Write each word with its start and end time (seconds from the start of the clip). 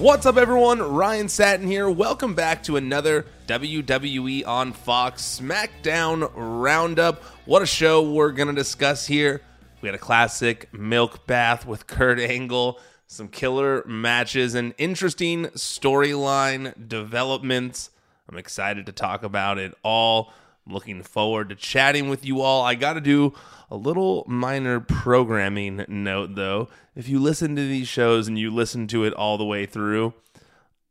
What's 0.00 0.24
up, 0.24 0.38
everyone? 0.38 0.80
Ryan 0.80 1.28
Satin 1.28 1.66
here. 1.66 1.90
Welcome 1.90 2.34
back 2.34 2.62
to 2.62 2.78
another 2.78 3.26
WWE 3.48 4.46
on 4.46 4.72
Fox 4.72 5.38
SmackDown 5.42 6.32
Roundup. 6.34 7.22
What 7.44 7.60
a 7.60 7.66
show 7.66 8.10
we're 8.10 8.32
going 8.32 8.48
to 8.48 8.54
discuss 8.54 9.06
here. 9.06 9.42
We 9.82 9.88
had 9.88 9.94
a 9.94 9.98
classic 9.98 10.72
milk 10.72 11.26
bath 11.26 11.66
with 11.66 11.86
Kurt 11.86 12.18
Angle, 12.18 12.80
some 13.08 13.28
killer 13.28 13.84
matches, 13.86 14.54
and 14.54 14.72
interesting 14.78 15.48
storyline 15.48 16.88
developments. 16.88 17.90
I'm 18.26 18.38
excited 18.38 18.86
to 18.86 18.92
talk 18.92 19.22
about 19.22 19.58
it 19.58 19.74
all. 19.82 20.32
Looking 20.66 21.02
forward 21.02 21.48
to 21.48 21.54
chatting 21.54 22.08
with 22.08 22.24
you 22.24 22.40
all. 22.40 22.62
I 22.62 22.74
got 22.74 22.94
to 22.94 23.00
do 23.00 23.34
a 23.70 23.76
little 23.76 24.24
minor 24.28 24.80
programming 24.80 25.84
note 25.88 26.34
though. 26.34 26.68
If 26.94 27.08
you 27.08 27.18
listen 27.18 27.56
to 27.56 27.62
these 27.62 27.88
shows 27.88 28.28
and 28.28 28.38
you 28.38 28.50
listen 28.50 28.86
to 28.88 29.04
it 29.04 29.12
all 29.14 29.38
the 29.38 29.44
way 29.44 29.66
through, 29.66 30.14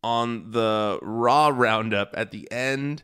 on 0.03 0.51
the 0.51 0.99
Raw 1.01 1.49
roundup 1.53 2.13
at 2.15 2.31
the 2.31 2.49
end, 2.51 3.03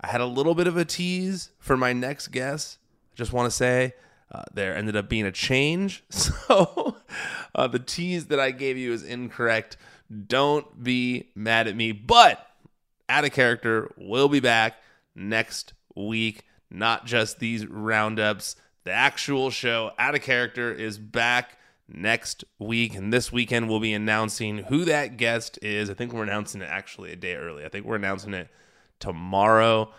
I 0.00 0.08
had 0.08 0.20
a 0.20 0.26
little 0.26 0.54
bit 0.54 0.66
of 0.66 0.76
a 0.76 0.84
tease 0.84 1.50
for 1.58 1.76
my 1.76 1.92
next 1.92 2.28
guest. 2.28 2.78
I 3.12 3.16
just 3.16 3.32
want 3.32 3.50
to 3.50 3.56
say 3.56 3.94
uh, 4.30 4.42
there 4.52 4.76
ended 4.76 4.96
up 4.96 5.08
being 5.08 5.26
a 5.26 5.32
change. 5.32 6.04
So 6.46 6.96
uh, 7.54 7.68
the 7.68 7.78
tease 7.78 8.26
that 8.26 8.38
I 8.38 8.50
gave 8.50 8.76
you 8.76 8.92
is 8.92 9.02
incorrect. 9.02 9.78
Don't 10.26 10.82
be 10.84 11.30
mad 11.34 11.66
at 11.66 11.74
me, 11.74 11.92
but 11.92 12.46
Out 13.08 13.24
of 13.24 13.32
Character 13.32 13.90
we'll 13.96 14.28
be 14.28 14.40
back 14.40 14.74
next 15.14 15.72
week. 15.94 16.44
Not 16.70 17.06
just 17.06 17.38
these 17.38 17.66
roundups. 17.66 18.56
The 18.84 18.92
actual 18.92 19.50
show, 19.50 19.92
Out 19.98 20.14
of 20.14 20.22
Character, 20.22 20.72
is 20.72 20.98
back 20.98 21.58
next 21.88 22.44
week. 22.58 22.94
And 22.94 23.12
this 23.12 23.32
weekend, 23.32 23.68
we'll 23.68 23.80
be 23.80 23.94
announcing 23.94 24.58
who 24.58 24.84
that 24.84 25.16
guest 25.16 25.58
is. 25.62 25.88
I 25.88 25.94
think 25.94 26.12
we're 26.12 26.22
announcing 26.22 26.60
it 26.60 26.68
actually 26.70 27.12
a 27.12 27.16
day 27.16 27.34
early. 27.34 27.64
I 27.64 27.68
think 27.68 27.86
we're 27.86 27.96
announcing 27.96 28.34
it 28.34 28.48
tomorrow. 28.98 29.92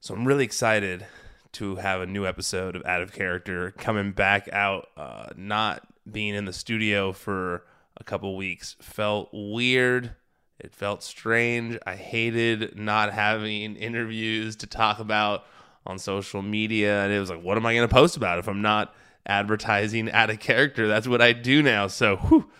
So 0.00 0.14
I'm 0.14 0.26
really 0.26 0.44
excited 0.44 1.06
to 1.52 1.76
have 1.76 2.00
a 2.00 2.06
new 2.06 2.26
episode 2.26 2.76
of 2.76 2.84
Out 2.86 3.02
of 3.02 3.12
Character 3.12 3.72
coming 3.72 4.12
back 4.12 4.48
out. 4.52 4.88
Uh, 4.96 5.28
not 5.36 5.86
being 6.10 6.34
in 6.34 6.44
the 6.44 6.52
studio 6.52 7.12
for 7.12 7.64
a 7.96 8.04
couple 8.04 8.34
weeks 8.36 8.76
felt 8.80 9.28
weird. 9.32 10.14
It 10.60 10.74
felt 10.74 11.02
strange. 11.02 11.78
I 11.86 11.96
hated 11.96 12.78
not 12.78 13.12
having 13.12 13.76
interviews 13.76 14.56
to 14.56 14.66
talk 14.66 14.98
about 14.98 15.44
on 15.86 15.98
social 15.98 16.42
media. 16.42 17.02
And 17.02 17.12
it 17.12 17.18
was 17.18 17.30
like, 17.30 17.42
what 17.42 17.56
am 17.56 17.66
I 17.66 17.74
going 17.74 17.88
to 17.88 17.94
post 17.94 18.16
about 18.16 18.38
if 18.38 18.48
I'm 18.48 18.62
not 18.62 18.94
advertising 19.26 20.10
Out 20.10 20.30
of 20.30 20.38
Character? 20.38 20.86
That's 20.86 21.08
what 21.08 21.22
I 21.22 21.32
do 21.32 21.62
now. 21.62 21.86
So, 21.86 22.16
whew, 22.16 22.50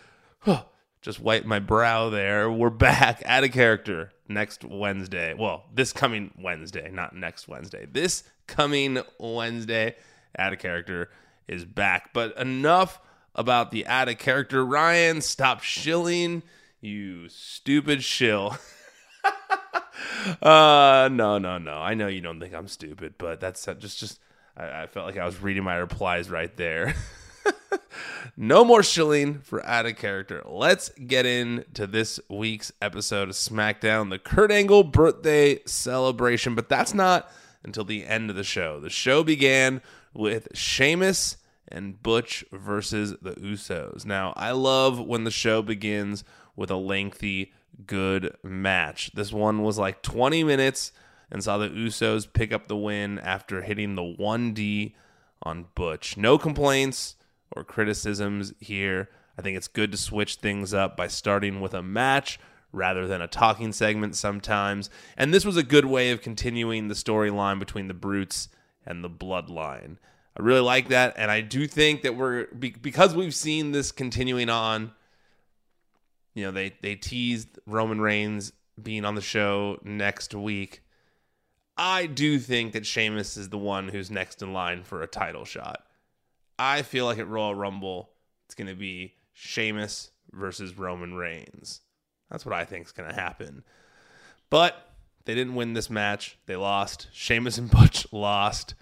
whew, 0.44 0.60
just 1.02 1.20
wipe 1.20 1.44
my 1.44 1.58
brow 1.58 2.08
there. 2.10 2.50
We're 2.50 2.70
back 2.70 3.22
Out 3.26 3.44
of 3.44 3.52
Character 3.52 4.12
next 4.28 4.64
Wednesday. 4.64 5.34
Well, 5.34 5.64
this 5.74 5.92
coming 5.92 6.32
Wednesday, 6.38 6.90
not 6.90 7.14
next 7.14 7.48
Wednesday. 7.48 7.86
This 7.90 8.24
coming 8.46 8.98
Wednesday, 9.18 9.96
Out 10.38 10.52
of 10.52 10.58
Character 10.58 11.10
is 11.46 11.64
back. 11.64 12.12
But 12.12 12.36
enough 12.38 13.00
about 13.34 13.70
the 13.70 13.86
out 13.86 14.08
of 14.08 14.18
character. 14.18 14.64
Ryan, 14.64 15.20
stop 15.20 15.62
shilling, 15.62 16.42
you 16.80 17.28
stupid 17.28 18.02
shill. 18.02 18.56
uh 20.42 21.08
no 21.12 21.38
no 21.38 21.58
no 21.58 21.74
i 21.74 21.92
know 21.92 22.06
you 22.06 22.20
don't 22.20 22.40
think 22.40 22.54
i'm 22.54 22.68
stupid 22.68 23.14
but 23.18 23.38
that's 23.38 23.66
just 23.78 23.98
just 23.98 24.18
i, 24.56 24.82
I 24.82 24.86
felt 24.86 25.06
like 25.06 25.18
i 25.18 25.26
was 25.26 25.42
reading 25.42 25.62
my 25.62 25.76
replies 25.76 26.30
right 26.30 26.54
there 26.56 26.94
no 28.36 28.64
more 28.64 28.82
shilling 28.82 29.40
for 29.40 29.64
out 29.66 29.84
of 29.84 29.96
character 29.96 30.42
let's 30.46 30.88
get 30.90 31.26
into 31.26 31.86
this 31.86 32.18
week's 32.30 32.72
episode 32.80 33.28
of 33.28 33.34
smackdown 33.34 34.08
the 34.08 34.18
kurt 34.18 34.50
angle 34.50 34.84
birthday 34.84 35.58
celebration 35.66 36.54
but 36.54 36.70
that's 36.70 36.94
not 36.94 37.30
until 37.62 37.84
the 37.84 38.06
end 38.06 38.30
of 38.30 38.36
the 38.36 38.44
show 38.44 38.80
the 38.80 38.90
show 38.90 39.22
began 39.22 39.82
with 40.14 40.48
Sheamus 40.54 41.36
and 41.68 42.02
Butch 42.02 42.44
versus 42.50 43.14
the 43.22 43.32
Usos. 43.32 44.04
Now, 44.04 44.32
I 44.36 44.50
love 44.52 44.98
when 44.98 45.24
the 45.24 45.30
show 45.30 45.62
begins 45.62 46.24
with 46.60 46.70
a 46.70 46.76
lengthy 46.76 47.54
good 47.86 48.36
match. 48.42 49.12
This 49.14 49.32
one 49.32 49.62
was 49.62 49.78
like 49.78 50.02
20 50.02 50.44
minutes 50.44 50.92
and 51.30 51.42
saw 51.42 51.56
the 51.56 51.70
Usos 51.70 52.30
pick 52.30 52.52
up 52.52 52.66
the 52.66 52.76
win 52.76 53.18
after 53.18 53.62
hitting 53.62 53.94
the 53.94 54.02
1D 54.02 54.92
on 55.42 55.68
Butch. 55.74 56.18
No 56.18 56.36
complaints 56.36 57.16
or 57.50 57.64
criticisms 57.64 58.52
here. 58.60 59.08
I 59.38 59.42
think 59.42 59.56
it's 59.56 59.68
good 59.68 59.90
to 59.92 59.96
switch 59.96 60.34
things 60.34 60.74
up 60.74 60.98
by 60.98 61.06
starting 61.06 61.62
with 61.62 61.72
a 61.72 61.82
match 61.82 62.38
rather 62.72 63.06
than 63.06 63.22
a 63.22 63.26
talking 63.26 63.72
segment 63.72 64.14
sometimes. 64.14 64.90
And 65.16 65.32
this 65.32 65.46
was 65.46 65.56
a 65.56 65.62
good 65.62 65.86
way 65.86 66.10
of 66.10 66.20
continuing 66.20 66.88
the 66.88 66.94
storyline 66.94 67.58
between 67.58 67.88
the 67.88 67.94
Brutes 67.94 68.50
and 68.84 69.02
the 69.02 69.08
Bloodline. 69.08 69.96
I 70.38 70.42
really 70.42 70.60
like 70.60 70.88
that. 70.88 71.14
And 71.16 71.30
I 71.30 71.40
do 71.40 71.66
think 71.66 72.02
that 72.02 72.16
we're, 72.16 72.48
because 72.48 73.14
we've 73.14 73.34
seen 73.34 73.72
this 73.72 73.90
continuing 73.92 74.50
on 74.50 74.92
you 76.34 76.44
know, 76.44 76.50
they 76.50 76.74
they 76.82 76.94
teased 76.94 77.58
Roman 77.66 78.00
Reigns 78.00 78.52
being 78.80 79.04
on 79.04 79.14
the 79.14 79.20
show 79.20 79.78
next 79.82 80.34
week. 80.34 80.82
I 81.76 82.06
do 82.06 82.38
think 82.38 82.72
that 82.72 82.86
Sheamus 82.86 83.36
is 83.36 83.48
the 83.48 83.58
one 83.58 83.88
who's 83.88 84.10
next 84.10 84.42
in 84.42 84.52
line 84.52 84.82
for 84.82 85.02
a 85.02 85.06
title 85.06 85.44
shot. 85.44 85.82
I 86.58 86.82
feel 86.82 87.06
like 87.06 87.18
at 87.18 87.28
Royal 87.28 87.54
Rumble, 87.54 88.10
it's 88.44 88.54
going 88.54 88.68
to 88.68 88.74
be 88.74 89.14
Sheamus 89.32 90.10
versus 90.32 90.76
Roman 90.76 91.14
Reigns. 91.14 91.80
That's 92.30 92.44
what 92.44 92.54
I 92.54 92.66
think 92.66 92.86
is 92.86 92.92
going 92.92 93.08
to 93.08 93.14
happen. 93.14 93.64
But 94.50 94.90
they 95.24 95.34
didn't 95.34 95.54
win 95.54 95.72
this 95.72 95.88
match. 95.88 96.36
They 96.46 96.56
lost. 96.56 97.08
Sheamus 97.12 97.56
and 97.56 97.70
Butch 97.70 98.06
lost. 98.12 98.74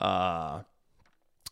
Uh, 0.00 0.60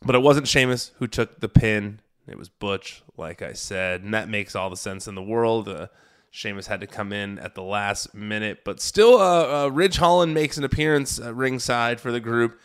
but 0.02 0.14
it 0.14 0.22
wasn't 0.22 0.46
Sheamus 0.46 0.92
who 0.98 1.06
took 1.06 1.40
the 1.40 1.48
pin. 1.48 2.00
It 2.26 2.38
was 2.38 2.48
Butch, 2.48 3.02
like 3.16 3.42
I 3.42 3.52
said, 3.52 4.02
and 4.02 4.14
that 4.14 4.28
makes 4.28 4.54
all 4.54 4.70
the 4.70 4.76
sense 4.76 5.06
in 5.06 5.14
the 5.14 5.22
world. 5.22 5.68
Uh, 5.68 5.88
Sheamus 6.30 6.66
had 6.66 6.80
to 6.80 6.86
come 6.86 7.12
in 7.12 7.38
at 7.38 7.54
the 7.54 7.62
last 7.62 8.14
minute, 8.14 8.60
but 8.64 8.80
still, 8.80 9.18
uh, 9.18 9.66
uh, 9.66 9.68
Ridge 9.68 9.98
Holland 9.98 10.34
makes 10.34 10.56
an 10.56 10.64
appearance 10.64 11.20
at 11.20 11.34
ringside 11.34 12.00
for 12.00 12.10
the 12.10 12.20
group. 12.20 12.58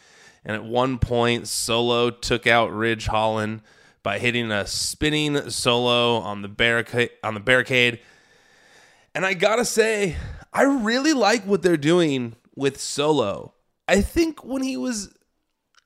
And 0.46 0.56
at 0.56 0.64
one 0.64 0.98
point, 0.98 1.48
Solo 1.48 2.10
took 2.10 2.48
out 2.48 2.72
Ridge 2.72 3.08
Holland 3.08 3.62
by 4.02 4.18
hitting 4.18 4.52
a 4.52 4.66
spinning 4.66 5.50
solo 5.50 6.16
on 6.16 6.42
the 6.42 6.48
barricade. 6.48 7.12
On 7.24 7.34
the 7.34 7.40
barricade, 7.42 8.00
and 9.14 9.26
I 9.26 9.34
gotta 9.34 9.66
say, 9.66 10.16
I 10.54 10.64
really 10.64 11.14
like 11.14 11.44
what 11.46 11.62
they're 11.62 11.78
doing 11.78 12.36
with 12.56 12.80
Solo. 12.80 13.54
I 13.88 14.02
think 14.02 14.44
when 14.44 14.64
he 14.64 14.78
was 14.78 15.14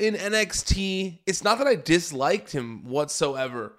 in 0.03 0.15
NXT, 0.15 1.19
it's 1.25 1.43
not 1.43 1.57
that 1.57 1.67
I 1.67 1.75
disliked 1.75 2.51
him 2.51 2.83
whatsoever, 2.85 3.73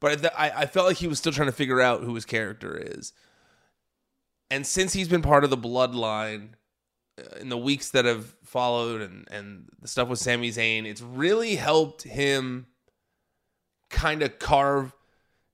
but 0.00 0.34
I, 0.38 0.50
I 0.50 0.66
felt 0.66 0.88
like 0.88 0.96
he 0.96 1.06
was 1.06 1.18
still 1.18 1.32
trying 1.32 1.48
to 1.48 1.52
figure 1.52 1.80
out 1.80 2.02
who 2.02 2.14
his 2.14 2.24
character 2.24 2.76
is. 2.76 3.12
And 4.50 4.66
since 4.66 4.92
he's 4.92 5.08
been 5.08 5.22
part 5.22 5.44
of 5.44 5.50
the 5.50 5.56
bloodline 5.56 6.50
uh, 7.18 7.38
in 7.40 7.48
the 7.48 7.58
weeks 7.58 7.90
that 7.90 8.04
have 8.04 8.34
followed 8.44 9.00
and, 9.00 9.28
and 9.30 9.68
the 9.80 9.88
stuff 9.88 10.08
with 10.08 10.18
Sami 10.18 10.50
Zayn, 10.50 10.86
it's 10.86 11.02
really 11.02 11.54
helped 11.54 12.02
him 12.02 12.66
kind 13.88 14.22
of 14.22 14.38
carve 14.38 14.92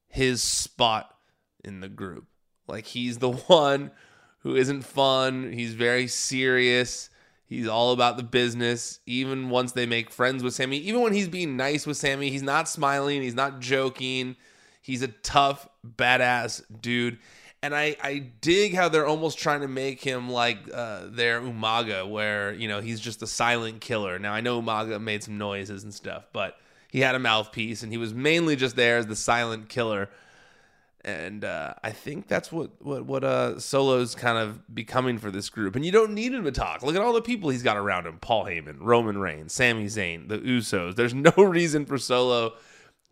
his 0.09 0.43
spot 0.43 1.15
in 1.63 1.81
the 1.81 1.89
group. 1.89 2.27
Like 2.67 2.87
he's 2.87 3.19
the 3.19 3.33
one 3.33 3.91
who 4.41 4.57
isn't 4.57 4.83
fun, 4.83 5.53
he's 5.53 5.75
very 5.75 6.07
serious 6.07 7.11
He's 7.47 7.69
all 7.69 7.93
about 7.93 8.17
the 8.17 8.23
business. 8.23 9.01
Even 9.07 9.51
once 9.51 9.73
they 9.73 9.87
make 9.87 10.11
friends 10.11 10.43
with 10.43 10.55
Sami, 10.55 10.79
even 10.79 11.01
when 11.01 11.13
he's 11.13 11.29
being 11.29 11.57
nice 11.57 11.87
with 11.87 11.97
Sami, 11.97 12.31
he's 12.31 12.43
not 12.43 12.69
smiling, 12.69 13.23
he's 13.23 13.35
not 13.35 13.61
joking. 13.61 14.37
He's 14.83 15.03
a 15.03 15.09
tough, 15.09 15.69
badass 15.87 16.63
dude. 16.81 17.19
And 17.63 17.75
I, 17.75 17.97
I 18.03 18.19
dig 18.41 18.75
how 18.75 18.89
they're 18.89 19.07
almost 19.07 19.39
trying 19.39 19.63
to 19.63 19.69
make 19.69 20.03
him 20.03 20.29
like 20.29 20.59
uh, 20.73 21.07
their 21.09 21.41
Umaga, 21.41 22.09
where, 22.09 22.53
you 22.53 22.69
know, 22.69 22.81
he's 22.81 23.01
just 23.01 23.23
a 23.23 23.27
silent 23.27 23.81
killer. 23.81 24.19
Now, 24.19 24.33
I 24.33 24.41
know 24.41 24.61
Umaga 24.61 25.01
made 25.01 25.25
some 25.25 25.39
noises 25.39 25.83
and 25.83 25.93
stuff, 25.95 26.27
but 26.33 26.57
he 26.91 27.01
had 27.01 27.15
a 27.15 27.19
mouthpiece 27.19 27.83
and 27.83 27.91
he 27.91 27.99
was 27.99 28.15
mainly 28.15 28.57
just 28.57 28.77
there 28.77 28.99
as 28.99 29.07
the 29.07 29.17
silent 29.17 29.69
killer 29.69 30.09
and 31.07 31.45
uh, 31.45 31.73
I 31.85 31.93
think 31.93 32.27
that's 32.27 32.51
what 32.51 32.71
what 32.85 33.07
what 33.07 33.23
uh, 33.23 33.61
Solo's 33.61 34.17
kind 34.17 34.37
of 34.37 34.75
becoming 34.75 35.19
for 35.19 35.31
this 35.31 35.49
group. 35.49 35.77
And 35.77 35.87
you 35.87 35.93
don't 35.93 36.13
need 36.13 36.35
him 36.35 36.43
to 36.45 36.51
talk. 36.51 36.83
Look 36.83 36.97
at 36.97 37.01
all 37.01 37.13
the 37.13 37.23
people 37.23 37.49
he's 37.49 37.63
got 37.63 37.77
around 37.77 38.07
him: 38.07 38.19
Paul 38.19 38.45
Heyman, 38.45 38.79
Roman 38.81 39.17
Reigns, 39.17 39.53
Sami 39.53 39.87
Zayn, 39.87 40.29
the 40.29 40.39
Usos. 40.39 40.97
There's 40.97 41.15
no 41.15 41.33
reason 41.37 41.87
for 41.87 41.97
Solo 41.97 42.55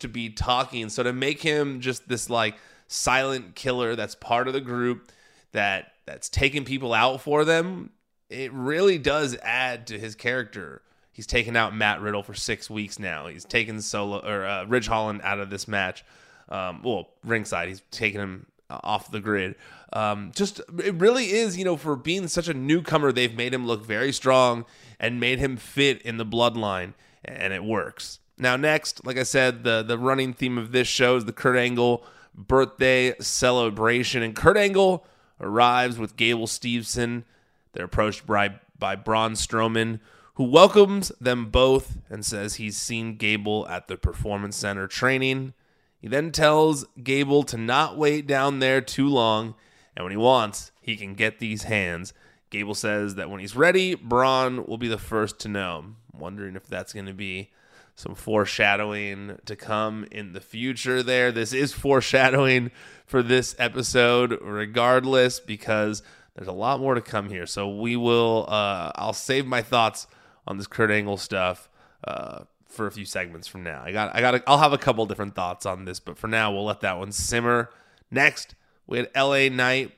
to 0.00 0.08
be 0.08 0.28
talking. 0.28 0.88
So 0.88 1.04
to 1.04 1.12
make 1.12 1.40
him 1.40 1.80
just 1.80 2.08
this 2.08 2.28
like 2.28 2.56
silent 2.88 3.54
killer 3.54 3.94
that's 3.94 4.16
part 4.16 4.48
of 4.48 4.54
the 4.54 4.60
group 4.60 5.12
that 5.52 5.92
that's 6.04 6.28
taking 6.28 6.64
people 6.64 6.92
out 6.92 7.20
for 7.20 7.44
them, 7.44 7.90
it 8.28 8.52
really 8.52 8.98
does 8.98 9.36
add 9.40 9.86
to 9.86 9.98
his 10.00 10.16
character. 10.16 10.82
He's 11.12 11.28
taken 11.28 11.54
out 11.54 11.76
Matt 11.76 12.00
Riddle 12.00 12.24
for 12.24 12.34
six 12.34 12.68
weeks 12.68 12.98
now. 12.98 13.28
He's 13.28 13.44
taken 13.44 13.80
Solo 13.80 14.18
or 14.18 14.44
uh, 14.44 14.64
Ridge 14.64 14.88
Holland 14.88 15.20
out 15.22 15.38
of 15.38 15.48
this 15.48 15.68
match 15.68 16.04
um, 16.48 16.82
well, 16.82 17.10
ringside. 17.24 17.68
He's 17.68 17.82
taking 17.90 18.20
him 18.20 18.46
uh, 18.70 18.80
off 18.82 19.10
the 19.10 19.20
grid. 19.20 19.54
Um, 19.92 20.32
just 20.34 20.60
it 20.82 20.94
really 20.94 21.30
is, 21.30 21.56
you 21.56 21.64
know, 21.64 21.76
for 21.76 21.96
being 21.96 22.28
such 22.28 22.48
a 22.48 22.54
newcomer, 22.54 23.12
they've 23.12 23.36
made 23.36 23.54
him 23.54 23.66
look 23.66 23.84
very 23.84 24.12
strong 24.12 24.64
and 24.98 25.20
made 25.20 25.38
him 25.38 25.56
fit 25.56 26.02
in 26.02 26.16
the 26.16 26.26
bloodline, 26.26 26.94
and 27.24 27.52
it 27.52 27.64
works. 27.64 28.18
Now, 28.36 28.56
next, 28.56 29.04
like 29.06 29.18
I 29.18 29.22
said, 29.22 29.64
the 29.64 29.82
the 29.82 29.98
running 29.98 30.32
theme 30.32 30.58
of 30.58 30.72
this 30.72 30.88
show 30.88 31.16
is 31.16 31.24
the 31.24 31.32
Kurt 31.32 31.56
Angle 31.56 32.04
birthday 32.34 33.14
celebration, 33.20 34.22
and 34.22 34.34
Kurt 34.34 34.56
Angle 34.56 35.06
arrives 35.40 35.98
with 35.98 36.16
Gable 36.16 36.46
Steveson. 36.46 37.24
They're 37.72 37.84
approached 37.84 38.26
by 38.26 38.56
by 38.78 38.96
Braun 38.96 39.32
Strowman, 39.34 40.00
who 40.34 40.44
welcomes 40.44 41.12
them 41.20 41.46
both 41.50 41.98
and 42.10 42.24
says 42.24 42.56
he's 42.56 42.76
seen 42.76 43.16
Gable 43.16 43.68
at 43.68 43.86
the 43.88 43.96
Performance 43.96 44.56
Center 44.56 44.88
training. 44.88 45.54
He 46.04 46.10
then 46.10 46.32
tells 46.32 46.84
Gable 47.02 47.44
to 47.44 47.56
not 47.56 47.96
wait 47.96 48.26
down 48.26 48.58
there 48.58 48.82
too 48.82 49.08
long, 49.08 49.54
and 49.96 50.04
when 50.04 50.10
he 50.10 50.18
wants, 50.18 50.70
he 50.82 50.96
can 50.96 51.14
get 51.14 51.38
these 51.38 51.62
hands. 51.62 52.12
Gable 52.50 52.74
says 52.74 53.14
that 53.14 53.30
when 53.30 53.40
he's 53.40 53.56
ready, 53.56 53.94
Braun 53.94 54.66
will 54.66 54.76
be 54.76 54.86
the 54.86 54.98
first 54.98 55.38
to 55.40 55.48
know. 55.48 55.94
I'm 56.12 56.20
wondering 56.20 56.56
if 56.56 56.66
that's 56.66 56.92
going 56.92 57.06
to 57.06 57.14
be 57.14 57.52
some 57.94 58.14
foreshadowing 58.14 59.38
to 59.46 59.56
come 59.56 60.06
in 60.10 60.34
the 60.34 60.42
future 60.42 61.02
there. 61.02 61.32
This 61.32 61.54
is 61.54 61.72
foreshadowing 61.72 62.70
for 63.06 63.22
this 63.22 63.56
episode, 63.58 64.38
regardless, 64.42 65.40
because 65.40 66.02
there's 66.34 66.48
a 66.48 66.52
lot 66.52 66.80
more 66.80 66.94
to 66.94 67.00
come 67.00 67.30
here. 67.30 67.46
So 67.46 67.66
we 67.76 67.96
will, 67.96 68.44
uh, 68.50 68.92
I'll 68.94 69.14
save 69.14 69.46
my 69.46 69.62
thoughts 69.62 70.06
on 70.46 70.58
this 70.58 70.66
Kurt 70.66 70.90
Angle 70.90 71.16
stuff 71.16 71.70
uh, 72.06 72.44
for 72.74 72.86
a 72.86 72.92
few 72.92 73.04
segments 73.04 73.48
from 73.48 73.62
now. 73.62 73.82
I 73.84 73.92
got, 73.92 74.14
I 74.14 74.20
got, 74.20 74.42
I'll 74.46 74.58
have 74.58 74.72
a 74.72 74.78
couple 74.78 75.06
different 75.06 75.34
thoughts 75.34 75.64
on 75.66 75.84
this, 75.84 76.00
but 76.00 76.18
for 76.18 76.28
now, 76.28 76.52
we'll 76.52 76.64
let 76.64 76.80
that 76.80 76.98
one 76.98 77.12
simmer. 77.12 77.70
Next, 78.10 78.54
we 78.86 78.98
had 78.98 79.10
LA 79.16 79.48
Knight, 79.48 79.92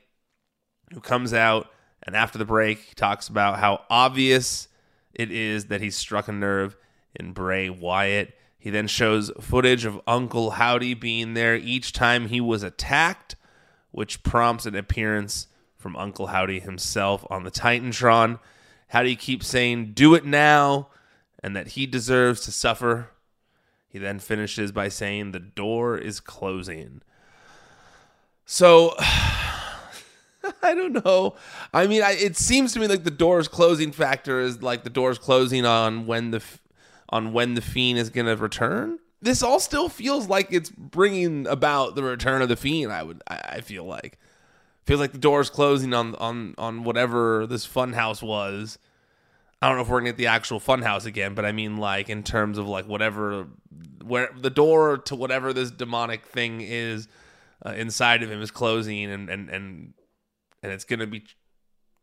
who 0.93 1.01
comes 1.01 1.33
out 1.33 1.69
and 2.07 2.15
after 2.15 2.37
the 2.37 2.45
break, 2.45 2.79
he 2.79 2.95
talks 2.95 3.27
about 3.27 3.59
how 3.59 3.81
obvious 3.89 4.69
it 5.13 5.29
is 5.29 5.65
that 5.65 5.81
he's 5.81 5.97
struck 5.97 6.29
a 6.29 6.31
nerve 6.31 6.77
in 7.13 7.33
Bray 7.33 7.69
Wyatt. 7.69 8.33
He 8.57 8.69
then 8.69 8.87
shows 8.87 9.29
footage 9.41 9.83
of 9.83 9.99
Uncle 10.07 10.51
Howdy 10.51 10.93
being 10.93 11.33
there 11.33 11.57
each 11.57 11.91
time 11.91 12.27
he 12.27 12.39
was 12.39 12.63
attacked, 12.63 13.35
which 13.91 14.23
prompts 14.23 14.65
an 14.65 14.75
appearance 14.75 15.47
from 15.75 15.97
Uncle 15.97 16.27
Howdy 16.27 16.61
himself 16.61 17.25
on 17.29 17.43
the 17.43 17.51
Titantron. 17.51 18.39
Howdy 18.87 19.17
keeps 19.17 19.47
saying, 19.47 19.91
Do 19.93 20.15
it 20.15 20.25
now, 20.25 20.87
and 21.43 21.55
that 21.55 21.69
he 21.69 21.85
deserves 21.85 22.41
to 22.41 22.51
suffer. 22.51 23.11
He 23.87 23.99
then 23.99 24.19
finishes 24.19 24.71
by 24.71 24.89
saying, 24.89 25.31
The 25.31 25.39
door 25.39 25.97
is 25.97 26.19
closing. 26.19 27.01
So, 28.45 28.93
I 30.63 30.73
don't 30.73 31.03
know. 31.05 31.35
I 31.73 31.87
mean, 31.87 32.01
I, 32.01 32.11
it 32.11 32.37
seems 32.37 32.73
to 32.73 32.79
me 32.79 32.87
like 32.87 33.03
the 33.03 33.11
doors 33.11 33.47
closing 33.47 33.91
factor 33.91 34.39
is 34.39 34.61
like 34.61 34.83
the 34.83 34.89
doors 34.89 35.17
closing 35.17 35.65
on 35.65 36.05
when 36.05 36.31
the 36.31 36.43
on 37.09 37.33
when 37.33 37.53
the 37.53 37.61
fiend 37.61 37.99
is 37.99 38.09
going 38.09 38.25
to 38.25 38.35
return. 38.35 38.99
This 39.21 39.41
all 39.41 39.59
still 39.59 39.89
feels 39.89 40.27
like 40.27 40.47
it's 40.51 40.69
bringing 40.69 41.47
about 41.47 41.95
the 41.95 42.03
return 42.03 42.41
of 42.41 42.49
the 42.49 42.55
fiend. 42.55 42.91
I 42.91 43.03
would, 43.03 43.21
I, 43.27 43.35
I 43.35 43.61
feel 43.61 43.83
like, 43.83 44.19
feels 44.85 44.99
like 44.99 45.11
the 45.11 45.17
doors 45.17 45.49
closing 45.49 45.93
on 45.93 46.15
on 46.15 46.55
on 46.57 46.83
whatever 46.83 47.47
this 47.47 47.67
funhouse 47.67 48.21
was. 48.21 48.77
I 49.61 49.67
don't 49.67 49.77
know 49.77 49.83
if 49.83 49.89
we're 49.89 49.99
gonna 49.99 50.11
get 50.11 50.17
the 50.17 50.27
actual 50.27 50.59
funhouse 50.59 51.05
again, 51.05 51.33
but 51.33 51.45
I 51.45 51.51
mean 51.51 51.77
like 51.77 52.09
in 52.09 52.23
terms 52.23 52.57
of 52.57 52.67
like 52.67 52.87
whatever 52.87 53.47
where 54.03 54.29
the 54.39 54.49
door 54.49 54.97
to 54.97 55.15
whatever 55.15 55.53
this 55.53 55.71
demonic 55.71 56.25
thing 56.25 56.61
is 56.61 57.07
uh, 57.65 57.71
inside 57.71 58.23
of 58.23 58.31
him 58.31 58.41
is 58.41 58.51
closing 58.51 59.05
and 59.05 59.29
and 59.29 59.49
and 59.49 59.93
and 60.61 60.71
it's 60.71 60.83
gonna 60.83 61.07
be 61.07 61.23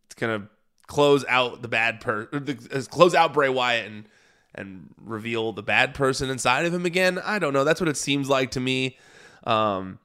it's 0.06 0.14
gonna 0.16 0.48
close 0.86 1.24
out 1.28 1.62
the 1.62 1.68
bad 1.68 2.00
person 2.00 2.86
close 2.90 3.14
out 3.14 3.32
Bray 3.32 3.48
Wyatt 3.48 3.86
and 3.86 4.08
and 4.54 4.94
reveal 5.00 5.52
the 5.52 5.62
bad 5.62 5.94
person 5.94 6.30
inside 6.30 6.64
of 6.64 6.72
him 6.72 6.86
again. 6.86 7.18
I 7.18 7.38
don't 7.38 7.52
know. 7.52 7.64
That's 7.64 7.80
what 7.80 7.88
it 7.88 7.96
seems 7.96 8.28
like 8.28 8.52
to 8.52 8.60
me. 8.60 8.98
Um, 9.44 9.98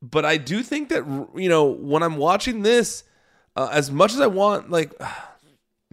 but 0.00 0.24
I 0.24 0.38
do 0.38 0.62
think 0.62 0.88
that 0.88 1.04
you 1.34 1.48
know 1.48 1.64
when 1.64 2.02
I'm 2.02 2.16
watching 2.16 2.62
this, 2.62 3.04
uh, 3.56 3.68
as 3.72 3.90
much 3.90 4.12
as 4.12 4.20
I 4.20 4.26
want 4.26 4.70
like 4.70 4.92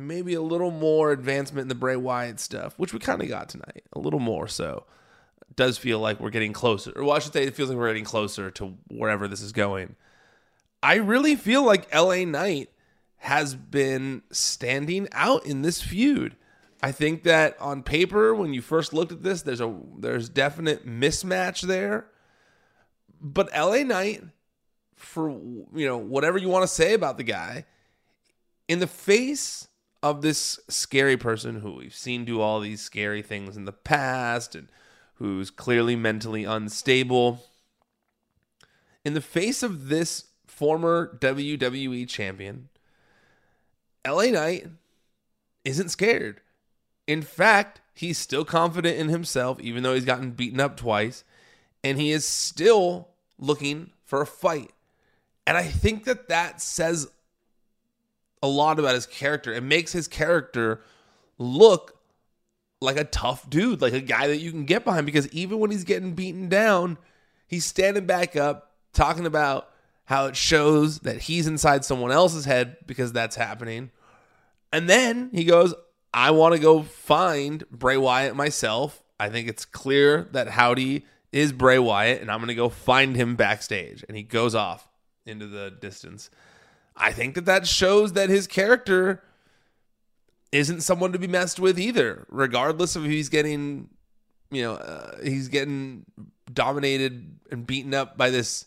maybe 0.08 0.34
a 0.34 0.42
little 0.42 0.72
more 0.72 1.12
advancement 1.12 1.64
in 1.64 1.68
the 1.68 1.76
Bray 1.76 1.96
Wyatt 1.96 2.40
stuff, 2.40 2.74
which 2.78 2.94
we 2.94 3.00
kind 3.00 3.22
of 3.22 3.28
got 3.28 3.50
tonight, 3.50 3.84
a 3.94 4.00
little 4.00 4.20
more 4.20 4.48
so. 4.48 4.86
It 5.50 5.56
does 5.56 5.78
feel 5.78 6.00
like 6.00 6.20
we're 6.20 6.30
getting 6.30 6.54
closer, 6.54 6.92
or 6.96 7.04
well, 7.04 7.16
I 7.16 7.20
should 7.20 7.34
say, 7.34 7.44
it 7.44 7.56
feels 7.56 7.70
like 7.70 7.78
we're 7.78 7.90
getting 7.90 8.06
closer 8.06 8.52
to 8.52 8.78
wherever 8.90 9.28
this 9.28 9.42
is 9.42 9.52
going. 9.52 9.96
I 10.84 10.96
really 10.96 11.36
feel 11.36 11.64
like 11.64 11.94
LA 11.94 12.26
Knight 12.26 12.70
has 13.18 13.54
been 13.54 14.24
standing 14.32 15.08
out 15.12 15.46
in 15.46 15.62
this 15.62 15.82
feud. 15.82 16.36
I 16.82 16.92
think 16.92 17.24
that 17.24 17.60
on 17.62 17.84
paper, 17.84 18.34
when 18.34 18.54
you 18.54 18.62
first 18.62 18.94
looked 18.94 19.12
at 19.12 19.22
this, 19.22 19.44
there's 19.44 19.62
a 19.62 19.76
there's 20.00 20.30
definite 20.30 20.88
mismatch 20.88 21.62
there. 21.62 22.08
But 23.22 23.50
LA 23.56 23.84
Knight, 23.84 24.24
for 24.96 25.30
you 25.30 25.86
know 25.86 25.98
whatever 25.98 26.40
you 26.40 26.50
want 26.50 26.64
to 26.64 26.68
say 26.68 26.94
about 26.94 27.18
the 27.18 27.24
guy, 27.24 27.66
in 28.68 28.80
the 28.80 28.88
face 28.88 29.68
of 30.04 30.22
this 30.22 30.60
scary 30.68 31.18
person 31.18 31.62
who 31.62 31.74
we've 31.74 31.96
seen 31.96 32.26
do 32.26 32.42
all 32.42 32.60
these 32.60 32.82
scary 32.82 33.22
things 33.22 33.56
in 33.56 33.66
the 33.66 33.72
past 33.72 34.56
and 34.56 34.68
who's 35.16 35.52
clearly 35.52 35.96
mentally 35.96 36.44
unstable, 36.44 37.44
in 39.06 39.14
the 39.14 39.22
face 39.22 39.62
of 39.62 39.90
this 39.90 40.26
former 40.48 41.18
WWE 41.22 42.08
champion, 42.08 42.70
LA 44.08 44.26
Knight 44.26 44.68
isn't 45.64 45.90
scared. 45.90 46.42
In 47.08 47.22
fact, 47.22 47.82
he's 47.94 48.18
still 48.18 48.46
confident 48.46 48.98
in 48.98 49.10
himself, 49.10 49.60
even 49.60 49.84
though 49.84 49.94
he's 49.94 50.06
gotten 50.06 50.32
beaten 50.32 50.60
up 50.60 50.78
twice, 50.78 51.24
and 51.84 52.00
he 52.00 52.12
is 52.12 52.26
still 52.26 53.10
looking 53.38 53.92
for 54.04 54.22
a 54.22 54.28
fight. 54.28 54.72
And 55.46 55.58
I 55.58 55.64
think 55.64 56.06
that 56.06 56.30
that 56.30 56.62
says 56.62 57.08
a 58.42 58.48
lot 58.48 58.80
about 58.80 58.96
his 58.96 59.06
character. 59.06 59.54
It 59.54 59.64
makes 59.64 59.92
his 59.92 60.08
character 60.08 60.82
look 61.38 61.98
like 62.82 62.98
a 62.98 63.04
tough 63.04 63.50
dude, 63.50 63.82
like 63.82 63.94
a 63.94 64.02
guy 64.02 64.28
that 64.28 64.40
you 64.40 64.52
can 64.52 64.66
get 64.66 64.84
behind 64.84 65.06
because 65.06 65.28
even 65.30 65.60
when 65.60 65.72
he's 65.72 65.84
getting 65.84 66.14
beaten 66.14 66.50
down, 66.50 66.98
he's 67.48 67.66
standing 67.66 68.06
back 68.06 68.36
up, 68.36 68.72
talking 68.94 69.26
about 69.26 69.70
how 70.06 70.26
it 70.26 70.36
shows 70.36 71.00
that 71.00 71.22
he's 71.22 71.48
inside 71.48 71.86
someone 71.86 72.12
else's 72.12 72.46
head 72.46 72.78
because 72.88 73.14
that's 73.14 73.36
happening. 73.36 73.92
And 74.74 74.90
then 74.90 75.30
he 75.32 75.44
goes, 75.44 75.74
I 76.14 76.32
want 76.32 76.56
to 76.56 76.60
go 76.60 76.82
find 76.82 77.64
Bray 77.70 77.98
Wyatt 77.98 78.36
myself. 78.36 79.04
I 79.20 79.30
think 79.30 79.48
it's 79.48 79.66
clear 79.66 80.28
that 80.32 80.50
Howdy 80.50 81.06
is 81.32 81.54
Bray 81.54 81.80
Wyatt, 81.80 82.22
and 82.22 82.30
I'm 82.30 82.40
going 82.40 82.50
to 82.50 82.56
go 82.56 82.70
find 82.70 83.16
him 83.16 83.36
backstage. 83.36 84.04
And 84.08 84.18
he 84.18 84.24
goes 84.24 84.56
off 84.56 84.90
into 85.26 85.48
the 85.48 85.72
distance. 85.72 86.30
I 86.96 87.12
think 87.12 87.36
that 87.36 87.46
that 87.46 87.68
shows 87.68 88.14
that 88.14 88.30
his 88.30 88.48
character 88.48 89.24
isn't 90.52 90.82
someone 90.82 91.14
to 91.14 91.20
be 91.20 91.28
messed 91.28 91.60
with 91.60 91.80
either, 91.80 92.26
regardless 92.30 92.96
of 92.96 93.06
if 93.06 93.12
he's 93.12 93.30
getting, 93.30 93.90
you 94.52 94.64
know, 94.64 94.74
uh, 94.74 95.18
he's 95.24 95.48
getting 95.48 96.06
dominated 96.52 97.40
and 97.50 97.66
beaten 97.66 97.94
up 97.94 98.18
by 98.18 98.30
this 98.30 98.66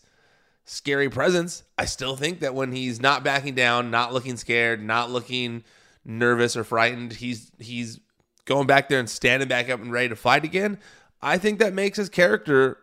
scary 0.65 1.09
presence. 1.09 1.63
I 1.77 1.85
still 1.85 2.15
think 2.15 2.39
that 2.39 2.55
when 2.55 2.71
he's 2.71 2.99
not 2.99 3.23
backing 3.23 3.53
down, 3.53 3.91
not 3.91 4.13
looking 4.13 4.37
scared, 4.37 4.81
not 4.83 5.11
looking 5.11 5.63
nervous 6.05 6.55
or 6.55 6.63
frightened. 6.63 7.13
He's 7.13 7.51
he's 7.59 7.99
going 8.45 8.67
back 8.67 8.89
there 8.89 8.99
and 8.99 9.09
standing 9.09 9.47
back 9.47 9.69
up 9.69 9.81
and 9.81 9.91
ready 9.91 10.09
to 10.09 10.15
fight 10.15 10.45
again. 10.45 10.77
I 11.21 11.37
think 11.37 11.59
that 11.59 11.73
makes 11.73 11.97
his 11.97 12.09
character 12.09 12.77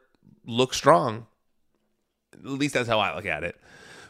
look 0.45 0.75
strong. 0.75 1.27
At 2.35 2.45
least 2.45 2.75
that's 2.75 2.89
how 2.89 2.99
I 2.99 3.15
look 3.15 3.27
at 3.27 3.45
it. 3.45 3.57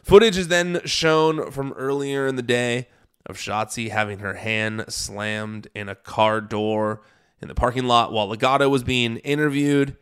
Footage 0.03 0.37
is 0.37 0.49
then 0.49 0.81
shown 0.83 1.49
from 1.49 1.71
earlier 1.73 2.27
in 2.27 2.35
the 2.35 2.41
day 2.41 2.89
of 3.25 3.37
Shotzi 3.37 3.89
having 3.89 4.19
her 4.19 4.33
hand 4.33 4.83
slammed 4.89 5.69
in 5.73 5.87
a 5.87 5.95
car 5.95 6.41
door 6.41 7.01
in 7.41 7.47
the 7.47 7.55
parking 7.55 7.85
lot 7.85 8.11
while 8.11 8.27
Legado 8.27 8.69
was 8.69 8.83
being 8.83 9.17
interviewed. 9.17 9.95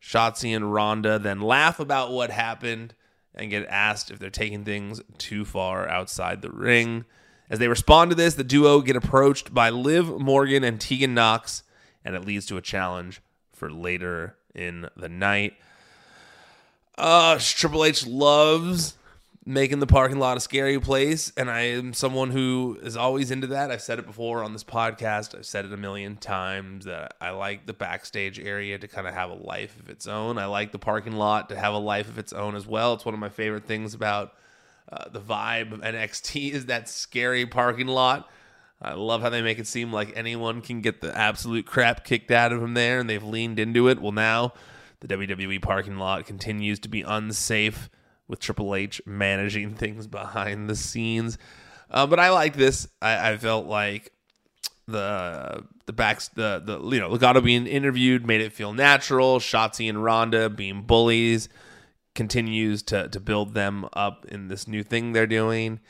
Shotzi 0.00 0.54
and 0.54 0.72
Ronda 0.72 1.18
then 1.18 1.40
laugh 1.40 1.80
about 1.80 2.12
what 2.12 2.30
happened 2.30 2.94
and 3.34 3.50
get 3.50 3.66
asked 3.66 4.12
if 4.12 4.20
they're 4.20 4.30
taking 4.30 4.64
things 4.64 5.02
too 5.18 5.44
far 5.44 5.88
outside 5.88 6.40
the 6.40 6.52
ring. 6.52 7.04
As 7.50 7.58
they 7.58 7.66
respond 7.66 8.12
to 8.12 8.14
this, 8.14 8.34
the 8.34 8.44
duo 8.44 8.80
get 8.80 8.94
approached 8.94 9.52
by 9.52 9.70
Liv 9.70 10.20
Morgan 10.20 10.62
and 10.62 10.80
Tegan 10.80 11.14
Nox, 11.14 11.64
and 12.04 12.14
it 12.14 12.24
leads 12.24 12.46
to 12.46 12.58
a 12.58 12.62
challenge 12.62 13.20
for 13.52 13.72
later 13.72 14.36
in 14.54 14.88
the 14.96 15.08
night. 15.08 15.54
Uh, 16.96 17.38
Triple 17.40 17.84
H 17.84 18.06
loves 18.06 18.94
making 19.48 19.78
the 19.78 19.86
parking 19.86 20.18
lot 20.18 20.36
a 20.36 20.40
scary 20.40 20.78
place. 20.78 21.32
And 21.34 21.50
I 21.50 21.60
am 21.60 21.94
someone 21.94 22.30
who 22.30 22.78
is 22.82 22.98
always 22.98 23.30
into 23.30 23.46
that. 23.46 23.70
I've 23.70 23.80
said 23.80 23.98
it 23.98 24.04
before 24.04 24.44
on 24.44 24.52
this 24.52 24.62
podcast. 24.62 25.34
I've 25.34 25.46
said 25.46 25.64
it 25.64 25.72
a 25.72 25.76
million 25.78 26.16
times 26.16 26.84
that 26.84 27.14
I 27.18 27.30
like 27.30 27.64
the 27.64 27.72
backstage 27.72 28.38
area 28.38 28.78
to 28.78 28.86
kind 28.86 29.08
of 29.08 29.14
have 29.14 29.30
a 29.30 29.34
life 29.34 29.80
of 29.80 29.88
its 29.88 30.06
own. 30.06 30.36
I 30.36 30.44
like 30.44 30.72
the 30.72 30.78
parking 30.78 31.14
lot 31.14 31.48
to 31.48 31.56
have 31.56 31.72
a 31.72 31.78
life 31.78 32.10
of 32.10 32.18
its 32.18 32.34
own 32.34 32.56
as 32.56 32.66
well. 32.66 32.92
It's 32.92 33.06
one 33.06 33.14
of 33.14 33.20
my 33.20 33.30
favorite 33.30 33.64
things 33.64 33.94
about 33.94 34.34
uh, 34.92 35.08
the 35.08 35.20
vibe 35.20 35.72
of 35.72 35.80
NXT 35.80 36.50
is 36.52 36.66
that 36.66 36.86
scary 36.86 37.46
parking 37.46 37.88
lot. 37.88 38.28
I 38.82 38.92
love 38.92 39.22
how 39.22 39.30
they 39.30 39.40
make 39.40 39.58
it 39.58 39.66
seem 39.66 39.90
like 39.90 40.12
anyone 40.14 40.60
can 40.60 40.82
get 40.82 41.00
the 41.00 41.16
absolute 41.16 41.64
crap 41.64 42.04
kicked 42.04 42.30
out 42.30 42.52
of 42.52 42.60
them 42.60 42.74
there, 42.74 43.00
and 43.00 43.08
they've 43.08 43.24
leaned 43.24 43.58
into 43.58 43.88
it. 43.88 43.98
Well, 43.98 44.12
now 44.12 44.52
the 45.00 45.08
WWE 45.08 45.62
parking 45.62 45.96
lot 45.96 46.26
continues 46.26 46.78
to 46.80 46.88
be 46.88 47.00
unsafe 47.00 47.88
with 48.28 48.40
Triple 48.40 48.74
H 48.74 49.00
managing 49.06 49.74
things 49.76 50.06
behind 50.06 50.68
the 50.68 50.76
scenes. 50.76 51.38
Uh, 51.90 52.06
but 52.06 52.20
I 52.20 52.30
like 52.30 52.54
this. 52.54 52.86
I, 53.00 53.32
I 53.32 53.36
felt 53.36 53.66
like 53.66 54.12
the 54.86 55.64
the 55.86 55.92
backs 55.92 56.28
the 56.28 56.62
the 56.64 56.80
you 56.94 57.00
know 57.00 57.10
Legado 57.10 57.44
being 57.44 57.66
interviewed 57.66 58.26
made 58.26 58.40
it 58.40 58.52
feel 58.52 58.72
natural. 58.72 59.38
Shotzi 59.38 59.88
and 59.88 60.02
Ronda 60.02 60.48
being 60.48 60.82
bullies 60.82 61.48
continues 62.14 62.82
to 62.84 63.08
to 63.08 63.20
build 63.20 63.54
them 63.54 63.88
up 63.92 64.26
in 64.26 64.48
this 64.48 64.66
new 64.66 64.82
thing 64.82 65.12
they're 65.12 65.26
doing. 65.26 65.80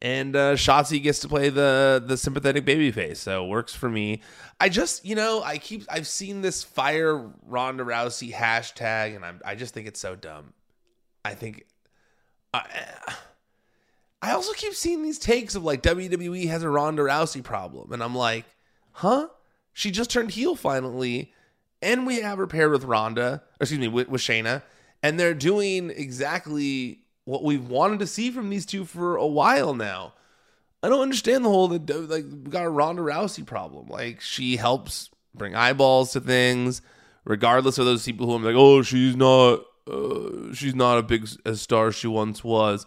And 0.00 0.34
uh, 0.34 0.54
Shotzi 0.54 1.00
gets 1.00 1.20
to 1.20 1.28
play 1.28 1.48
the 1.48 2.02
the 2.04 2.16
sympathetic 2.16 2.66
babyface, 2.66 3.18
so 3.18 3.44
it 3.44 3.48
works 3.48 3.74
for 3.74 3.88
me. 3.88 4.20
I 4.60 4.68
just, 4.68 5.04
you 5.04 5.14
know, 5.14 5.42
I 5.42 5.58
keep 5.58 5.84
I've 5.88 6.08
seen 6.08 6.40
this 6.40 6.64
fire 6.64 7.30
Ronda 7.46 7.84
Rousey 7.84 8.32
hashtag, 8.32 9.14
and 9.14 9.24
I'm, 9.24 9.40
I 9.44 9.54
just 9.54 9.74
think 9.74 9.86
it's 9.86 10.00
so 10.00 10.16
dumb. 10.16 10.54
I 11.24 11.34
think 11.34 11.66
I, 12.52 12.64
I 14.20 14.32
also 14.32 14.52
keep 14.52 14.74
seeing 14.74 15.02
these 15.02 15.18
takes 15.18 15.54
of 15.54 15.64
like 15.64 15.82
WWE 15.82 16.48
has 16.48 16.62
a 16.62 16.70
Ronda 16.70 17.02
Rousey 17.02 17.42
problem, 17.42 17.92
and 17.92 18.02
I'm 18.02 18.14
like, 18.14 18.44
huh? 18.92 19.28
She 19.72 19.90
just 19.90 20.10
turned 20.10 20.32
heel 20.32 20.54
finally, 20.54 21.32
and 21.80 22.06
we 22.06 22.20
have 22.20 22.38
her 22.38 22.46
paired 22.46 22.72
with 22.72 22.84
Ronda, 22.84 23.42
excuse 23.60 23.80
me, 23.80 23.88
with, 23.88 24.08
with 24.08 24.20
Shayna, 24.20 24.62
and 25.02 25.18
they're 25.18 25.34
doing 25.34 25.90
exactly 25.90 27.00
what 27.24 27.42
we've 27.42 27.68
wanted 27.68 28.00
to 28.00 28.06
see 28.06 28.30
from 28.30 28.50
these 28.50 28.66
two 28.66 28.84
for 28.84 29.16
a 29.16 29.26
while 29.26 29.74
now. 29.74 30.12
I 30.82 30.88
don't 30.88 31.00
understand 31.00 31.44
the 31.44 31.48
whole 31.48 31.68
like 31.68 32.24
we 32.24 32.50
got 32.50 32.64
a 32.64 32.70
Ronda 32.70 33.02
Rousey 33.02 33.46
problem. 33.46 33.86
Like 33.86 34.20
she 34.20 34.56
helps 34.56 35.10
bring 35.34 35.54
eyeballs 35.54 36.12
to 36.12 36.20
things, 36.20 36.82
regardless 37.24 37.78
of 37.78 37.86
those 37.86 38.04
people 38.04 38.26
who 38.26 38.34
I'm 38.34 38.44
like, 38.44 38.56
oh, 38.56 38.82
she's 38.82 39.16
not 39.16 39.60
uh, 39.90 40.52
she's 40.52 40.74
not 40.74 40.98
a 40.98 41.02
big 41.02 41.28
as 41.44 41.60
star 41.60 41.88
as 41.88 41.94
she 41.94 42.06
once 42.06 42.44
was. 42.44 42.86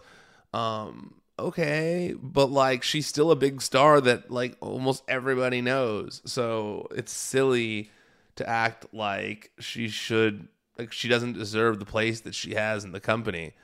Um, 0.52 1.14
okay, 1.38 2.14
but 2.20 2.50
like 2.50 2.82
she's 2.82 3.06
still 3.06 3.30
a 3.30 3.36
big 3.36 3.60
star 3.60 4.00
that 4.00 4.30
like 4.30 4.56
almost 4.60 5.04
everybody 5.08 5.60
knows. 5.60 6.22
So 6.24 6.88
it's 6.92 7.12
silly 7.12 7.90
to 8.36 8.48
act 8.48 8.86
like 8.92 9.50
she 9.58 9.88
should 9.88 10.48
like 10.78 10.92
she 10.92 11.08
doesn't 11.08 11.32
deserve 11.32 11.78
the 11.78 11.86
place 11.86 12.20
that 12.20 12.34
she 12.34 12.54
has 12.54 12.84
in 12.84 12.92
the 12.92 13.00
company. 13.00 13.54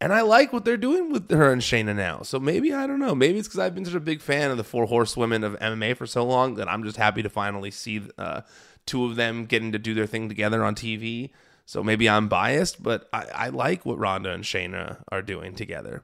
And 0.00 0.12
I 0.12 0.22
like 0.22 0.52
what 0.52 0.64
they're 0.64 0.76
doing 0.76 1.10
with 1.10 1.30
her 1.30 1.52
and 1.52 1.62
Shayna 1.62 1.94
now. 1.96 2.22
So 2.22 2.38
maybe 2.38 2.74
I 2.74 2.86
don't 2.86 2.98
know. 2.98 3.14
Maybe 3.14 3.38
it's 3.38 3.48
because 3.48 3.60
I've 3.60 3.74
been 3.74 3.84
such 3.84 3.94
a 3.94 4.00
big 4.00 4.20
fan 4.20 4.50
of 4.50 4.56
the 4.56 4.64
four 4.64 4.86
horsewomen 4.86 5.44
of 5.44 5.58
MMA 5.60 5.96
for 5.96 6.06
so 6.06 6.24
long 6.24 6.56
that 6.56 6.68
I'm 6.68 6.82
just 6.84 6.96
happy 6.96 7.22
to 7.22 7.30
finally 7.30 7.70
see 7.70 8.02
uh, 8.18 8.42
two 8.86 9.04
of 9.06 9.16
them 9.16 9.46
getting 9.46 9.72
to 9.72 9.78
do 9.78 9.94
their 9.94 10.06
thing 10.06 10.28
together 10.28 10.64
on 10.64 10.74
TV. 10.74 11.30
So 11.66 11.82
maybe 11.82 12.08
I'm 12.08 12.28
biased, 12.28 12.82
but 12.82 13.08
I, 13.12 13.26
I 13.34 13.48
like 13.48 13.86
what 13.86 13.98
Ronda 13.98 14.32
and 14.32 14.44
Shayna 14.44 15.02
are 15.10 15.22
doing 15.22 15.54
together. 15.54 16.02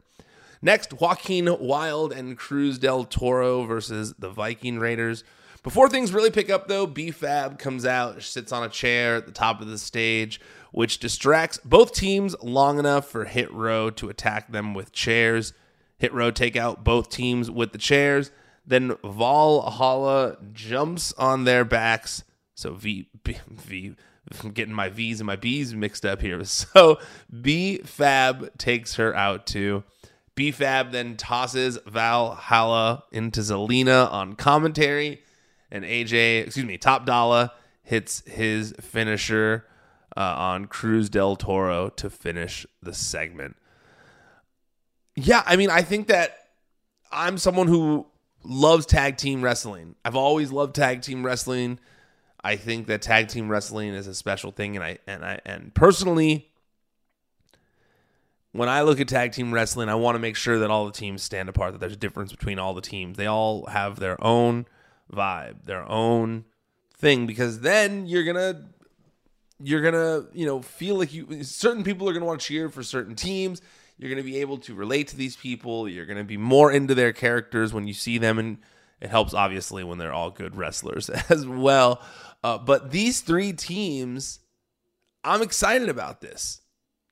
Next, 0.62 0.92
Joaquin 0.92 1.48
Wilde 1.58 2.12
and 2.12 2.36
Cruz 2.36 2.78
del 2.78 3.04
Toro 3.04 3.64
versus 3.64 4.14
the 4.18 4.30
Viking 4.30 4.78
Raiders. 4.78 5.24
Before 5.62 5.88
things 5.88 6.12
really 6.12 6.30
pick 6.30 6.48
up, 6.48 6.68
though, 6.68 6.86
B-Fab 6.86 7.58
comes 7.58 7.84
out, 7.84 8.22
sits 8.22 8.52
on 8.52 8.62
a 8.62 8.68
chair 8.68 9.16
at 9.16 9.26
the 9.26 9.32
top 9.32 9.60
of 9.60 9.68
the 9.68 9.78
stage, 9.78 10.40
which 10.72 10.98
distracts 10.98 11.58
both 11.64 11.92
teams 11.92 12.34
long 12.42 12.78
enough 12.78 13.08
for 13.08 13.26
Hit 13.26 13.52
Row 13.52 13.90
to 13.90 14.08
attack 14.08 14.52
them 14.52 14.72
with 14.72 14.92
chairs. 14.92 15.52
Hit 15.98 16.14
Row 16.14 16.30
take 16.30 16.56
out 16.56 16.84
both 16.84 17.10
teams 17.10 17.50
with 17.50 17.72
the 17.72 17.78
chairs. 17.78 18.30
Then 18.66 18.96
Valhalla 19.04 20.38
jumps 20.52 21.12
on 21.14 21.44
their 21.44 21.64
backs. 21.64 22.24
So 22.54 22.72
V, 22.72 23.08
B, 23.22 23.36
V 23.50 23.94
I'm 24.42 24.50
getting 24.54 24.74
my 24.74 24.88
V's 24.88 25.20
and 25.20 25.26
my 25.26 25.36
B's 25.36 25.74
mixed 25.74 26.04
up 26.04 26.20
here. 26.20 26.42
So 26.44 26.98
B 27.40 27.78
Fab 27.78 28.56
takes 28.58 28.96
her 28.96 29.14
out 29.14 29.46
too. 29.46 29.84
B 30.34 30.50
Fab 30.52 30.92
then 30.92 31.16
tosses 31.16 31.78
Valhalla 31.86 33.04
into 33.12 33.40
Zelina 33.40 34.10
on 34.10 34.34
commentary, 34.34 35.22
and 35.70 35.84
AJ, 35.84 36.46
excuse 36.46 36.66
me, 36.66 36.78
Top 36.78 37.04
Dolla 37.04 37.52
hits 37.82 38.22
his 38.26 38.72
finisher 38.80 39.66
uh, 40.16 40.20
on 40.20 40.66
Cruz 40.66 41.10
del 41.10 41.36
Toro 41.36 41.88
to 41.90 42.08
finish 42.08 42.66
the 42.82 42.94
segment. 42.94 43.56
Yeah, 45.16 45.42
I 45.44 45.56
mean, 45.56 45.70
I 45.70 45.82
think 45.82 46.06
that 46.08 46.36
I'm 47.12 47.36
someone 47.36 47.66
who 47.66 48.06
loves 48.42 48.86
tag 48.86 49.16
team 49.16 49.42
wrestling. 49.42 49.96
I've 50.04 50.16
always 50.16 50.50
loved 50.50 50.74
tag 50.74 51.02
team 51.02 51.24
wrestling. 51.24 51.78
I 52.42 52.56
think 52.56 52.86
that 52.86 53.02
tag 53.02 53.28
team 53.28 53.50
wrestling 53.50 53.94
is 53.94 54.06
a 54.06 54.14
special 54.14 54.50
thing, 54.50 54.76
and 54.76 54.84
I 54.84 54.98
and 55.06 55.24
I 55.24 55.40
and 55.44 55.74
personally, 55.74 56.50
when 58.52 58.68
I 58.68 58.82
look 58.82 59.00
at 59.00 59.08
tag 59.08 59.32
team 59.32 59.52
wrestling, 59.52 59.88
I 59.88 59.94
want 59.94 60.14
to 60.14 60.20
make 60.20 60.36
sure 60.36 60.58
that 60.58 60.70
all 60.70 60.86
the 60.86 60.92
teams 60.92 61.22
stand 61.22 61.48
apart. 61.48 61.72
That 61.72 61.78
there's 61.78 61.92
a 61.92 61.96
difference 61.96 62.30
between 62.30 62.58
all 62.58 62.74
the 62.74 62.80
teams. 62.80 63.16
They 63.16 63.26
all 63.26 63.66
have 63.66 63.98
their 63.98 64.22
own 64.24 64.66
vibe, 65.12 65.64
their 65.64 65.88
own 65.88 66.44
thing, 66.96 67.26
because 67.26 67.60
then 67.60 68.06
you're 68.06 68.24
gonna 68.24 68.68
you're 69.62 69.82
gonna 69.82 70.26
you 70.32 70.46
know 70.46 70.62
feel 70.62 70.96
like 70.96 71.12
you 71.12 71.44
certain 71.44 71.84
people 71.84 72.08
are 72.08 72.12
gonna 72.14 72.24
want 72.24 72.40
to 72.40 72.46
cheer 72.46 72.70
for 72.70 72.82
certain 72.82 73.14
teams. 73.14 73.60
You're 73.98 74.08
gonna 74.08 74.22
be 74.22 74.38
able 74.38 74.56
to 74.58 74.74
relate 74.74 75.08
to 75.08 75.16
these 75.16 75.36
people. 75.36 75.86
You're 75.86 76.06
gonna 76.06 76.24
be 76.24 76.38
more 76.38 76.72
into 76.72 76.94
their 76.94 77.12
characters 77.12 77.74
when 77.74 77.86
you 77.86 77.92
see 77.92 78.16
them 78.16 78.38
and 78.38 78.58
it 79.00 79.10
helps 79.10 79.34
obviously 79.34 79.84
when 79.84 79.98
they're 79.98 80.12
all 80.12 80.30
good 80.30 80.56
wrestlers 80.56 81.08
as 81.28 81.46
well. 81.46 82.02
Uh, 82.42 82.58
but 82.58 82.90
these 82.90 83.20
three 83.20 83.52
teams, 83.52 84.40
I'm 85.24 85.42
excited 85.42 85.88
about 85.88 86.20
this. 86.20 86.60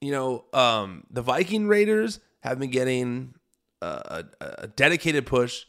You 0.00 0.12
know, 0.12 0.45
um, 0.52 1.04
the 1.11 1.23
Viking 1.23 1.66
Raiders 1.66 2.21
have 2.40 2.59
been 2.59 2.71
getting 2.71 3.35
a, 3.83 4.25
a, 4.40 4.47
a 4.59 4.66
dedicated 4.68 5.26
push 5.26 5.64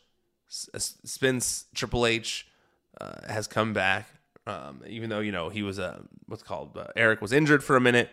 since 0.47 1.65
Triple 1.73 2.05
H 2.05 2.47
uh, 2.99 3.13
has 3.27 3.47
come 3.47 3.73
back. 3.73 4.07
Um, 4.47 4.81
even 4.87 5.09
though 5.09 5.19
you 5.19 5.31
know 5.31 5.49
he 5.49 5.61
was 5.61 5.77
a 5.77 5.85
uh, 5.85 5.99
what's 6.25 6.41
called 6.41 6.75
uh, 6.75 6.87
Erik 6.95 7.21
was 7.21 7.31
injured 7.31 7.63
for 7.63 7.75
a 7.75 7.81
minute. 7.81 8.09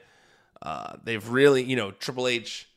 Uh, 0.61 0.97
they've 1.05 1.29
really, 1.29 1.63
you 1.63 1.77
know, 1.77 1.91
Triple 1.93 2.27
H 2.27 2.69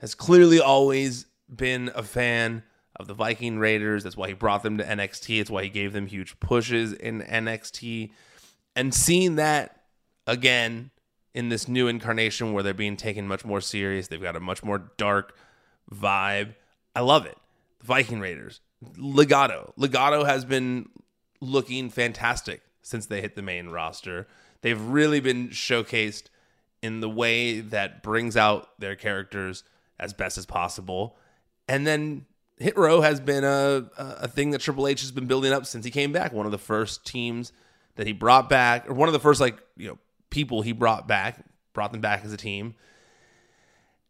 has 0.00 0.14
clearly 0.14 0.60
always 0.60 1.26
been 1.54 1.90
a 1.94 2.02
fan 2.02 2.62
of 2.96 3.06
the 3.06 3.14
Viking 3.14 3.58
Raiders. 3.58 4.04
That's 4.04 4.16
why 4.16 4.28
he 4.28 4.34
brought 4.34 4.62
them 4.62 4.78
to 4.78 4.84
NXT. 4.84 5.40
It's 5.40 5.50
why 5.50 5.64
he 5.64 5.68
gave 5.68 5.92
them 5.92 6.06
huge 6.06 6.38
pushes 6.40 6.92
in 6.92 7.22
NXT. 7.22 8.10
And 8.76 8.94
seeing 8.94 9.36
that 9.36 9.82
again 10.26 10.90
in 11.34 11.48
this 11.48 11.68
new 11.68 11.88
incarnation 11.88 12.52
where 12.52 12.62
they're 12.62 12.74
being 12.74 12.96
taken 12.96 13.26
much 13.26 13.44
more 13.44 13.60
serious, 13.60 14.08
they've 14.08 14.22
got 14.22 14.36
a 14.36 14.40
much 14.40 14.62
more 14.62 14.90
dark 14.96 15.36
vibe. 15.92 16.54
I 16.94 17.00
love 17.00 17.26
it. 17.26 17.38
The 17.80 17.86
Viking 17.86 18.20
Raiders, 18.20 18.60
Legado. 18.96 19.72
Legado 19.76 20.26
has 20.26 20.44
been 20.44 20.88
looking 21.40 21.90
fantastic 21.90 22.62
since 22.82 23.06
they 23.06 23.20
hit 23.20 23.34
the 23.34 23.42
main 23.42 23.68
roster. 23.68 24.26
They've 24.60 24.80
really 24.80 25.20
been 25.20 25.48
showcased 25.48 26.24
in 26.82 27.00
the 27.00 27.08
way 27.08 27.60
that 27.60 28.02
brings 28.02 28.36
out 28.36 28.68
their 28.78 28.96
characters 28.96 29.64
as 29.98 30.12
best 30.12 30.36
as 30.36 30.46
possible. 30.46 31.16
And 31.68 31.86
then 31.86 32.26
Hit 32.62 32.76
Row 32.76 33.00
has 33.00 33.20
been 33.20 33.44
a 33.44 33.90
a 33.96 34.28
thing 34.28 34.50
that 34.50 34.60
Triple 34.60 34.86
H 34.86 35.00
has 35.00 35.12
been 35.12 35.26
building 35.26 35.52
up 35.52 35.66
since 35.66 35.84
he 35.84 35.90
came 35.90 36.12
back. 36.12 36.32
One 36.32 36.46
of 36.46 36.52
the 36.52 36.58
first 36.58 37.04
teams 37.04 37.52
that 37.96 38.06
he 38.06 38.12
brought 38.12 38.48
back, 38.48 38.88
or 38.88 38.94
one 38.94 39.08
of 39.08 39.12
the 39.12 39.20
first 39.20 39.40
like 39.40 39.58
you 39.76 39.88
know 39.88 39.98
people 40.30 40.62
he 40.62 40.72
brought 40.72 41.06
back, 41.06 41.44
brought 41.72 41.92
them 41.92 42.00
back 42.00 42.24
as 42.24 42.32
a 42.32 42.36
team. 42.36 42.74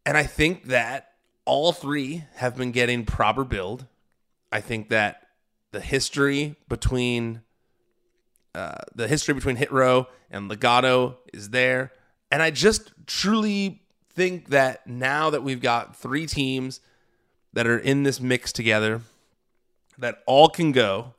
And 0.04 0.16
I 0.16 0.25
think 0.25 0.66
that 0.66 1.12
all 1.44 1.73
three 1.73 2.25
have 2.37 2.56
been 2.56 2.73
getting 2.73 3.04
proper 3.04 3.44
build. 3.44 3.87
I 4.50 4.61
think 4.61 4.90
that 4.90 5.26
the 5.71 5.80
history 5.80 6.56
between 6.68 7.42
uh, 8.54 8.82
the 8.94 9.09
history 9.09 9.35
between 9.35 9.56
Hit 9.56 9.73
Row 9.73 10.06
and 10.30 10.50
Legado 10.50 11.16
is 11.32 11.50
there, 11.50 11.92
and 12.30 12.42
I 12.42 12.50
just 12.50 12.92
truly 13.06 13.82
think 14.14 14.50
that 14.50 14.87
now 14.87 15.30
that 15.30 15.42
we've 15.42 15.62
got 15.62 15.97
three 15.97 16.26
teams 16.26 16.80
that 17.52 17.66
are 17.66 17.78
in 17.78 18.02
this 18.02 18.21
mix 18.21 18.52
together 18.52 19.02
that 19.99 20.23
all 20.26 20.49
can 20.49 20.73
go, 20.73 21.14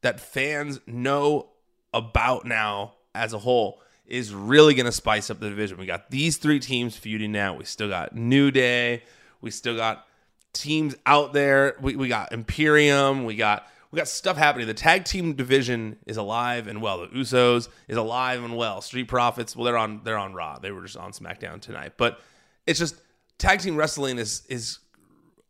that 0.00 0.20
fans 0.20 0.80
know 0.86 1.48
about 1.92 2.44
now 2.44 2.94
as 3.14 3.32
a 3.32 3.38
whole 3.38 3.80
is 4.06 4.32
really 4.32 4.74
going 4.74 4.86
to 4.86 4.92
spice 4.92 5.30
up 5.30 5.38
the 5.38 5.48
division. 5.48 5.76
We 5.78 5.86
got 5.86 6.10
these 6.10 6.38
three 6.38 6.60
teams 6.60 6.96
feuding 6.96 7.32
now. 7.32 7.54
We 7.54 7.64
still 7.64 7.88
got 7.88 8.14
New 8.16 8.50
Day. 8.50 9.02
We 9.40 9.50
still 9.50 9.76
got 9.76 10.06
teams 10.52 10.96
out 11.04 11.32
there. 11.32 11.76
We, 11.80 11.94
we 11.96 12.08
got 12.08 12.32
Imperium. 12.32 13.24
We 13.24 13.36
got 13.36 13.66
we 13.90 13.96
got 13.96 14.08
stuff 14.08 14.36
happening. 14.36 14.66
The 14.66 14.74
tag 14.74 15.04
team 15.04 15.32
division 15.34 15.96
is 16.06 16.18
alive 16.18 16.66
and 16.66 16.82
well. 16.82 17.00
The 17.00 17.06
Usos 17.08 17.68
is 17.86 17.96
alive 17.96 18.42
and 18.44 18.56
well. 18.56 18.82
Street 18.82 19.08
Profits, 19.08 19.56
well, 19.56 19.64
they're 19.64 19.78
on 19.78 20.02
they're 20.04 20.18
on 20.18 20.34
Raw. 20.34 20.58
They 20.58 20.72
were 20.72 20.82
just 20.82 20.96
on 20.96 21.12
SmackDown 21.12 21.60
tonight. 21.60 21.92
But 21.96 22.20
it's 22.66 22.78
just 22.78 22.96
tag 23.38 23.60
team 23.60 23.76
wrestling 23.76 24.18
is 24.18 24.42
is 24.48 24.78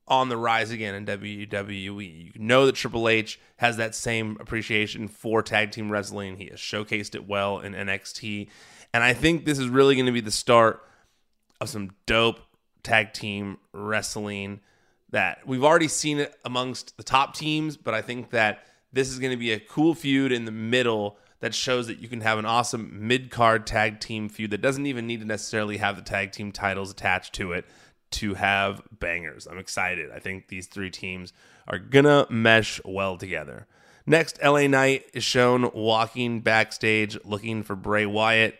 on 0.08 0.28
the 0.28 0.36
rise 0.36 0.70
again 0.70 0.94
in 0.94 1.06
WWE. 1.06 2.34
You 2.34 2.40
know 2.40 2.66
that 2.66 2.74
Triple 2.74 3.08
H 3.08 3.38
has 3.56 3.76
that 3.76 3.94
same 3.94 4.36
appreciation 4.40 5.08
for 5.08 5.42
tag 5.42 5.70
team 5.70 5.90
wrestling. 5.90 6.36
He 6.36 6.46
has 6.46 6.58
showcased 6.58 7.14
it 7.14 7.26
well 7.26 7.60
in 7.60 7.74
NXT. 7.74 8.48
And 8.92 9.04
I 9.04 9.12
think 9.12 9.44
this 9.44 9.58
is 9.58 9.68
really 9.68 9.94
going 9.94 10.06
to 10.06 10.12
be 10.12 10.20
the 10.20 10.30
start 10.30 10.82
of 11.60 11.68
some 11.68 11.90
dope 12.06 12.40
tag 12.82 13.12
team 13.12 13.58
wrestling 13.72 14.60
that 15.10 15.46
we've 15.46 15.64
already 15.64 15.88
seen 15.88 16.18
it 16.18 16.34
amongst 16.44 16.96
the 16.96 17.02
top 17.02 17.34
teams, 17.34 17.76
but 17.76 17.94
I 17.94 18.02
think 18.02 18.30
that 18.30 18.66
this 18.92 19.08
is 19.08 19.18
going 19.18 19.30
to 19.30 19.36
be 19.36 19.52
a 19.52 19.60
cool 19.60 19.94
feud 19.94 20.32
in 20.32 20.44
the 20.44 20.50
middle 20.50 21.18
that 21.40 21.54
shows 21.54 21.86
that 21.86 21.98
you 21.98 22.08
can 22.08 22.20
have 22.20 22.38
an 22.38 22.44
awesome 22.44 23.06
mid 23.06 23.30
card 23.30 23.66
tag 23.66 24.00
team 24.00 24.28
feud 24.28 24.50
that 24.50 24.60
doesn't 24.60 24.86
even 24.86 25.06
need 25.06 25.20
to 25.20 25.26
necessarily 25.26 25.76
have 25.76 25.96
the 25.96 26.02
tag 26.02 26.32
team 26.32 26.52
titles 26.52 26.90
attached 26.90 27.34
to 27.34 27.52
it 27.52 27.64
to 28.10 28.34
have 28.34 28.82
bangers. 28.90 29.46
I'm 29.46 29.58
excited. 29.58 30.10
I 30.10 30.18
think 30.18 30.48
these 30.48 30.66
three 30.66 30.90
teams 30.90 31.32
are 31.66 31.78
gonna 31.78 32.26
mesh 32.30 32.80
well 32.84 33.16
together. 33.16 33.66
Next, 34.06 34.38
LA 34.42 34.66
Knight 34.66 35.04
is 35.12 35.22
shown 35.22 35.70
walking 35.74 36.40
backstage 36.40 37.18
looking 37.24 37.62
for 37.62 37.76
Bray 37.76 38.06
Wyatt. 38.06 38.58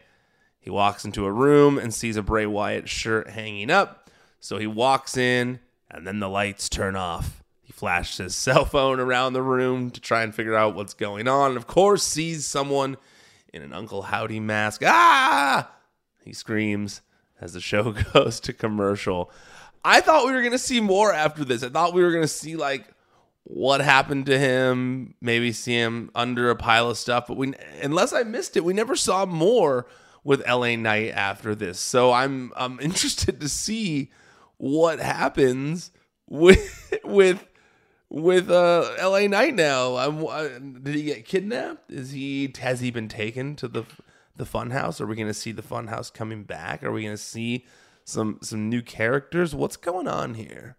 He 0.61 0.69
walks 0.69 1.07
into 1.07 1.25
a 1.25 1.33
room 1.33 1.79
and 1.79 1.95
sees 1.95 2.19
a 2.19 2.23
Bray 2.23 2.45
Wyatt 2.45 2.89
shirt 2.89 3.31
hanging 3.31 3.71
up. 3.71 4.11
So 4.41 4.59
he 4.59 4.67
walks 4.67 5.17
in, 5.17 5.61
and 5.91 6.07
then 6.07 6.21
the 6.21 6.29
lights 6.29 6.69
turn 6.69 6.97
off. 6.97 7.43
He 7.63 7.73
flashes 7.73 8.19
his 8.19 8.37
cell 8.37 8.67
phone 8.67 9.01
around 9.01 9.33
the 9.33 9.43
room 9.43 9.91
to 9.91 10.01
try 10.01 10.23
and 10.23 10.35
figure 10.35 10.55
out 10.55 10.75
what's 10.75 10.95
going 10.95 11.27
on. 11.27 11.53
And 11.53 11.57
of 11.57 11.67
course, 11.67 12.03
sees 12.05 12.47
someone 12.47 12.99
in 13.53 13.63
an 13.63 13.73
Uncle 13.73 14.03
Howdy 14.03 14.41
mask. 14.41 14.83
Ah! 14.85 15.71
He 16.23 16.35
screams 16.35 17.01
as 17.41 17.53
the 17.53 17.61
show 17.61 17.93
goes 18.13 18.41
to 18.41 18.53
commercial. 18.53 19.31
I 19.85 20.01
thought 20.01 20.27
we 20.27 20.33
were 20.33 20.41
going 20.41 20.53
to 20.53 20.59
see 20.59 20.81
more 20.81 21.13
after 21.13 21.45
this. 21.45 21.63
I 21.63 21.69
thought 21.69 21.95
we 21.95 22.03
were 22.03 22.11
going 22.11 22.25
to 22.25 22.29
see 22.29 22.57
like 22.57 22.87
what 23.45 23.81
happened 23.81 24.27
to 24.27 24.39
him, 24.39 25.15
maybe 25.21 25.53
see 25.53 25.73
him 25.73 26.11
under 26.15 26.51
a 26.51 26.57
pile 26.57 26.91
of 26.91 26.99
stuff, 26.99 27.27
but 27.29 27.37
we 27.37 27.55
unless 27.83 28.13
I 28.13 28.23
missed 28.23 28.57
it, 28.57 28.65
we 28.65 28.75
never 28.75 28.97
saw 28.97 29.25
more 29.25 29.87
with 30.25 30.47
LA 30.47 30.77
Knight 30.77 31.13
after 31.15 31.55
this. 31.55 31.81
So 31.81 32.13
I'm 32.13 32.53
I'm 32.57 32.79
interested 32.83 33.41
to 33.41 33.49
see 33.49 34.11
what 34.59 34.99
happens 34.99 35.91
with 36.27 36.95
with 37.05 37.47
with 38.11 38.51
uh 38.51 38.91
LA 39.03 39.27
Knight 39.27 39.55
now. 39.55 39.97
I'm, 39.97 40.27
uh, 40.27 40.49
did 40.83 40.95
he 40.95 41.05
get 41.05 41.25
kidnapped? 41.25 41.91
Is 41.91 42.11
he 42.11 42.53
has 42.59 42.81
he 42.81 42.91
been 42.91 43.09
taken 43.09 43.57
to 43.57 43.69
the 43.69 43.85
the 44.39 44.45
Funhouse? 44.45 45.01
Are 45.01 45.07
we 45.07 45.17
going 45.17 45.29
to 45.29 45.35
see 45.35 45.53
the 45.53 45.63
Funhouse 45.63 46.13
coming 46.13 46.45
back? 46.45 46.83
Are 46.83 46.93
we 46.93 47.03
going 47.03 47.17
to 47.17 47.23
see 47.23 47.67
some 48.05 48.39
some 48.43 48.69
new 48.69 48.83
characters? 48.83 49.55
What's 49.55 49.77
going 49.77 50.09
on 50.09 50.35
here? 50.35 50.77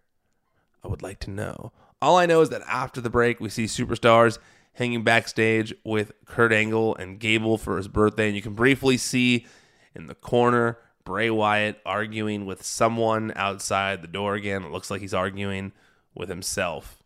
I 0.84 0.88
would 0.88 1.02
like 1.02 1.20
to 1.20 1.30
know. 1.30 1.72
All 2.02 2.16
I 2.16 2.26
know 2.26 2.40
is 2.40 2.48
that 2.48 2.62
after 2.66 3.00
the 3.00 3.10
break, 3.10 3.40
we 3.40 3.50
see 3.50 3.64
superstars 3.64 4.38
hanging 4.74 5.04
backstage 5.04 5.74
with 5.84 6.12
Kurt 6.24 6.52
Angle 6.52 6.96
and 6.96 7.20
Gable 7.20 7.58
for 7.58 7.76
his 7.76 7.88
birthday, 7.88 8.26
and 8.26 8.36
you 8.36 8.42
can 8.42 8.54
briefly 8.54 8.96
see 8.96 9.46
in 9.94 10.06
the 10.06 10.14
corner 10.14 10.78
Bray 11.04 11.30
Wyatt 11.30 11.80
arguing 11.84 12.46
with 12.46 12.64
someone 12.64 13.32
outside 13.36 14.00
the 14.00 14.08
door 14.08 14.34
again. 14.34 14.62
It 14.62 14.70
looks 14.70 14.90
like 14.90 15.00
he's 15.00 15.14
arguing 15.14 15.72
with 16.14 16.28
himself. 16.28 17.02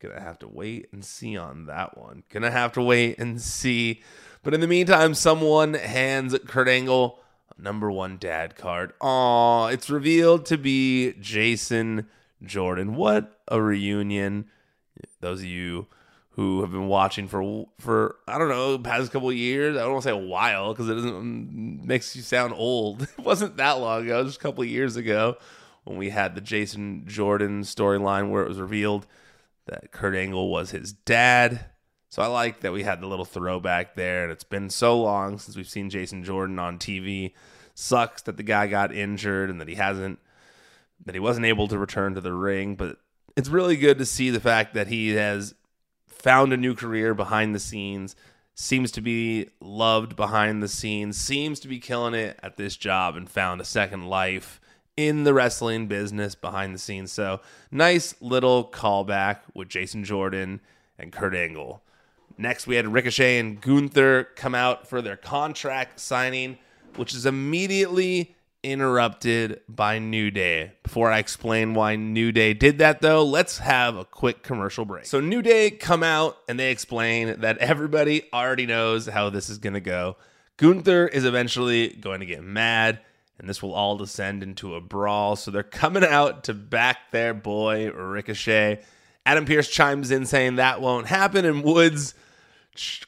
Gonna 0.00 0.20
have 0.20 0.38
to 0.40 0.48
wait 0.48 0.88
and 0.92 1.04
see 1.04 1.36
on 1.36 1.66
that 1.66 1.98
one. 1.98 2.22
Gonna 2.28 2.50
have 2.50 2.72
to 2.74 2.82
wait 2.82 3.18
and 3.18 3.40
see 3.40 4.02
but 4.42 4.54
in 4.54 4.60
the 4.60 4.66
meantime, 4.66 5.14
someone 5.14 5.74
hands 5.74 6.36
Kurt 6.46 6.68
Angle 6.68 7.18
number 7.58 7.90
one 7.90 8.18
dad 8.18 8.56
card. 8.56 8.92
Aw, 9.00 9.66
it's 9.68 9.90
revealed 9.90 10.46
to 10.46 10.56
be 10.58 11.14
Jason 11.20 12.06
Jordan. 12.42 12.94
What 12.94 13.40
a 13.48 13.60
reunion. 13.60 14.46
Those 15.20 15.40
of 15.40 15.46
you 15.46 15.86
who 16.30 16.60
have 16.60 16.70
been 16.70 16.86
watching 16.86 17.26
for 17.26 17.66
for 17.80 18.16
I 18.28 18.38
don't 18.38 18.48
know 18.48 18.78
past 18.78 19.10
couple 19.10 19.32
years. 19.32 19.76
I 19.76 19.80
don't 19.80 19.92
want 19.92 20.04
to 20.04 20.08
say 20.08 20.12
a 20.12 20.16
while 20.16 20.72
because 20.72 20.88
it 20.88 20.94
doesn't 20.94 21.80
mm, 21.80 21.84
makes 21.84 22.14
you 22.14 22.22
sound 22.22 22.54
old. 22.56 23.02
It 23.18 23.24
wasn't 23.24 23.56
that 23.56 23.72
long 23.72 24.04
ago, 24.04 24.24
just 24.24 24.38
a 24.38 24.40
couple 24.40 24.64
years 24.64 24.96
ago 24.96 25.36
when 25.82 25.96
we 25.96 26.10
had 26.10 26.34
the 26.34 26.40
Jason 26.40 27.04
Jordan 27.06 27.62
storyline 27.62 28.30
where 28.30 28.44
it 28.44 28.48
was 28.48 28.60
revealed 28.60 29.06
that 29.66 29.90
Kurt 29.90 30.14
Angle 30.14 30.48
was 30.48 30.70
his 30.70 30.92
dad. 30.92 31.66
So 32.10 32.22
I 32.22 32.26
like 32.26 32.60
that 32.60 32.72
we 32.72 32.84
had 32.84 33.00
the 33.00 33.06
little 33.06 33.24
throwback 33.24 33.94
there, 33.94 34.22
and 34.22 34.32
it's 34.32 34.44
been 34.44 34.70
so 34.70 35.00
long 35.00 35.38
since 35.38 35.56
we've 35.56 35.68
seen 35.68 35.90
Jason 35.90 36.24
Jordan 36.24 36.58
on 36.58 36.78
TV. 36.78 37.34
Sucks 37.74 38.22
that 38.22 38.36
the 38.36 38.42
guy 38.42 38.66
got 38.66 38.94
injured 38.94 39.50
and 39.50 39.60
that 39.60 39.68
he 39.68 39.74
hasn't 39.74 40.18
that 41.04 41.14
he 41.14 41.20
wasn't 41.20 41.46
able 41.46 41.68
to 41.68 41.78
return 41.78 42.14
to 42.14 42.20
the 42.20 42.32
ring, 42.32 42.74
but 42.74 42.98
it's 43.36 43.48
really 43.48 43.76
good 43.76 43.98
to 43.98 44.06
see 44.06 44.30
the 44.30 44.40
fact 44.40 44.74
that 44.74 44.88
he 44.88 45.10
has 45.10 45.54
found 46.06 46.52
a 46.52 46.56
new 46.56 46.74
career 46.74 47.14
behind 47.14 47.54
the 47.54 47.60
scenes, 47.60 48.16
seems 48.54 48.90
to 48.90 49.00
be 49.00 49.48
loved 49.60 50.16
behind 50.16 50.60
the 50.60 50.68
scenes, 50.68 51.16
seems 51.16 51.60
to 51.60 51.68
be 51.68 51.78
killing 51.78 52.14
it 52.14 52.38
at 52.42 52.56
this 52.56 52.76
job 52.76 53.16
and 53.16 53.30
found 53.30 53.60
a 53.60 53.64
second 53.64 54.08
life 54.08 54.60
in 54.96 55.22
the 55.22 55.32
wrestling 55.32 55.86
business 55.86 56.34
behind 56.34 56.74
the 56.74 56.78
scenes. 56.78 57.12
So, 57.12 57.40
nice 57.70 58.16
little 58.20 58.68
callback 58.68 59.38
with 59.54 59.68
Jason 59.68 60.02
Jordan 60.02 60.60
and 60.98 61.12
Kurt 61.12 61.36
Angle. 61.36 61.84
Next, 62.40 62.68
we 62.68 62.76
had 62.76 62.86
Ricochet 62.86 63.40
and 63.40 63.60
Gunther 63.60 64.28
come 64.36 64.54
out 64.54 64.86
for 64.86 65.02
their 65.02 65.16
contract 65.16 65.98
signing, 65.98 66.58
which 66.94 67.12
is 67.12 67.26
immediately 67.26 68.36
interrupted 68.62 69.60
by 69.68 69.98
New 69.98 70.30
Day. 70.30 70.72
Before 70.84 71.10
I 71.10 71.18
explain 71.18 71.74
why 71.74 71.96
New 71.96 72.30
Day 72.30 72.54
did 72.54 72.78
that, 72.78 73.00
though, 73.00 73.24
let's 73.24 73.58
have 73.58 73.96
a 73.96 74.04
quick 74.04 74.44
commercial 74.44 74.84
break. 74.84 75.06
So, 75.06 75.18
New 75.20 75.42
Day 75.42 75.72
come 75.72 76.04
out 76.04 76.38
and 76.48 76.60
they 76.60 76.70
explain 76.70 77.40
that 77.40 77.58
everybody 77.58 78.22
already 78.32 78.66
knows 78.66 79.06
how 79.06 79.30
this 79.30 79.50
is 79.50 79.58
going 79.58 79.74
to 79.74 79.80
go. 79.80 80.16
Gunther 80.58 81.08
is 81.08 81.24
eventually 81.24 81.88
going 81.88 82.20
to 82.20 82.26
get 82.26 82.44
mad, 82.44 83.00
and 83.38 83.48
this 83.48 83.62
will 83.62 83.74
all 83.74 83.96
descend 83.96 84.44
into 84.44 84.76
a 84.76 84.80
brawl. 84.80 85.34
So, 85.34 85.50
they're 85.50 85.64
coming 85.64 86.04
out 86.04 86.44
to 86.44 86.54
back 86.54 87.10
their 87.10 87.34
boy, 87.34 87.90
Ricochet. 87.90 88.80
Adam 89.26 89.44
Pearce 89.44 89.68
chimes 89.68 90.12
in 90.12 90.24
saying 90.24 90.56
that 90.56 90.80
won't 90.80 91.08
happen, 91.08 91.44
and 91.44 91.64
Woods 91.64 92.14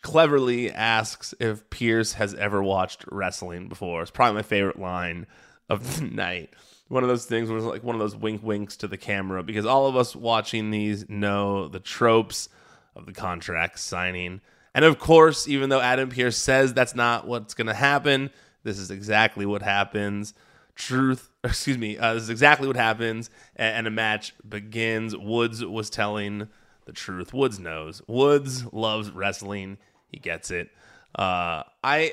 cleverly 0.03 0.71
asks 0.71 1.35
if 1.41 1.69
Pearce 1.71 2.15
has 2.15 2.35
ever 2.35 2.63
watched 2.63 3.05
wrestling 3.11 3.69
before. 3.69 4.03
It's 4.03 4.11
probably 4.11 4.37
my 4.37 4.43
favorite 4.43 4.79
line 4.79 5.27
of 5.69 5.97
the 5.97 6.05
night. 6.15 6.51
One 6.89 7.05
of 7.05 7.09
those 7.09 7.27
things 7.27 7.51
was 7.51 7.65
like 7.65 7.85
one 7.85 7.95
of 7.95 8.01
those 8.01 8.17
wink 8.17 8.43
winks 8.43 8.77
to 8.79 8.89
the 8.89 8.97
camera 8.97 9.43
because 9.43 9.65
all 9.65 9.87
of 9.87 9.97
us 9.97 10.17
watching 10.17 10.71
these 10.71 11.09
know 11.09 11.69
the 11.69 11.79
tropes 11.79 12.49
of 12.97 13.07
the 13.07 13.13
contract 13.13 13.79
signing. 13.79 14.41
And 14.75 14.85
of 14.85 14.99
course, 14.99 15.49
even 15.49 15.71
though 15.71 15.81
Adam 15.81 16.09
Pearce 16.09 16.37
says 16.37 16.75
that's 16.75 16.95
not 16.95 17.27
what's 17.27 17.55
going 17.55 17.69
to 17.69 17.75
happen, 17.75 18.31
this 18.65 18.79
is 18.79 18.91
exactly 18.91 19.47
what 19.47 19.63
happens. 19.63 20.35
Truth, 20.75 21.31
excuse 21.45 21.79
me, 21.79 21.97
uh, 21.97 22.15
this 22.15 22.25
is 22.25 22.31
exactly 22.31 22.67
what 22.67 22.77
happens, 22.77 23.31
and, 23.57 23.77
and 23.77 23.87
a 23.87 23.91
match 23.91 24.35
begins. 24.49 25.17
Woods 25.17 25.65
was 25.65 25.91
telling 25.91 26.49
the 26.91 26.95
truth. 26.95 27.33
Woods 27.33 27.61
knows. 27.61 28.03
Woods 28.09 28.65
loves 28.73 29.13
wrestling. 29.13 29.79
He 30.09 30.19
gets 30.19 30.51
it. 30.51 30.71
Uh, 31.15 31.63
I, 31.85 32.13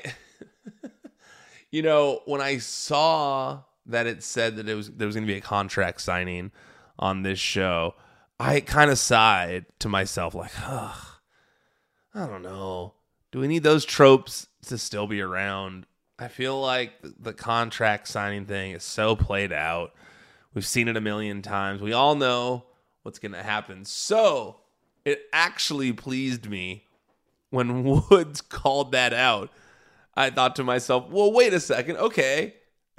you 1.72 1.82
know, 1.82 2.20
when 2.26 2.40
I 2.40 2.58
saw 2.58 3.62
that 3.86 4.06
it 4.06 4.22
said 4.22 4.54
that 4.56 4.68
it 4.68 4.76
was 4.76 4.88
there 4.90 5.06
was 5.06 5.16
going 5.16 5.26
to 5.26 5.32
be 5.32 5.36
a 5.36 5.42
contract 5.42 6.00
signing 6.00 6.52
on 6.96 7.22
this 7.22 7.40
show, 7.40 7.96
I 8.38 8.60
kind 8.60 8.88
of 8.88 9.00
sighed 9.00 9.66
to 9.80 9.88
myself, 9.88 10.32
like, 10.32 10.52
ugh, 10.64 11.06
I 12.14 12.26
don't 12.26 12.42
know. 12.42 12.94
Do 13.32 13.40
we 13.40 13.48
need 13.48 13.64
those 13.64 13.84
tropes 13.84 14.46
to 14.66 14.78
still 14.78 15.08
be 15.08 15.20
around? 15.20 15.86
I 16.20 16.28
feel 16.28 16.60
like 16.60 16.92
the 17.02 17.32
contract 17.32 18.06
signing 18.06 18.46
thing 18.46 18.72
is 18.72 18.84
so 18.84 19.16
played 19.16 19.52
out. 19.52 19.92
We've 20.54 20.64
seen 20.64 20.86
it 20.86 20.96
a 20.96 21.00
million 21.00 21.42
times. 21.42 21.80
We 21.80 21.92
all 21.92 22.14
know 22.14 22.66
what's 23.02 23.18
going 23.18 23.32
to 23.32 23.42
happen. 23.42 23.84
So 23.84 24.60
it 25.08 25.22
actually 25.32 25.92
pleased 25.92 26.48
me 26.48 26.84
when 27.50 27.84
Woods 28.10 28.40
called 28.40 28.92
that 28.92 29.12
out. 29.12 29.50
I 30.14 30.30
thought 30.30 30.56
to 30.56 30.64
myself, 30.64 31.08
well, 31.10 31.32
wait 31.32 31.54
a 31.54 31.60
second. 31.60 31.96
Okay. 31.96 32.54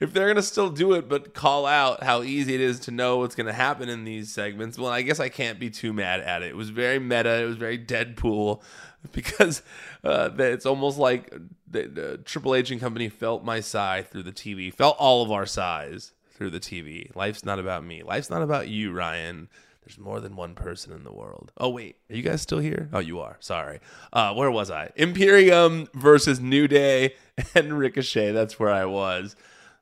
if 0.00 0.12
they're 0.12 0.26
going 0.26 0.36
to 0.36 0.42
still 0.42 0.70
do 0.70 0.94
it, 0.94 1.08
but 1.08 1.34
call 1.34 1.66
out 1.66 2.02
how 2.02 2.22
easy 2.22 2.54
it 2.54 2.60
is 2.60 2.80
to 2.80 2.90
know 2.90 3.18
what's 3.18 3.34
going 3.34 3.46
to 3.46 3.52
happen 3.52 3.88
in 3.88 4.04
these 4.04 4.32
segments, 4.32 4.78
well, 4.78 4.90
I 4.90 5.02
guess 5.02 5.20
I 5.20 5.28
can't 5.28 5.60
be 5.60 5.70
too 5.70 5.92
mad 5.92 6.20
at 6.20 6.42
it. 6.42 6.48
It 6.48 6.56
was 6.56 6.70
very 6.70 6.98
meta. 6.98 7.42
It 7.42 7.44
was 7.44 7.56
very 7.56 7.78
Deadpool 7.78 8.62
because 9.12 9.62
uh, 10.04 10.30
it's 10.38 10.66
almost 10.66 10.98
like 10.98 11.32
the, 11.68 11.82
the 11.82 12.18
Triple 12.24 12.54
H 12.54 12.70
and 12.70 12.80
company 12.80 13.08
felt 13.08 13.44
my 13.44 13.60
sigh 13.60 14.02
through 14.02 14.24
the 14.24 14.32
TV, 14.32 14.72
felt 14.72 14.96
all 14.98 15.22
of 15.22 15.30
our 15.30 15.46
sighs 15.46 16.12
through 16.32 16.50
the 16.50 16.60
TV. 16.60 17.14
Life's 17.14 17.44
not 17.44 17.58
about 17.58 17.84
me. 17.84 18.02
Life's 18.02 18.30
not 18.30 18.42
about 18.42 18.68
you, 18.68 18.92
Ryan. 18.92 19.48
There's 19.86 19.98
more 19.98 20.18
than 20.18 20.34
one 20.34 20.56
person 20.56 20.92
in 20.92 21.04
the 21.04 21.12
world. 21.12 21.52
Oh 21.58 21.68
wait, 21.68 21.94
are 22.10 22.16
you 22.16 22.22
guys 22.22 22.42
still 22.42 22.58
here? 22.58 22.88
Oh, 22.92 22.98
you 22.98 23.20
are. 23.20 23.36
Sorry. 23.38 23.78
Uh, 24.12 24.34
where 24.34 24.50
was 24.50 24.68
I? 24.68 24.90
Imperium 24.96 25.86
versus 25.94 26.40
New 26.40 26.66
Day 26.66 27.14
and 27.54 27.78
Ricochet. 27.78 28.32
That's 28.32 28.58
where 28.58 28.72
I 28.72 28.84
was. 28.84 29.36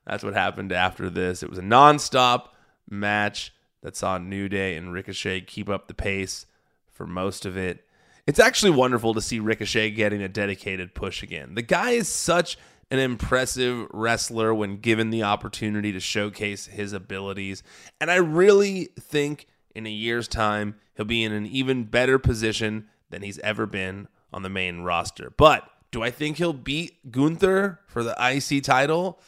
That's 0.05 0.23
what 0.23 0.35
happened 0.35 0.71
after 0.71 1.09
this. 1.09 1.41
It 1.41 1.49
was 1.49 1.57
a 1.57 1.63
nonstop 1.63 2.49
match 2.87 3.51
that 3.81 3.95
saw 3.95 4.19
New 4.19 4.47
Day 4.47 4.75
and 4.77 4.93
Ricochet 4.93 5.41
keep 5.41 5.69
up 5.69 5.87
the 5.87 5.95
pace 5.95 6.45
for 6.91 7.07
most 7.07 7.47
of 7.47 7.57
it. 7.57 7.83
It's 8.27 8.39
actually 8.39 8.71
wonderful 8.71 9.15
to 9.15 9.21
see 9.21 9.39
Ricochet 9.39 9.89
getting 9.91 10.21
a 10.21 10.29
dedicated 10.29 10.93
push 10.93 11.23
again. 11.23 11.55
The 11.55 11.63
guy 11.63 11.91
is 11.91 12.07
such 12.07 12.59
an 12.91 12.99
impressive 12.99 13.87
wrestler 13.91 14.53
when 14.53 14.77
given 14.77 15.09
the 15.09 15.23
opportunity 15.23 15.91
to 15.91 15.99
showcase 15.99 16.67
his 16.67 16.93
abilities. 16.93 17.63
And 17.99 18.11
I 18.11 18.17
really 18.17 18.89
think 18.99 19.47
in 19.75 19.85
a 19.85 19.91
year's 19.91 20.27
time, 20.27 20.75
he'll 20.95 21.05
be 21.05 21.23
in 21.23 21.33
an 21.33 21.45
even 21.45 21.83
better 21.83 22.17
position 22.17 22.87
than 23.09 23.21
he's 23.21 23.39
ever 23.39 23.65
been 23.65 24.07
on 24.33 24.41
the 24.41 24.49
main 24.49 24.81
roster. 24.81 25.31
But 25.35 25.69
do 25.91 26.01
I 26.01 26.11
think 26.11 26.37
he'll 26.37 26.53
beat 26.53 27.11
Gunther 27.11 27.81
for 27.87 28.03
the 28.03 28.15
IC 28.19 28.63
title? 28.63 29.19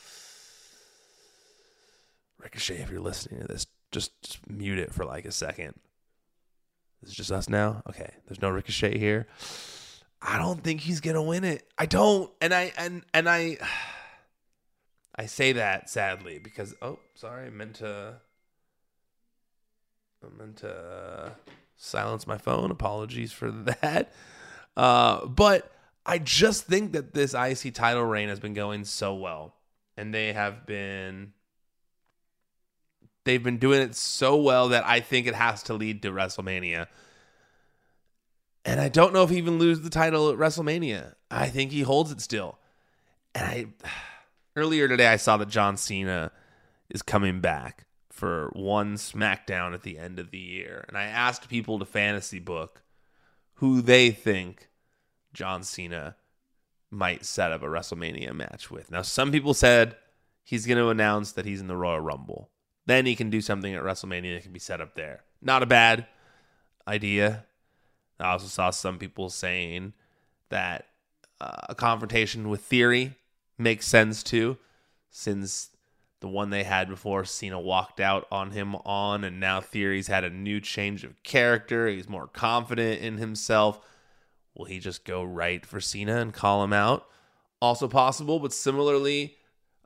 Ricochet, 2.39 2.77
if 2.77 2.89
you're 2.89 3.01
listening 3.01 3.41
to 3.41 3.47
this, 3.47 3.67
just, 3.91 4.21
just 4.21 4.49
mute 4.49 4.79
it 4.79 4.93
for 4.93 5.05
like 5.05 5.25
a 5.25 5.31
second. 5.31 5.75
Is 7.03 7.13
just 7.13 7.31
us 7.31 7.47
now. 7.47 7.83
Okay, 7.88 8.10
there's 8.27 8.41
no 8.41 8.49
Ricochet 8.49 8.97
here. 8.97 9.27
I 10.21 10.39
don't 10.39 10.63
think 10.63 10.81
he's 10.81 10.99
gonna 10.99 11.21
win 11.21 11.43
it. 11.43 11.63
I 11.77 11.86
don't, 11.86 12.31
and 12.41 12.53
I 12.53 12.73
and 12.75 13.03
and 13.13 13.29
I, 13.29 13.57
I 15.15 15.27
say 15.27 15.53
that 15.53 15.89
sadly 15.89 16.39
because 16.39 16.73
oh, 16.81 16.99
sorry, 17.13 17.45
I 17.45 17.49
meant 17.49 17.75
to 17.75 18.15
I 20.23 20.38
meant 20.38 20.58
to 20.58 20.73
uh, 20.73 21.30
silence 21.75 22.27
my 22.27 22.38
phone. 22.38 22.71
Apologies 22.71 23.32
for 23.32 23.51
that. 23.82 24.12
Uh, 24.75 25.25
but 25.25 25.71
I 26.06 26.19
just 26.19 26.65
think 26.65 26.93
that 26.93 27.13
this 27.13 27.34
IC 27.34 27.73
title 27.73 28.03
reign 28.03 28.30
has 28.30 28.39
been 28.39 28.53
going 28.53 28.86
so 28.86 29.13
well, 29.15 29.56
and 29.95 30.13
they 30.13 30.34
have 30.34 30.65
been 30.65 31.34
they've 33.25 33.43
been 33.43 33.58
doing 33.58 33.82
it 33.82 33.95
so 33.95 34.38
well 34.38 34.69
that 34.69 34.86
I 34.86 35.01
think 35.01 35.27
it 35.27 35.36
has 35.36 35.63
to 35.63 35.73
lead 35.73 36.01
to 36.03 36.12
WrestleMania. 36.12 36.88
And 38.63 38.80
I 38.80 38.89
don't 38.89 39.13
know 39.13 39.23
if 39.23 39.30
he 39.30 39.38
even 39.38 39.60
lose 39.60 39.82
the 39.82 39.89
title 39.89 40.30
at 40.30 40.38
WrestleMania. 40.38 41.15
I 41.30 41.47
think 41.47 41.71
he 41.71 41.82
holds 41.82 42.12
it 42.12 42.21
still. 42.21 42.58
And 43.36 43.45
I 43.45 43.65
earlier 44.56 44.88
today 44.88 45.08
I 45.08 45.17
saw 45.17 45.38
that 45.38 45.49
John 45.49 45.75
Cena 45.77 46.32
is 46.89 47.01
coming 47.01 47.41
back 47.41 47.87
for 48.17 48.49
one 48.53 48.95
SmackDown 48.95 49.75
at 49.75 49.84
the 49.84 49.99
end 49.99 50.17
of 50.17 50.32
the 50.32 50.39
year. 50.39 50.84
And 50.88 50.97
I 50.97 51.03
asked 51.03 51.47
people 51.47 51.77
to 51.77 51.86
fantasy 51.86 52.39
book 52.39 52.82
who 53.56 53.82
they 53.82 54.10
think 54.10 54.69
John 55.34 55.62
Cena 55.62 56.15
might 56.89 57.25
set 57.25 57.51
up 57.51 57.62
a 57.62 57.67
WrestleMania 57.67 58.34
match 58.34 58.71
with. 58.71 58.89
Now, 58.89 59.03
some 59.03 59.32
people 59.32 59.53
said 59.53 59.95
he's 60.43 60.65
going 60.65 60.80
to 60.80 60.89
announce 60.89 61.34
that 61.34 61.45
he's 61.45 61.62
in 61.62 61.67
the 61.67 61.77
Royal 61.77 61.99
Rumble. 61.99 62.49
Then 62.88 63.06
he 63.06 63.15
can 63.15 63.30
do 63.30 63.39
something 63.39 63.75
at 63.75 63.84
WrestleMania 63.84 64.36
that 64.36 64.43
can 64.43 64.53
be 64.53 64.60
set 64.60 64.82
up 64.82 64.95
there. 64.95 65.23
Not 65.41 65.62
a 65.62 65.67
bad 65.67 66.08
idea. 66.88 67.45
I 68.19 68.32
also 68.32 68.47
saw 68.47 68.71
some 68.71 68.97
people 68.97 69.30
saying 69.30 69.93
that 70.49 70.86
uh, 71.39 71.67
a 71.69 71.75
confrontation 71.75 72.49
with 72.49 72.62
Theory 72.62 73.13
makes 73.60 73.86
sense 73.86 74.23
too, 74.23 74.58
since 75.12 75.69
the 76.19 76.27
one 76.27 76.49
they 76.49 76.63
had 76.63 76.89
before 76.89 77.25
Cena 77.25 77.60
walked 77.60 77.99
out 77.99 78.27
on 78.32 78.51
him 78.51 78.75
on, 78.75 79.23
and 79.23 79.39
now 79.39 79.62
Theory's 79.62 80.08
had 80.08 80.23
a 80.23 80.30
new 80.30 80.60
change 80.60 81.03
of 81.03 81.21
character. 81.23 81.88
He's 81.88 82.10
more 82.10 82.27
confident 82.27 83.01
in 83.01 83.17
himself. 83.17 83.80
Will 84.56 84.65
he 84.65 84.80
just 84.80 85.06
go 85.06 85.23
right 85.23 85.65
for 85.65 85.80
Cena 85.80 86.17
and 86.17 86.34
call 86.34 86.63
him 86.63 86.73
out? 86.73 87.08
Also 87.62 87.88
possible, 87.88 88.39
but 88.39 88.53
similarly, 88.53 89.36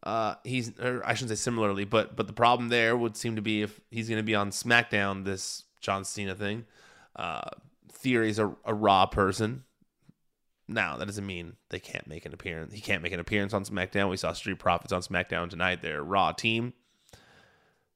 uh, 0.04 0.36
he's 0.44 0.72
I 0.80 1.14
shouldn't 1.14 1.38
say 1.38 1.42
similarly, 1.42 1.86
but 1.86 2.16
but 2.16 2.28
the 2.28 2.34
problem 2.34 2.70
there 2.70 2.96
would 2.98 3.16
seem 3.16 3.36
to 3.36 3.42
be 3.42 3.62
if 3.62 3.80
he's 3.92 4.08
going 4.08 4.20
to 4.20 4.24
be 4.24 4.36
on 4.36 4.52
SmackDown, 4.52 5.26
this 5.26 5.64
John 5.80 6.04
Cena 6.06 6.36
thing. 6.36 6.66
Uh, 7.16 7.50
Theory's 7.92 8.40
a, 8.40 8.56
a 8.66 8.74
Raw 8.74 9.06
person. 9.06 9.64
Now 10.72 10.98
that 10.98 11.06
doesn't 11.06 11.26
mean 11.26 11.56
they 11.70 11.80
can't 11.80 12.08
make 12.08 12.26
an 12.26 12.34
appearance. 12.34 12.74
He 12.74 12.82
can't 12.82 13.04
make 13.04 13.14
an 13.14 13.20
appearance 13.20 13.54
on 13.54 13.66
SmackDown. 13.66 14.10
We 14.10 14.18
saw 14.18 14.34
Street 14.34 14.60
Profits 14.60 14.94
on 14.94 15.02
SmackDown 15.02 15.50
tonight. 15.50 15.82
They're 15.82 16.04
Raw 16.04 16.32
team, 16.32 16.74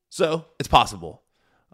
so 0.10 0.46
it's 0.60 0.68
possible. 0.68 1.24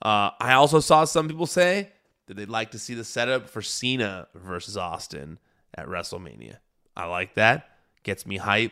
Uh, 0.02 0.32
I 0.40 0.54
also 0.54 0.80
saw 0.80 1.06
some 1.06 1.28
people 1.28 1.46
say 1.46 1.92
that 2.28 2.36
they'd 2.36 2.50
like 2.50 2.72
to 2.72 2.80
see 2.80 2.94
the 2.94 3.04
setup 3.04 3.50
for 3.50 3.62
Cena 3.62 4.28
versus 4.34 4.78
Austin 4.78 5.40
at 5.76 5.88
WrestleMania. 5.88 6.58
I 6.96 7.06
like 7.06 7.36
that. 7.36 7.70
Gets 8.04 8.26
me 8.26 8.38
hype. 8.38 8.72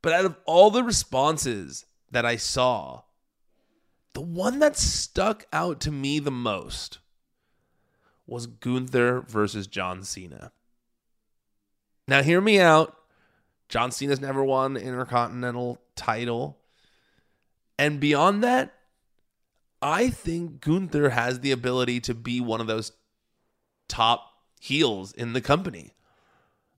But 0.00 0.12
out 0.12 0.24
of 0.24 0.36
all 0.46 0.70
the 0.70 0.82
responses 0.82 1.84
that 2.10 2.24
I 2.24 2.36
saw, 2.36 3.02
the 4.14 4.20
one 4.20 4.58
that 4.58 4.76
stuck 4.76 5.46
out 5.52 5.80
to 5.80 5.90
me 5.92 6.18
the 6.18 6.30
most 6.30 6.98
was 8.26 8.46
Gunther 8.46 9.22
versus 9.22 9.66
John 9.66 10.02
Cena. 10.02 10.52
Now, 12.08 12.22
hear 12.22 12.40
me 12.40 12.60
out. 12.60 12.96
John 13.68 13.90
Cena's 13.90 14.20
never 14.20 14.44
won 14.44 14.76
Intercontinental 14.76 15.78
title. 15.96 16.58
And 17.78 18.00
beyond 18.00 18.44
that, 18.44 18.74
I 19.80 20.10
think 20.10 20.60
Gunther 20.60 21.10
has 21.10 21.40
the 21.40 21.52
ability 21.52 22.00
to 22.00 22.14
be 22.14 22.40
one 22.40 22.60
of 22.60 22.66
those 22.66 22.92
top 23.88 24.26
heels 24.60 25.12
in 25.12 25.32
the 25.32 25.40
company. 25.40 25.92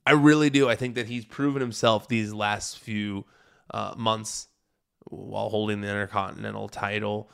I 0.07 0.13
really 0.13 0.51
do. 0.51 0.69
I 0.69 0.77
think 0.77 0.95
that 0.95 1.07
he's 1.07 1.25
proven 1.25 1.61
himself 1.61 2.09
these 2.09 2.33
last 2.33 2.79
few 2.79 3.25
uh, 3.71 3.95
months 3.97 4.49
while 5.05 5.49
holding 5.49 5.81
the 5.81 5.89
Intercontinental 5.89 6.69
title. 6.69 7.31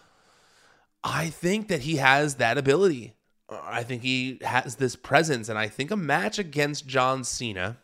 I 1.02 1.30
think 1.30 1.68
that 1.68 1.82
he 1.82 1.96
has 1.96 2.36
that 2.36 2.58
ability. 2.58 3.14
I 3.50 3.82
think 3.82 4.02
he 4.02 4.38
has 4.42 4.76
this 4.76 4.94
presence, 4.94 5.48
and 5.48 5.58
I 5.58 5.68
think 5.68 5.90
a 5.90 5.96
match 5.96 6.38
against 6.38 6.86
John 6.86 7.24
Cena, 7.24 7.78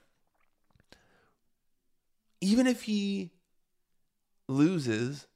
even 2.40 2.66
if 2.66 2.82
he 2.82 3.32
loses, 4.48 5.26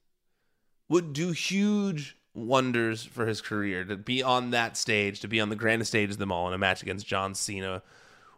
would 0.87 1.13
do 1.13 1.31
huge 1.31 2.15
wonders 2.33 3.03
for 3.03 3.25
his 3.25 3.41
career. 3.41 3.83
To 3.83 3.97
be 3.97 4.23
on 4.23 4.51
that 4.51 4.77
stage, 4.77 5.19
to 5.19 5.27
be 5.27 5.41
on 5.41 5.49
the 5.49 5.55
grandest 5.55 5.91
stage 5.91 6.11
of 6.11 6.17
them 6.17 6.31
all 6.31 6.47
in 6.47 6.53
a 6.53 6.57
match 6.57 6.81
against 6.81 7.07
John 7.07 7.35
Cena, 7.35 7.83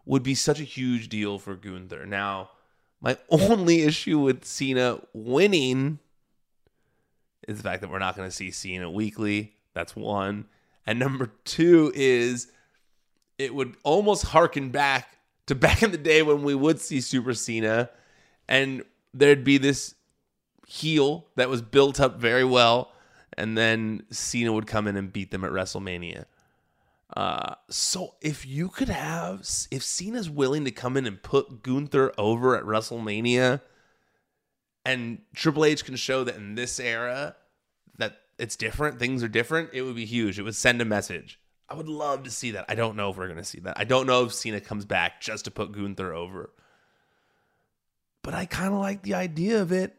would 0.05 0.23
be 0.23 0.35
such 0.35 0.59
a 0.59 0.63
huge 0.63 1.09
deal 1.09 1.37
for 1.37 1.55
Gunther. 1.55 2.05
Now, 2.05 2.49
my 3.01 3.17
only 3.29 3.81
issue 3.81 4.19
with 4.19 4.45
Cena 4.45 4.99
winning 5.13 5.99
is 7.47 7.57
the 7.57 7.63
fact 7.63 7.81
that 7.81 7.91
we're 7.91 7.99
not 7.99 8.15
going 8.15 8.27
to 8.27 8.35
see 8.35 8.49
Cena 8.49 8.89
weekly. 8.89 9.53
That's 9.73 9.95
one. 9.95 10.45
And 10.85 10.99
number 10.99 11.31
two 11.45 11.91
is 11.95 12.51
it 13.37 13.55
would 13.55 13.75
almost 13.83 14.23
harken 14.25 14.69
back 14.69 15.17
to 15.47 15.55
back 15.55 15.83
in 15.83 15.91
the 15.91 15.97
day 15.97 16.21
when 16.21 16.43
we 16.43 16.55
would 16.55 16.79
see 16.79 17.01
Super 17.01 17.33
Cena 17.33 17.89
and 18.47 18.83
there'd 19.13 19.43
be 19.43 19.57
this 19.57 19.95
heel 20.67 21.27
that 21.35 21.49
was 21.49 21.61
built 21.61 21.99
up 21.99 22.19
very 22.19 22.43
well. 22.43 22.91
And 23.37 23.57
then 23.57 24.03
Cena 24.11 24.53
would 24.53 24.67
come 24.67 24.87
in 24.87 24.95
and 24.95 25.11
beat 25.11 25.31
them 25.31 25.43
at 25.43 25.51
WrestleMania. 25.51 26.25
Uh, 27.15 27.55
so 27.69 28.15
if 28.21 28.45
you 28.45 28.69
could 28.69 28.89
have, 28.89 29.39
if 29.71 29.83
Cena's 29.83 30.29
willing 30.29 30.65
to 30.65 30.71
come 30.71 30.97
in 30.97 31.05
and 31.05 31.21
put 31.21 31.63
Gunther 31.63 32.11
over 32.17 32.55
at 32.55 32.63
WrestleMania, 32.63 33.61
and 34.85 35.21
Triple 35.35 35.65
H 35.65 35.85
can 35.85 35.95
show 35.95 36.23
that 36.23 36.35
in 36.35 36.55
this 36.55 36.79
era 36.79 37.35
it's 38.43 38.55
different, 38.55 38.99
things 38.99 39.23
are 39.23 39.27
different, 39.27 39.69
it 39.73 39.81
would 39.81 39.95
be 39.95 40.05
huge. 40.05 40.37
It 40.37 40.43
would 40.43 40.55
send 40.55 40.81
a 40.81 40.85
message. 40.85 41.39
I 41.69 41.75
would 41.75 41.87
love 41.87 42.23
to 42.23 42.29
see 42.29 42.51
that. 42.51 42.65
I 42.67 42.75
don't 42.75 42.97
know 42.97 43.09
if 43.09 43.17
we're 43.17 43.27
going 43.27 43.37
to 43.37 43.43
see 43.43 43.61
that. 43.61 43.79
I 43.79 43.85
don't 43.85 44.05
know 44.05 44.25
if 44.25 44.33
Cena 44.33 44.59
comes 44.59 44.85
back 44.85 45.21
just 45.21 45.45
to 45.45 45.51
put 45.51 45.71
Gunther 45.71 46.13
over. 46.13 46.51
But 48.21 48.33
I 48.33 48.45
kind 48.45 48.73
of 48.73 48.79
like 48.79 49.01
the 49.01 49.15
idea 49.15 49.61
of 49.61 49.71
it. 49.71 49.95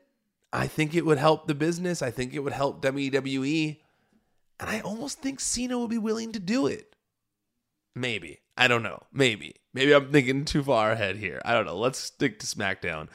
I 0.52 0.66
think 0.66 0.94
it 0.94 1.04
would 1.04 1.18
help 1.18 1.46
the 1.46 1.54
business. 1.54 2.02
I 2.02 2.10
think 2.10 2.32
it 2.32 2.40
would 2.40 2.52
help 2.52 2.82
WWE. 2.82 3.78
And 4.60 4.70
I 4.70 4.80
almost 4.80 5.20
think 5.20 5.40
Cena 5.40 5.78
would 5.78 5.90
be 5.90 5.98
willing 5.98 6.32
to 6.32 6.38
do 6.38 6.66
it. 6.66 6.94
Maybe. 7.94 8.40
I 8.56 8.68
don't 8.68 8.82
know. 8.82 9.02
Maybe. 9.12 9.56
Maybe 9.74 9.92
I'm 9.92 10.12
thinking 10.12 10.44
too 10.44 10.62
far 10.62 10.92
ahead 10.92 11.16
here. 11.16 11.42
I 11.44 11.52
don't 11.52 11.66
know. 11.66 11.76
Let's 11.76 11.98
stick 11.98 12.38
to 12.38 12.46
SmackDown. 12.46 13.08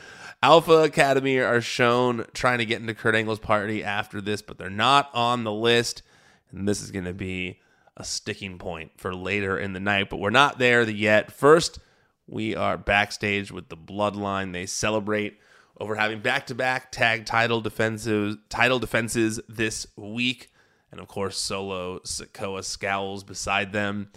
Alpha 0.43 0.83
Academy 0.83 1.39
are 1.39 1.61
shown 1.61 2.25
trying 2.33 2.59
to 2.59 2.65
get 2.65 2.81
into 2.81 2.93
Kurt 2.93 3.15
Angle's 3.15 3.39
party 3.39 3.83
after 3.83 4.19
this, 4.19 4.41
but 4.41 4.57
they're 4.57 4.69
not 4.69 5.09
on 5.13 5.45
the 5.45 5.53
list. 5.53 6.03
And 6.51 6.67
this 6.67 6.81
is 6.81 6.91
going 6.91 7.05
to 7.05 7.13
be 7.13 7.59
a 7.95 8.03
sticking 8.03 8.57
point 8.57 8.91
for 8.97 9.15
later 9.15 9.57
in 9.57 9.73
the 9.73 9.79
night, 9.79 10.09
but 10.09 10.19
we're 10.19 10.29
not 10.29 10.59
there 10.59 10.87
yet. 10.89 11.31
First, 11.31 11.79
we 12.27 12.55
are 12.55 12.77
backstage 12.77 13.51
with 13.51 13.69
the 13.69 13.77
Bloodline. 13.77 14.51
They 14.53 14.65
celebrate 14.65 15.39
over 15.79 15.95
having 15.95 16.19
back-to-back 16.19 16.91
tag 16.91 17.25
title 17.25 17.61
defensive 17.61 18.37
title 18.49 18.79
defenses 18.79 19.39
this 19.47 19.87
week. 19.95 20.51
And 20.91 20.99
of 20.99 21.07
course, 21.07 21.37
Solo 21.37 21.99
Sikoa 21.99 22.65
scowls 22.65 23.23
beside 23.23 23.71
them. 23.71 24.11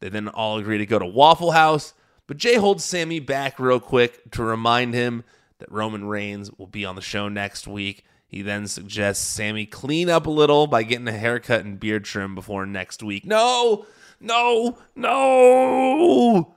They 0.00 0.08
then 0.08 0.28
all 0.28 0.58
agree 0.58 0.78
to 0.78 0.86
go 0.86 0.98
to 0.98 1.06
Waffle 1.06 1.52
House, 1.52 1.94
but 2.26 2.36
Jey 2.36 2.56
holds 2.56 2.84
Sami 2.84 3.20
back 3.20 3.58
real 3.58 3.80
quick 3.80 4.30
to 4.32 4.42
remind 4.42 4.94
him 4.94 5.24
that 5.58 5.72
Roman 5.72 6.06
Reigns 6.06 6.50
will 6.58 6.66
be 6.66 6.84
on 6.84 6.96
the 6.96 7.02
show 7.02 7.28
next 7.28 7.66
week. 7.66 8.04
He 8.26 8.42
then 8.42 8.66
suggests 8.66 9.26
Sami 9.26 9.64
clean 9.66 10.10
up 10.10 10.26
a 10.26 10.30
little 10.30 10.66
by 10.66 10.82
getting 10.82 11.08
a 11.08 11.12
haircut 11.12 11.64
and 11.64 11.80
beard 11.80 12.04
trim 12.04 12.34
before 12.34 12.66
next 12.66 13.02
week. 13.02 13.24
No, 13.24 13.86
no, 14.20 14.78
no. 14.94 16.54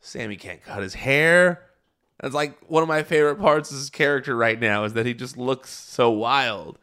Sami 0.00 0.36
can't 0.36 0.62
cut 0.62 0.82
his 0.82 0.94
hair. 0.94 1.62
That's 2.20 2.34
like 2.34 2.58
one 2.68 2.82
of 2.82 2.88
my 2.88 3.02
favorite 3.02 3.36
parts 3.36 3.70
of 3.70 3.76
his 3.76 3.90
character 3.90 4.36
right 4.36 4.58
now 4.58 4.84
is 4.84 4.92
that 4.94 5.06
he 5.06 5.14
just 5.14 5.36
looks 5.36 5.70
so 5.70 6.10
wild. 6.10 6.78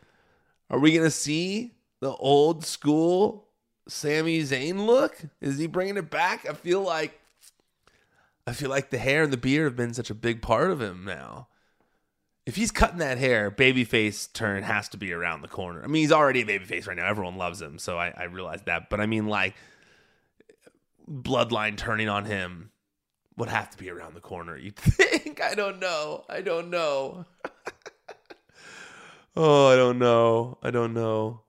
Are 0.69 0.79
we 0.79 0.91
going 0.91 1.05
to 1.05 1.11
see 1.11 1.75
the 1.99 2.13
old 2.15 2.65
school 2.65 3.47
Sami 3.91 4.41
Zayn 4.41 4.86
look? 4.86 5.17
Is 5.41 5.58
he 5.58 5.67
bringing 5.67 5.97
it 5.97 6.10
back? 6.10 6.49
I 6.49 6.54
feel 6.54 6.82
like 6.82 7.19
I 8.47 8.54
feel 8.54 8.69
like 8.69 8.89
the 8.89 8.97
hair 8.97 9.23
and 9.23 9.34
the 9.34 9.38
beard 9.38 9.65
have 9.65 9.75
been 9.75 9.93
such 9.93 10.10
a 10.10 10.15
big 10.15 10.41
part 10.41 10.71
of 10.71 10.82
him 10.82 11.04
now. 11.04 11.49
If 12.45 12.56
he's 12.56 12.71
cutting 12.71 12.99
that 12.99 13.17
hair, 13.17 13.51
babyface 13.51 14.32
turn 14.32 14.63
has 14.63 14.88
to 14.89 14.97
be 14.97 15.12
around 15.12 15.41
the 15.41 15.47
corner. 15.47 15.84
I 15.84 15.88
mean, 15.88 16.01
he's 16.01 16.12
already 16.12 16.41
a 16.41 16.45
babyface 16.45 16.88
right 16.88 16.95
now. 16.95 17.06
Everyone 17.06 17.36
loves 17.36 17.62
him, 17.62 17.77
so 17.77 17.99
I, 17.99 18.13
I 18.17 18.23
realize 18.23 18.62
that. 18.63 18.89
But 18.89 19.01
I 19.01 19.06
mean, 19.06 19.27
like, 19.27 19.56
bloodline 21.10 21.77
turning 21.77 22.10
on 22.10 22.25
him 22.25 22.71
would 23.38 23.49
have 23.49 23.69
to 23.71 23.77
be 23.77 23.89
around 23.89 24.15
the 24.15 24.21
corner. 24.21 24.58
You 24.58 24.71
think? 24.75 25.41
I 25.41 25.54
don't 25.54 25.80
know. 25.80 26.23
I 26.30 26.41
don't 26.41 26.69
know. 26.69 27.25
oh, 29.36 29.67
I 29.67 29.75
don't 29.75 29.99
know. 29.99 30.58
I 30.63 30.71
don't 30.71 30.93
know. 30.93 31.41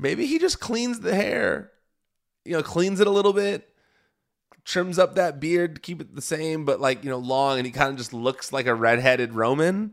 Maybe 0.00 0.26
he 0.26 0.38
just 0.38 0.60
cleans 0.60 1.00
the 1.00 1.14
hair. 1.14 1.70
You 2.44 2.56
know, 2.56 2.62
cleans 2.62 3.00
it 3.00 3.06
a 3.06 3.10
little 3.10 3.32
bit 3.32 3.70
trims 4.64 4.98
up 4.98 5.14
that 5.14 5.40
beard, 5.40 5.76
to 5.76 5.80
keep 5.80 6.00
it 6.00 6.14
the 6.14 6.22
same, 6.22 6.64
but 6.64 6.80
like, 6.80 7.04
you 7.04 7.10
know, 7.10 7.18
long, 7.18 7.58
and 7.58 7.66
he 7.66 7.72
kind 7.72 7.90
of 7.90 7.96
just 7.96 8.12
looks 8.12 8.52
like 8.52 8.66
a 8.66 8.74
redheaded 8.74 9.34
Roman. 9.34 9.92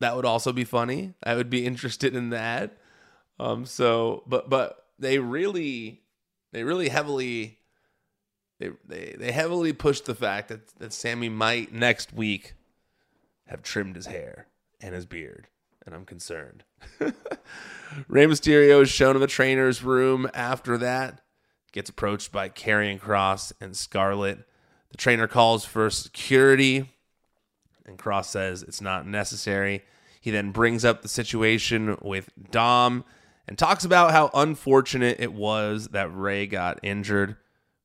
That 0.00 0.16
would 0.16 0.24
also 0.24 0.52
be 0.52 0.64
funny. 0.64 1.14
I 1.22 1.34
would 1.34 1.50
be 1.50 1.66
interested 1.66 2.14
in 2.14 2.30
that. 2.30 2.76
Um, 3.38 3.66
so, 3.66 4.22
but, 4.26 4.48
but 4.48 4.86
they 4.98 5.18
really, 5.18 6.02
they 6.52 6.64
really 6.64 6.88
heavily, 6.88 7.58
they, 8.58 8.70
they, 8.86 9.16
they 9.18 9.32
heavily 9.32 9.72
pushed 9.72 10.06
the 10.06 10.14
fact 10.14 10.48
that, 10.48 10.68
that 10.78 10.92
Sami 10.92 11.28
might 11.28 11.72
next 11.72 12.12
week 12.12 12.54
have 13.46 13.62
trimmed 13.62 13.96
his 13.96 14.06
hair 14.06 14.46
and 14.80 14.94
his 14.94 15.06
beard. 15.06 15.48
And 15.86 15.94
I'm 15.94 16.04
concerned. 16.04 16.64
Rey 18.08 18.26
Mysterio 18.26 18.82
is 18.82 18.90
shown 18.90 19.16
in 19.16 19.20
the 19.20 19.26
trainer's 19.26 19.82
room 19.82 20.28
after 20.34 20.76
that 20.78 21.22
gets 21.72 21.90
approached 21.90 22.32
by 22.32 22.48
Karrion 22.48 23.00
Kross 23.00 23.52
and 23.60 23.76
Scarlett. 23.76 24.40
The 24.90 24.96
trainer 24.96 25.28
calls 25.28 25.64
for 25.64 25.88
security, 25.90 26.90
and 27.86 27.98
Kross 27.98 28.26
says 28.26 28.62
it's 28.62 28.80
not 28.80 29.06
necessary. 29.06 29.84
He 30.20 30.30
then 30.30 30.50
brings 30.50 30.84
up 30.84 31.02
the 31.02 31.08
situation 31.08 31.96
with 32.02 32.30
Dom 32.50 33.04
and 33.46 33.56
talks 33.56 33.84
about 33.84 34.10
how 34.10 34.30
unfortunate 34.34 35.20
it 35.20 35.32
was 35.32 35.88
that 35.88 36.14
Rey 36.14 36.46
got 36.46 36.80
injured. 36.82 37.36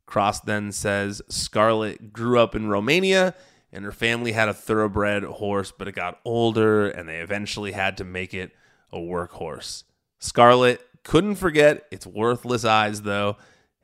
Kross 0.08 0.43
then 0.43 0.71
says 0.71 1.21
Scarlett 1.29 2.12
grew 2.12 2.39
up 2.39 2.55
in 2.55 2.67
Romania 2.67 3.34
and 3.71 3.84
her 3.84 3.91
family 3.91 4.32
had 4.32 4.49
a 4.49 4.54
thoroughbred 4.54 5.23
horse, 5.23 5.71
but 5.71 5.88
it 5.88 5.95
got 5.95 6.19
older 6.23 6.88
and 6.88 7.08
they 7.10 7.19
eventually 7.19 7.71
had 7.73 7.97
to 7.97 8.04
make 8.04 8.34
it 8.34 8.51
a 8.91 8.97
workhorse. 8.97 9.84
Scarlett 10.19 10.82
couldn't 11.04 11.36
forget 11.36 11.86
its 11.91 12.08
worthless 12.08 12.65
eyes, 12.65 13.01
though, 13.01 13.38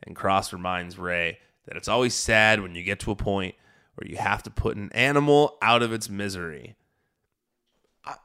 and 0.04 0.16
Kross 0.16 0.52
reminds 0.54 0.98
Rey 0.98 1.40
that 1.66 1.78
it's 1.78 1.88
always 1.88 2.16
sad 2.16 2.62
when 2.62 2.76
you 2.76 2.84
get 2.84 3.00
to 3.02 3.12
a 3.12 3.16
point 3.16 3.56
where 3.96 4.08
you 4.08 4.18
have 4.18 4.42
to 4.44 4.50
put 4.50 4.78
an 4.78 4.92
animal 4.94 5.58
out 5.62 5.84
of 5.84 5.94
its 5.94 6.10
misery. 6.10 6.76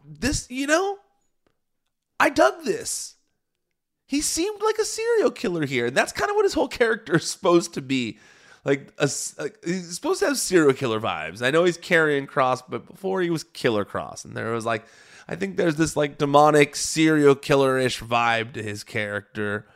This, 0.04 0.46
you 0.50 0.66
know, 0.66 0.98
I 2.18 2.30
dug 2.30 2.64
this. 2.64 3.16
He 4.06 4.20
seemed 4.20 4.62
like 4.62 4.78
a 4.78 4.84
serial 4.84 5.30
killer 5.30 5.66
here, 5.66 5.86
and 5.86 5.96
that's 5.96 6.12
kind 6.12 6.30
of 6.30 6.36
what 6.36 6.44
his 6.44 6.54
whole 6.54 6.68
character 6.68 7.16
is 7.16 7.28
supposed 7.28 7.74
to 7.74 7.82
be. 7.82 8.18
Like, 8.66 8.92
a, 8.98 9.08
he's 9.64 9.94
supposed 9.94 10.18
to 10.20 10.26
have 10.26 10.38
serial 10.38 10.72
killer 10.72 11.00
vibes. 11.00 11.40
I 11.40 11.52
know 11.52 11.62
he's 11.62 11.78
Karrion 11.78 12.26
Kross, 12.26 12.62
but 12.68 12.84
before 12.84 13.22
he 13.22 13.30
was 13.30 13.44
Killer 13.44 13.84
Kross, 13.84 14.24
and 14.24 14.36
there 14.36 14.50
was 14.50 14.66
like, 14.66 14.84
I 15.28 15.36
think 15.36 15.56
there's 15.56 15.76
this 15.76 15.96
like 15.96 16.18
demonic 16.18 16.74
serial 16.74 17.36
killer 17.36 17.78
ish 17.78 18.00
vibe 18.00 18.54
to 18.54 18.62
his 18.64 18.82
character. 18.82 19.68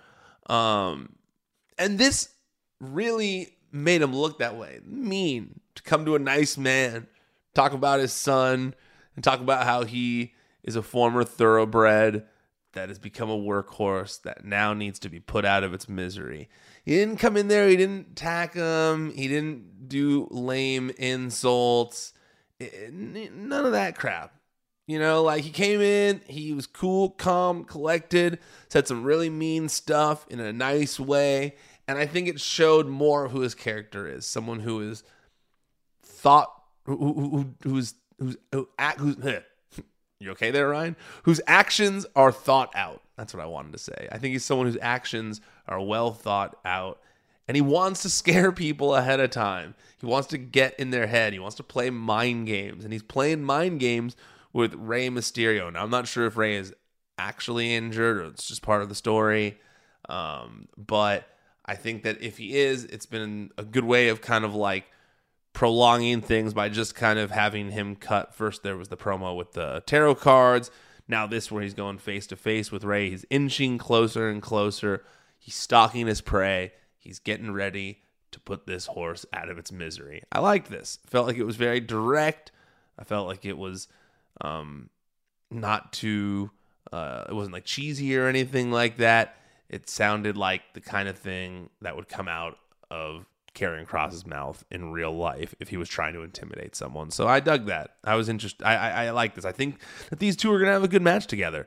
Um, 0.48 1.14
and 1.78 1.98
this 1.98 2.30
really 2.80 3.56
made 3.70 4.02
him 4.02 4.14
look 4.14 4.40
that 4.40 4.56
way. 4.56 4.80
Mean 4.84 5.60
to 5.76 5.82
come 5.84 6.04
to 6.04 6.16
a 6.16 6.18
nice 6.18 6.58
man, 6.58 7.06
talk 7.54 7.72
about 7.72 8.00
his 8.00 8.12
son, 8.12 8.74
and 9.14 9.22
talk 9.22 9.38
about 9.38 9.66
how 9.66 9.84
he 9.84 10.34
is 10.64 10.74
a 10.74 10.82
former 10.82 11.22
thoroughbred 11.22 12.26
that 12.72 12.88
has 12.88 12.98
become 12.98 13.30
a 13.30 13.38
workhorse 13.38 14.20
that 14.22 14.44
now 14.44 14.72
needs 14.74 14.98
to 14.98 15.08
be 15.08 15.20
put 15.20 15.44
out 15.44 15.62
of 15.62 15.74
its 15.74 15.88
misery. 15.88 16.48
He 16.90 16.96
didn't 16.96 17.18
come 17.18 17.36
in 17.36 17.46
there, 17.46 17.68
he 17.68 17.76
didn't 17.76 18.08
attack 18.10 18.54
him, 18.54 19.12
he 19.12 19.28
didn't 19.28 19.88
do 19.88 20.26
lame 20.28 20.90
insults, 20.98 22.12
eh, 22.60 22.66
eh, 22.66 23.28
none 23.32 23.64
of 23.64 23.70
that 23.70 23.96
crap. 23.96 24.34
You 24.88 24.98
know, 24.98 25.22
like 25.22 25.44
he 25.44 25.50
came 25.50 25.80
in, 25.80 26.20
he 26.26 26.52
was 26.52 26.66
cool, 26.66 27.10
calm, 27.10 27.62
collected, 27.62 28.40
said 28.68 28.88
some 28.88 29.04
really 29.04 29.30
mean 29.30 29.68
stuff 29.68 30.26
in 30.30 30.40
a 30.40 30.52
nice 30.52 30.98
way, 30.98 31.54
and 31.86 31.96
I 31.96 32.06
think 32.06 32.26
it 32.26 32.40
showed 32.40 32.88
more 32.88 33.26
of 33.26 33.30
who 33.30 33.42
his 33.42 33.54
character 33.54 34.08
is. 34.08 34.26
Someone 34.26 34.58
who 34.58 34.80
is 34.80 35.04
thought, 36.02 36.52
who, 36.86 36.96
who, 36.96 37.54
who's 37.62 37.94
who's 38.18 38.36
who 38.50 38.68
act, 38.80 38.98
who's. 38.98 39.14
You 40.20 40.30
okay 40.32 40.50
there, 40.50 40.68
Ryan? 40.68 40.96
Whose 41.22 41.40
actions 41.46 42.06
are 42.14 42.30
thought 42.30 42.70
out. 42.74 43.02
That's 43.16 43.34
what 43.34 43.42
I 43.42 43.46
wanted 43.46 43.72
to 43.72 43.78
say. 43.78 44.08
I 44.12 44.18
think 44.18 44.32
he's 44.32 44.44
someone 44.44 44.66
whose 44.66 44.78
actions 44.80 45.40
are 45.66 45.80
well 45.80 46.12
thought 46.12 46.58
out 46.64 47.00
and 47.50 47.56
he 47.56 47.62
wants 47.62 48.02
to 48.02 48.08
scare 48.08 48.52
people 48.66 48.94
ahead 48.94 49.18
of 49.18 49.30
time. 49.30 49.74
He 49.98 50.06
wants 50.06 50.28
to 50.28 50.38
get 50.38 50.78
in 50.78 50.90
their 50.90 51.08
head. 51.08 51.32
He 51.32 51.40
wants 51.40 51.56
to 51.56 51.64
play 51.64 51.90
mind 51.90 52.46
games, 52.46 52.84
and 52.84 52.92
he's 52.92 53.02
playing 53.02 53.42
mind 53.42 53.80
games 53.80 54.14
with 54.52 54.72
Rey 54.74 55.08
Mysterio. 55.08 55.72
Now, 55.72 55.82
I'm 55.82 55.90
not 55.90 56.06
sure 56.06 56.26
if 56.26 56.36
Rey 56.36 56.54
is 56.54 56.72
actually 57.18 57.74
injured 57.74 58.18
or 58.18 58.24
it's 58.26 58.46
just 58.46 58.62
part 58.62 58.82
of 58.82 58.88
the 58.88 58.94
story, 58.94 59.58
um, 60.08 60.68
but 60.76 61.26
I 61.66 61.74
think 61.74 62.04
that 62.04 62.22
if 62.22 62.38
he 62.38 62.56
is, 62.56 62.84
it's 62.84 63.06
been 63.06 63.50
a 63.58 63.64
good 63.64 63.84
way 63.84 64.10
of 64.10 64.20
kind 64.20 64.44
of 64.44 64.54
like 64.54 64.84
prolonging 65.52 66.20
things 66.20 66.54
by 66.54 66.68
just 66.68 66.94
kind 66.94 67.18
of 67.18 67.30
having 67.30 67.70
him 67.70 67.96
cut. 67.96 68.34
First, 68.34 68.62
there 68.62 68.76
was 68.76 68.88
the 68.88 68.96
promo 68.96 69.36
with 69.36 69.52
the 69.52 69.82
tarot 69.86 70.16
cards. 70.16 70.70
Now, 71.08 71.26
this 71.26 71.50
where 71.50 71.62
he's 71.62 71.74
going 71.74 71.98
face 71.98 72.26
to 72.28 72.36
face 72.36 72.70
with 72.70 72.84
Rey. 72.84 73.10
He's 73.10 73.24
inching 73.30 73.78
closer 73.78 74.28
and 74.28 74.40
closer. 74.40 75.04
He's 75.38 75.56
stalking 75.56 76.06
his 76.06 76.20
prey. 76.20 76.72
He's 76.98 77.18
getting 77.18 77.52
ready 77.52 78.02
to 78.30 78.40
put 78.40 78.66
this 78.66 78.86
horse 78.86 79.26
out 79.32 79.48
of 79.48 79.58
its 79.58 79.72
misery. 79.72 80.22
I 80.30 80.38
liked 80.38 80.70
this. 80.70 80.98
Felt 81.06 81.26
like 81.26 81.36
it 81.36 81.44
was 81.44 81.56
very 81.56 81.80
direct. 81.80 82.52
I 82.98 83.04
felt 83.04 83.26
like 83.26 83.44
it 83.44 83.58
was 83.58 83.88
um, 84.40 84.90
not 85.50 85.92
too. 85.92 86.52
Uh, 86.92 87.24
it 87.28 87.34
wasn't 87.34 87.54
like 87.54 87.64
cheesy 87.64 88.16
or 88.16 88.28
anything 88.28 88.70
like 88.70 88.98
that 88.98 89.36
it 89.70 89.88
sounded 89.88 90.36
like 90.36 90.62
the 90.74 90.80
kind 90.80 91.08
of 91.08 91.16
thing 91.16 91.70
that 91.80 91.94
would 91.94 92.08
come 92.08 92.26
out 92.26 92.58
of 92.90 93.24
Karrion 93.54 93.86
Kross's 93.86 94.26
mouth 94.26 94.64
in 94.70 94.92
real 94.92 95.16
life 95.16 95.54
if 95.60 95.68
he 95.68 95.76
was 95.76 95.88
trying 95.88 96.14
to 96.14 96.22
intimidate 96.22 96.74
someone. 96.76 97.10
So 97.10 97.26
I 97.26 97.40
dug 97.40 97.66
that. 97.66 97.96
I 98.04 98.14
was 98.14 98.28
interested. 98.28 98.64
I, 98.64 98.74
I, 98.74 99.04
I 99.06 99.10
like 99.10 99.34
this. 99.34 99.44
I 99.44 99.52
think 99.52 99.80
that 100.10 100.18
these 100.18 100.36
two 100.36 100.52
are 100.52 100.58
going 100.58 100.68
to 100.68 100.72
have 100.72 100.84
a 100.84 100.88
good 100.88 101.02
match 101.02 101.26
together. 101.26 101.66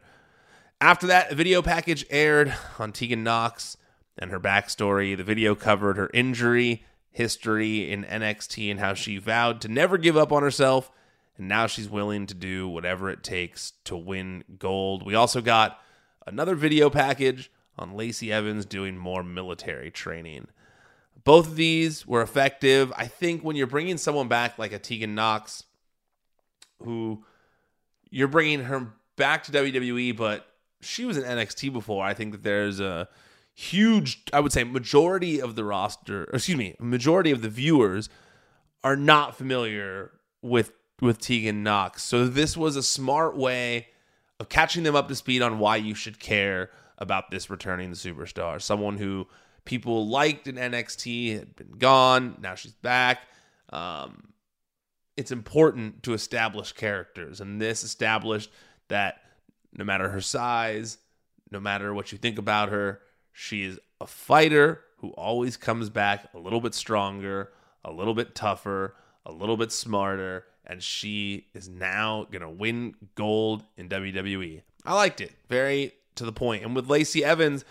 After 0.79 1.07
that, 1.07 1.31
a 1.31 1.35
video 1.35 1.61
package 1.61 2.05
aired 2.09 2.53
on 2.79 2.91
Tegan 2.91 3.23
Nox 3.23 3.77
and 4.17 4.31
her 4.31 4.39
backstory. 4.39 5.15
The 5.15 5.23
video 5.23 5.55
covered 5.55 5.97
her 5.97 6.09
injury 6.13 6.85
history 7.09 7.91
in 7.91 8.03
NXT 8.03 8.71
and 8.71 8.79
how 8.79 8.93
she 8.93 9.17
vowed 9.17 9.61
to 9.61 9.67
never 9.67 9.97
give 9.97 10.17
up 10.17 10.31
on 10.31 10.43
herself. 10.43 10.91
And 11.37 11.47
now 11.47 11.67
she's 11.67 11.89
willing 11.89 12.27
to 12.27 12.33
do 12.33 12.67
whatever 12.67 13.09
it 13.09 13.23
takes 13.23 13.73
to 13.85 13.95
win 13.95 14.43
gold. 14.59 15.05
We 15.05 15.15
also 15.15 15.41
got 15.41 15.79
another 16.27 16.55
video 16.55 16.89
package 16.89 17.51
on 17.77 17.95
Lacey 17.95 18.31
Evans 18.31 18.65
doing 18.65 18.97
more 18.97 19.23
military 19.23 19.89
training. 19.89 20.47
Both 21.23 21.47
of 21.47 21.55
these 21.55 22.05
were 22.05 22.21
effective. 22.21 22.91
I 22.97 23.07
think 23.07 23.43
when 23.43 23.55
you're 23.55 23.67
bringing 23.67 23.97
someone 23.97 24.27
back 24.27 24.57
like 24.59 24.73
a 24.73 24.79
Tegan 24.79 25.15
Nox, 25.15 25.63
who 26.83 27.23
you're 28.09 28.27
bringing 28.27 28.63
her 28.63 28.93
back 29.15 29.43
to 29.43 29.51
WWE, 29.51 30.15
but 30.17 30.47
she 30.81 31.05
was 31.05 31.17
in 31.17 31.23
NXT 31.23 31.71
before. 31.71 32.03
I 32.03 32.13
think 32.13 32.33
that 32.33 32.43
there's 32.43 32.79
a 32.79 33.07
huge, 33.53 34.23
I 34.33 34.39
would 34.39 34.51
say, 34.51 34.63
majority 34.63 35.41
of 35.41 35.55
the 35.55 35.63
roster, 35.63 36.25
excuse 36.33 36.57
me, 36.57 36.75
majority 36.79 37.31
of 37.31 37.41
the 37.41 37.49
viewers 37.49 38.09
are 38.83 38.97
not 38.97 39.37
familiar 39.37 40.11
with 40.41 40.73
with 41.01 41.19
Tegan 41.19 41.63
Nox. 41.63 42.03
So 42.03 42.27
this 42.27 42.55
was 42.55 42.75
a 42.75 42.83
smart 42.83 43.35
way 43.35 43.87
of 44.39 44.49
catching 44.49 44.83
them 44.83 44.95
up 44.95 45.07
to 45.09 45.15
speed 45.15 45.41
on 45.41 45.59
why 45.59 45.75
you 45.75 45.95
should 45.95 46.19
care 46.19 46.69
about 46.97 47.29
this 47.29 47.49
returning 47.49 47.91
superstar. 47.91 48.61
Someone 48.61 48.97
who 48.97 49.27
people 49.65 50.07
liked 50.07 50.47
in 50.47 50.55
NXT 50.55 51.37
had 51.39 51.55
been 51.55 51.71
gone, 51.77 52.37
now 52.41 52.55
she's 52.55 52.73
back. 52.73 53.21
Um, 53.69 54.33
it's 55.15 55.31
important 55.31 56.03
to 56.03 56.13
establish 56.13 56.71
characters, 56.71 57.39
and 57.39 57.61
this 57.61 57.83
established 57.83 58.51
that 58.87 59.21
no 59.75 59.83
matter 59.83 60.09
her 60.09 60.21
size, 60.21 60.97
no 61.51 61.59
matter 61.59 61.93
what 61.93 62.11
you 62.11 62.17
think 62.17 62.37
about 62.37 62.69
her, 62.69 62.99
she 63.31 63.63
is 63.63 63.79
a 64.01 64.07
fighter 64.07 64.81
who 64.97 65.09
always 65.09 65.57
comes 65.57 65.89
back 65.89 66.29
a 66.33 66.39
little 66.39 66.61
bit 66.61 66.73
stronger, 66.73 67.51
a 67.83 67.91
little 67.91 68.13
bit 68.13 68.35
tougher, 68.35 68.95
a 69.25 69.31
little 69.31 69.57
bit 69.57 69.71
smarter, 69.71 70.45
and 70.65 70.81
she 70.81 71.47
is 71.53 71.67
now 71.67 72.27
going 72.31 72.41
to 72.41 72.49
win 72.49 72.95
gold 73.15 73.63
in 73.77 73.89
WWE. 73.89 74.61
I 74.85 74.95
liked 74.95 75.21
it. 75.21 75.31
Very 75.49 75.93
to 76.15 76.25
the 76.25 76.31
point. 76.31 76.63
And 76.63 76.75
with 76.75 76.89
Lacey 76.89 77.23
Evans, 77.23 77.65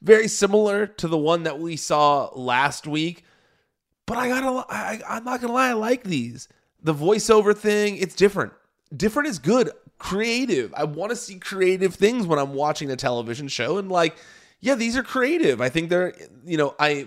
very 0.00 0.28
similar 0.28 0.86
to 0.86 1.08
the 1.08 1.18
one 1.18 1.42
that 1.44 1.58
we 1.58 1.76
saw 1.76 2.30
last 2.34 2.86
week. 2.86 3.24
But 4.06 4.18
I 4.18 4.28
gotta, 4.28 4.66
I, 4.72 5.00
I'm 5.08 5.24
not 5.24 5.40
gonna 5.40 5.52
lie, 5.52 5.70
I 5.70 5.74
like 5.74 6.04
these. 6.04 6.48
The 6.82 6.94
voiceover 6.94 7.56
thing, 7.56 7.96
it's 7.96 8.14
different. 8.14 8.52
Different 8.96 9.28
is 9.28 9.38
good. 9.38 9.70
Creative. 9.98 10.72
I 10.76 10.84
want 10.84 11.10
to 11.10 11.16
see 11.16 11.38
creative 11.38 11.94
things 11.94 12.26
when 12.26 12.38
I'm 12.38 12.54
watching 12.54 12.90
a 12.90 12.96
television 12.96 13.48
show. 13.48 13.78
And 13.78 13.90
like, 13.90 14.16
yeah, 14.60 14.76
these 14.76 14.96
are 14.96 15.02
creative. 15.02 15.60
I 15.60 15.68
think 15.68 15.90
they're, 15.90 16.14
you 16.44 16.56
know, 16.56 16.74
I 16.78 17.06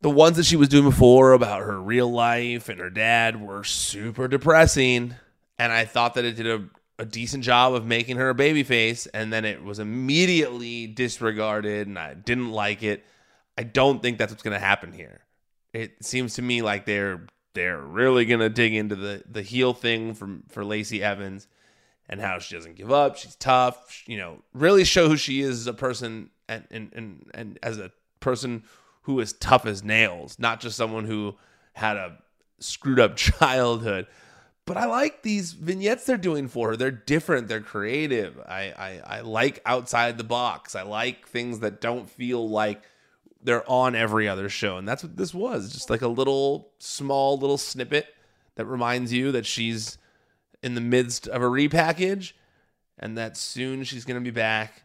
the 0.00 0.10
ones 0.10 0.36
that 0.36 0.46
she 0.46 0.56
was 0.56 0.68
doing 0.68 0.84
before 0.84 1.32
about 1.32 1.62
her 1.62 1.80
real 1.80 2.10
life 2.10 2.68
and 2.68 2.78
her 2.78 2.90
dad 2.90 3.40
were 3.40 3.64
super 3.64 4.28
depressing. 4.28 5.14
And 5.58 5.72
I 5.72 5.84
thought 5.84 6.14
that 6.14 6.24
it 6.24 6.36
did 6.36 6.46
a, 6.46 6.64
a 6.98 7.04
decent 7.04 7.44
job 7.44 7.74
of 7.74 7.86
making 7.86 8.16
her 8.16 8.30
a 8.30 8.34
baby 8.34 8.62
face. 8.62 9.06
And 9.06 9.32
then 9.32 9.44
it 9.44 9.62
was 9.62 9.78
immediately 9.78 10.86
disregarded 10.86 11.86
and 11.86 11.98
I 11.98 12.14
didn't 12.14 12.50
like 12.50 12.82
it. 12.82 13.04
I 13.56 13.62
don't 13.62 14.02
think 14.02 14.18
that's 14.18 14.32
what's 14.32 14.42
going 14.42 14.58
to 14.58 14.64
happen 14.64 14.92
here. 14.92 15.20
It 15.72 16.04
seems 16.04 16.34
to 16.34 16.42
me 16.42 16.62
like 16.62 16.86
they're 16.86 17.26
they're 17.54 17.80
really 17.80 18.24
going 18.24 18.40
to 18.40 18.48
dig 18.48 18.74
into 18.74 18.94
the 18.94 19.22
the 19.28 19.42
heel 19.42 19.74
thing 19.74 20.14
from 20.14 20.44
for 20.48 20.64
Lacey 20.64 21.02
Evans 21.02 21.46
and 22.08 22.20
how 22.20 22.38
she 22.38 22.54
doesn't 22.54 22.76
give 22.76 22.90
up. 22.90 23.16
She's 23.16 23.36
tough. 23.36 24.02
You 24.06 24.16
know, 24.16 24.42
really 24.54 24.84
show 24.84 25.08
who 25.08 25.16
she 25.16 25.40
is 25.40 25.60
as 25.60 25.66
a 25.66 25.74
person 25.74 26.30
and 26.48 26.66
and 26.70 26.90
and, 26.94 27.30
and 27.34 27.58
as 27.62 27.78
a 27.78 27.90
person 28.20 28.64
who 29.02 29.20
is 29.20 29.32
tough 29.34 29.66
as 29.66 29.82
nails, 29.82 30.38
not 30.38 30.60
just 30.60 30.76
someone 30.76 31.04
who 31.04 31.34
had 31.74 31.96
a 31.96 32.18
screwed 32.60 33.00
up 33.00 33.16
childhood. 33.16 34.06
But 34.68 34.76
I 34.76 34.84
like 34.84 35.22
these 35.22 35.54
vignettes 35.54 36.04
they're 36.04 36.18
doing 36.18 36.46
for 36.46 36.68
her. 36.68 36.76
They're 36.76 36.90
different. 36.90 37.48
They're 37.48 37.62
creative. 37.62 38.38
I, 38.46 38.74
I, 38.76 39.00
I 39.16 39.20
like 39.22 39.62
outside 39.64 40.18
the 40.18 40.24
box. 40.24 40.76
I 40.76 40.82
like 40.82 41.26
things 41.26 41.60
that 41.60 41.80
don't 41.80 42.08
feel 42.10 42.46
like 42.46 42.82
they're 43.42 43.68
on 43.68 43.94
every 43.94 44.28
other 44.28 44.50
show. 44.50 44.76
And 44.76 44.86
that's 44.86 45.02
what 45.02 45.16
this 45.16 45.32
was. 45.32 45.72
Just 45.72 45.88
like 45.88 46.02
a 46.02 46.08
little 46.08 46.68
small 46.78 47.38
little 47.38 47.56
snippet 47.56 48.14
that 48.56 48.66
reminds 48.66 49.10
you 49.10 49.32
that 49.32 49.46
she's 49.46 49.96
in 50.62 50.74
the 50.74 50.82
midst 50.82 51.26
of 51.28 51.40
a 51.40 51.46
repackage 51.46 52.34
and 52.98 53.16
that 53.16 53.38
soon 53.38 53.84
she's 53.84 54.04
going 54.04 54.22
to 54.22 54.30
be 54.30 54.34
back 54.34 54.82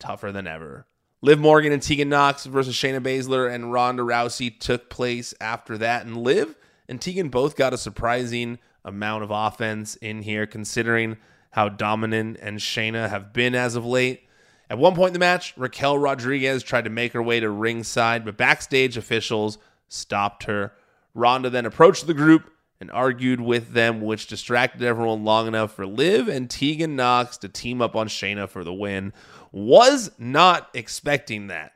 tougher 0.00 0.32
than 0.32 0.48
ever. 0.48 0.86
Liv 1.22 1.38
Morgan 1.38 1.70
and 1.70 1.80
Tegan 1.82 2.08
Nox 2.08 2.46
versus 2.46 2.74
Shayna 2.74 3.00
Baszler 3.00 3.48
and 3.48 3.72
Ronda 3.72 4.02
Rousey 4.02 4.58
took 4.58 4.90
place 4.90 5.34
after 5.40 5.78
that. 5.78 6.04
And 6.04 6.16
Liv 6.16 6.56
and 6.88 7.00
Tegan 7.00 7.28
both 7.28 7.54
got 7.54 7.72
a 7.72 7.78
surprising 7.78 8.58
amount 8.84 9.24
of 9.24 9.30
offense 9.30 9.96
in 9.96 10.22
here, 10.22 10.46
considering 10.46 11.16
how 11.50 11.68
dominant 11.68 12.38
and 12.40 12.58
Shayna 12.58 13.08
have 13.08 13.32
been 13.32 13.54
as 13.54 13.76
of 13.76 13.84
late. 13.84 14.22
At 14.68 14.78
one 14.78 14.94
point 14.94 15.08
in 15.08 15.12
the 15.14 15.18
match, 15.18 15.52
Raquel 15.56 15.98
Rodriguez 15.98 16.62
tried 16.62 16.84
to 16.84 16.90
make 16.90 17.12
her 17.12 17.22
way 17.22 17.40
to 17.40 17.50
ringside, 17.50 18.24
but 18.24 18.36
backstage 18.36 18.96
officials 18.96 19.58
stopped 19.88 20.44
her. 20.44 20.72
Ronda 21.12 21.50
then 21.50 21.66
approached 21.66 22.06
the 22.06 22.14
group 22.14 22.52
and 22.80 22.90
argued 22.92 23.40
with 23.40 23.72
them, 23.72 24.00
which 24.00 24.28
distracted 24.28 24.82
everyone 24.82 25.24
long 25.24 25.48
enough 25.48 25.74
for 25.74 25.86
Liv 25.86 26.28
and 26.28 26.48
Tegan 26.48 26.96
Nox 26.96 27.36
to 27.38 27.48
team 27.48 27.82
up 27.82 27.96
on 27.96 28.08
Shayna 28.08 28.48
for 28.48 28.64
the 28.64 28.72
win. 28.72 29.12
Was 29.52 30.12
not 30.18 30.70
expecting 30.72 31.48
that. 31.48 31.72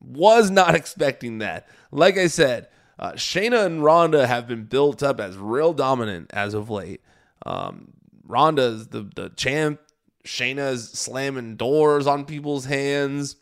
Was 0.00 0.50
not 0.50 0.74
expecting 0.76 1.38
that. 1.38 1.68
Like 1.90 2.16
I 2.16 2.28
said, 2.28 2.68
uh, 2.98 3.12
Shayna 3.12 3.66
and 3.66 3.82
Ronda 3.82 4.26
have 4.26 4.46
been 4.46 4.64
built 4.64 5.02
up 5.02 5.20
as 5.20 5.36
real 5.36 5.72
dominant 5.72 6.30
as 6.32 6.54
of 6.54 6.70
late. 6.70 7.00
Um, 7.44 7.92
Ronda's 8.26 8.88
the, 8.88 9.10
the 9.14 9.30
champ. 9.30 9.80
Shayna's 10.24 10.90
slamming 10.90 11.56
doors 11.56 12.06
on 12.06 12.24
people's 12.24 12.64
hands. 12.64 13.36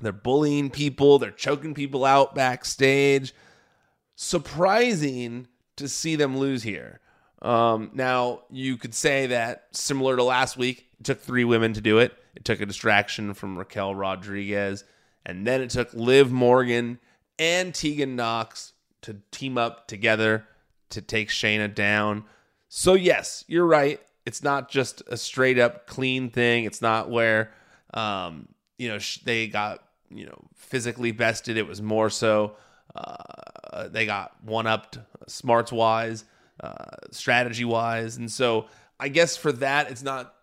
They're 0.00 0.12
bullying 0.12 0.70
people. 0.70 1.18
They're 1.18 1.30
choking 1.30 1.74
people 1.74 2.04
out 2.04 2.34
backstage. 2.34 3.34
Surprising 4.16 5.48
to 5.76 5.88
see 5.88 6.14
them 6.16 6.38
lose 6.38 6.62
here. 6.62 7.00
Um, 7.42 7.90
now, 7.94 8.42
you 8.50 8.76
could 8.76 8.94
say 8.94 9.26
that 9.26 9.66
similar 9.72 10.16
to 10.16 10.22
last 10.22 10.56
week, 10.56 10.86
it 10.98 11.04
took 11.04 11.20
three 11.20 11.44
women 11.44 11.72
to 11.74 11.80
do 11.80 11.98
it. 11.98 12.14
It 12.36 12.44
took 12.44 12.60
a 12.60 12.66
distraction 12.66 13.34
from 13.34 13.58
Raquel 13.58 13.94
Rodriguez, 13.94 14.84
and 15.26 15.46
then 15.46 15.60
it 15.60 15.70
took 15.70 15.92
Liv 15.92 16.30
Morgan 16.30 16.98
and 17.38 17.74
Tegan 17.74 18.16
Nox 18.16 18.73
to 19.04 19.20
team 19.30 19.58
up 19.58 19.86
together 19.86 20.46
to 20.90 21.02
take 21.02 21.28
Shayna 21.28 21.72
down. 21.72 22.24
So, 22.68 22.94
yes, 22.94 23.44
you're 23.46 23.66
right. 23.66 24.00
It's 24.26 24.42
not 24.42 24.70
just 24.70 25.02
a 25.08 25.16
straight 25.16 25.58
up 25.58 25.86
clean 25.86 26.30
thing. 26.30 26.64
It's 26.64 26.80
not 26.80 27.10
where, 27.10 27.52
um, 27.92 28.48
you 28.78 28.88
know, 28.88 28.98
they 29.24 29.46
got, 29.46 29.84
you 30.10 30.24
know, 30.24 30.38
physically 30.54 31.12
bested. 31.12 31.58
It 31.58 31.66
was 31.66 31.82
more 31.82 32.08
so 32.08 32.56
uh, 32.94 33.88
they 33.88 34.06
got 34.06 34.32
one 34.42 34.66
upped 34.66 34.98
smarts 35.26 35.70
wise, 35.70 36.24
uh, 36.60 36.96
strategy 37.10 37.64
wise. 37.64 38.16
And 38.16 38.30
so 38.30 38.66
I 38.98 39.08
guess 39.08 39.36
for 39.36 39.52
that, 39.52 39.90
it's 39.90 40.02
not, 40.02 40.34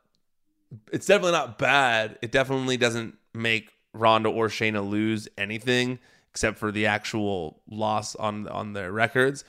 it's 0.92 1.08
definitely 1.08 1.34
not 1.34 1.58
bad. 1.58 2.20
It 2.22 2.32
definitely 2.32 2.78
doesn't 2.78 3.16
make 3.34 3.72
Ronda 3.94 4.30
or 4.30 4.48
Shayna 4.48 4.88
lose 4.88 5.28
anything 5.38 6.00
except 6.32 6.58
for 6.58 6.72
the 6.72 6.88
actual 6.88 7.62
loss 7.70 8.16
on 8.16 8.48
on 8.48 8.74
their 8.74 8.92
records. 8.92 9.44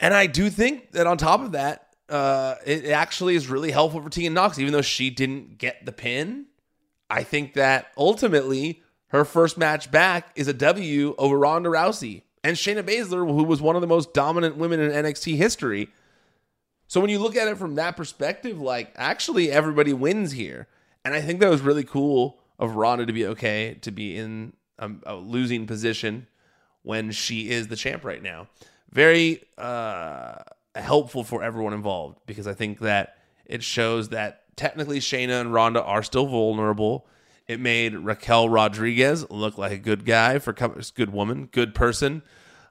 And 0.00 0.14
I 0.14 0.26
do 0.26 0.50
think 0.50 0.92
that 0.92 1.06
on 1.06 1.16
top 1.16 1.40
of 1.40 1.52
that, 1.52 1.94
uh, 2.08 2.56
it 2.64 2.86
actually 2.86 3.34
is 3.34 3.48
really 3.48 3.70
helpful 3.70 4.02
for 4.02 4.08
Tegan 4.08 4.34
Nox, 4.34 4.58
even 4.58 4.72
though 4.72 4.82
she 4.82 5.10
didn't 5.10 5.58
get 5.58 5.84
the 5.84 5.92
pin. 5.92 6.46
I 7.10 7.22
think 7.22 7.54
that 7.54 7.88
ultimately 7.96 8.82
her 9.08 9.24
first 9.24 9.58
match 9.58 9.90
back 9.90 10.30
is 10.34 10.48
a 10.48 10.54
W 10.54 11.14
over 11.18 11.38
Ronda 11.38 11.68
Rousey 11.68 12.22
and 12.42 12.56
Shayna 12.56 12.82
Baszler, 12.82 13.26
who 13.26 13.44
was 13.44 13.60
one 13.60 13.76
of 13.76 13.82
the 13.82 13.86
most 13.86 14.14
dominant 14.14 14.56
women 14.56 14.80
in 14.80 14.90
NXT 14.90 15.36
history. 15.36 15.88
So 16.88 17.00
when 17.00 17.10
you 17.10 17.18
look 17.18 17.36
at 17.36 17.48
it 17.48 17.58
from 17.58 17.76
that 17.76 17.96
perspective, 17.96 18.60
like 18.60 18.92
actually 18.96 19.50
everybody 19.50 19.92
wins 19.92 20.32
here. 20.32 20.66
And 21.04 21.14
I 21.14 21.20
think 21.20 21.40
that 21.40 21.50
was 21.50 21.60
really 21.60 21.84
cool 21.84 22.38
of 22.62 22.76
Ronda 22.76 23.04
to 23.06 23.12
be 23.12 23.26
okay 23.26 23.76
to 23.82 23.90
be 23.90 24.16
in 24.16 24.52
a, 24.78 24.88
a 25.04 25.14
losing 25.16 25.66
position 25.66 26.28
when 26.82 27.10
she 27.10 27.50
is 27.50 27.66
the 27.66 27.76
champ 27.76 28.04
right 28.04 28.22
now. 28.22 28.46
Very 28.92 29.42
uh, 29.58 30.36
helpful 30.76 31.24
for 31.24 31.42
everyone 31.42 31.72
involved 31.72 32.18
because 32.24 32.46
I 32.46 32.54
think 32.54 32.78
that 32.78 33.16
it 33.46 33.64
shows 33.64 34.10
that 34.10 34.44
technically 34.56 35.00
Shayna 35.00 35.40
and 35.40 35.52
Ronda 35.52 35.82
are 35.82 36.04
still 36.04 36.26
vulnerable. 36.26 37.06
It 37.48 37.58
made 37.58 37.96
Raquel 37.96 38.48
Rodriguez 38.48 39.28
look 39.28 39.58
like 39.58 39.72
a 39.72 39.78
good 39.78 40.04
guy 40.04 40.38
for 40.38 40.52
good 40.52 41.12
woman, 41.12 41.48
good 41.50 41.74
person, 41.74 42.22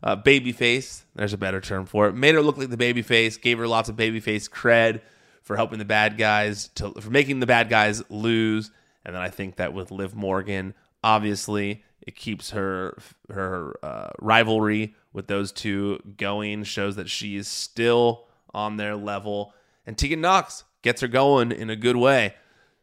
uh, 0.02 0.16
baby 0.16 0.54
face. 0.54 1.04
There's 1.16 1.34
a 1.34 1.38
better 1.38 1.60
term 1.60 1.86
for 1.86 2.08
it. 2.08 2.16
Made 2.16 2.36
her 2.36 2.42
look 2.42 2.58
like 2.58 2.70
the 2.70 2.78
baby 2.78 3.02
face. 3.02 3.36
Gave 3.36 3.58
her 3.58 3.68
lots 3.68 3.90
of 3.90 3.98
baby 3.98 4.22
face 4.22 4.48
cred 4.48 5.02
for 5.42 5.58
helping 5.58 5.80
the 5.80 5.86
bad 5.86 6.18
guys 6.18 6.70
to 6.76 6.92
for 6.94 7.10
making 7.10 7.42
the 7.42 7.46
bad 7.46 7.68
guys 7.68 8.02
lose. 8.10 8.72
And 9.04 9.16
then 9.16 9.22
I 9.22 9.30
think 9.30 9.56
that 9.56 9.74
with 9.74 9.92
Liv 9.92 10.16
Morgan, 10.16 10.74
obviously 11.04 11.84
it 12.02 12.16
keeps 12.16 12.52
her 12.52 12.98
her 13.30 13.78
uh, 13.84 14.10
rivalry 14.20 14.96
with 15.14 15.28
those 15.28 15.52
two 15.52 16.00
going. 16.18 16.64
Shows 16.64 16.96
that 16.96 17.10
she 17.10 17.36
is 17.36 17.48
still 17.48 18.28
on 18.54 18.78
their 18.78 18.96
level. 18.96 19.54
And 19.86 19.98
Tegan 19.98 20.22
Nox 20.22 20.64
gets 20.82 21.02
her 21.02 21.08
going 21.08 21.52
in 21.52 21.70
a 21.70 21.76
good 21.76 21.96
way. 21.96 22.36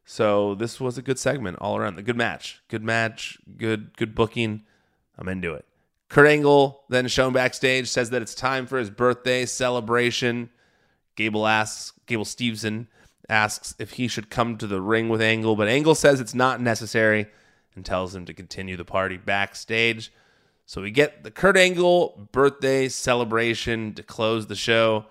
So 0.04 0.54
this 0.54 0.80
was 0.80 0.96
a 0.96 1.02
good 1.02 1.18
segment 1.18 1.58
all 1.60 1.76
around. 1.76 1.98
A 1.98 2.02
good 2.02 2.16
match, 2.16 2.62
good 2.68 2.82
match, 2.82 3.38
good 3.56 3.96
good 3.96 4.14
booking. 4.14 4.62
I'm 5.18 5.28
into 5.28 5.52
it. 5.54 5.64
Kurt 6.08 6.26
Angle 6.26 6.84
then 6.88 7.06
shown 7.08 7.32
backstage 7.32 7.88
says 7.88 8.10
that 8.10 8.22
it's 8.22 8.34
time 8.34 8.66
for 8.66 8.78
his 8.78 8.88
birthday 8.88 9.44
celebration. 9.44 10.50
Gable 11.16 11.46
asks 11.46 11.92
Gable 12.06 12.24
Steveson 12.24 12.86
asks 13.28 13.74
if 13.78 13.92
he 13.92 14.08
should 14.08 14.30
come 14.30 14.56
to 14.56 14.66
the 14.66 14.80
ring 14.80 15.08
with 15.08 15.20
Angle, 15.20 15.56
but 15.56 15.68
Angle 15.68 15.94
says 15.94 16.20
it's 16.20 16.34
not 16.34 16.60
necessary 16.60 17.26
and 17.74 17.84
tells 17.84 18.14
him 18.14 18.24
to 18.26 18.34
continue 18.34 18.76
the 18.76 18.84
party 18.84 19.16
backstage. 19.16 20.12
So 20.66 20.82
we 20.82 20.90
get 20.90 21.24
the 21.24 21.30
Kurt 21.30 21.56
Angle 21.56 22.28
birthday 22.32 22.88
celebration 22.88 23.94
to 23.94 24.02
close 24.02 24.46
the 24.46 24.56
show. 24.56 25.06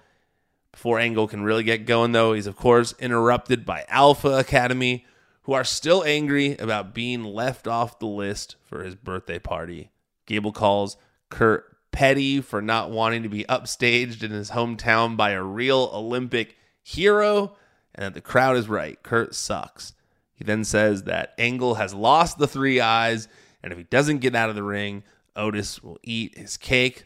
Before 0.71 0.99
Angle 0.99 1.27
can 1.27 1.43
really 1.43 1.63
get 1.63 1.87
going, 1.87 2.11
though, 2.11 2.33
he's 2.33 2.45
of 2.45 2.55
course 2.55 2.93
interrupted 2.99 3.65
by 3.65 3.85
Alpha 3.87 4.37
Academy, 4.37 5.05
who 5.43 5.53
are 5.53 5.63
still 5.63 6.03
angry 6.03 6.57
about 6.57 6.93
being 6.93 7.23
left 7.23 7.67
off 7.67 7.99
the 7.99 8.05
list 8.05 8.57
for 8.63 8.83
his 8.83 8.95
birthday 8.95 9.39
party. 9.39 9.89
Gable 10.25 10.51
calls 10.51 10.97
Kurt 11.29 11.77
petty 11.91 12.41
for 12.41 12.61
not 12.61 12.91
wanting 12.91 13.23
to 13.23 13.29
be 13.29 13.43
upstaged 13.45 14.21
in 14.21 14.29
his 14.29 14.51
hometown 14.51 15.17
by 15.17 15.31
a 15.31 15.41
real 15.41 15.89
Olympic 15.93 16.55
hero, 16.83 17.55
and 17.97 18.05
that 18.05 18.13
the 18.13 18.21
crowd 18.21 18.55
is 18.55 18.69
right. 18.69 19.01
Kurt 19.01 19.35
sucks. 19.35 19.93
He 20.35 20.43
then 20.43 20.63
says 20.63 21.03
that 21.03 21.33
Angle 21.37 21.75
has 21.75 21.93
lost 21.93 22.37
the 22.37 22.47
three 22.47 22.79
eyes, 22.79 23.27
and 23.63 23.73
if 23.73 23.77
he 23.77 23.83
doesn't 23.83 24.19
get 24.19 24.35
out 24.35 24.49
of 24.49 24.55
the 24.55 24.63
ring, 24.63 25.03
Otis 25.35 25.81
will 25.81 25.99
eat 26.03 26.37
his 26.37 26.57
cake. 26.57 27.05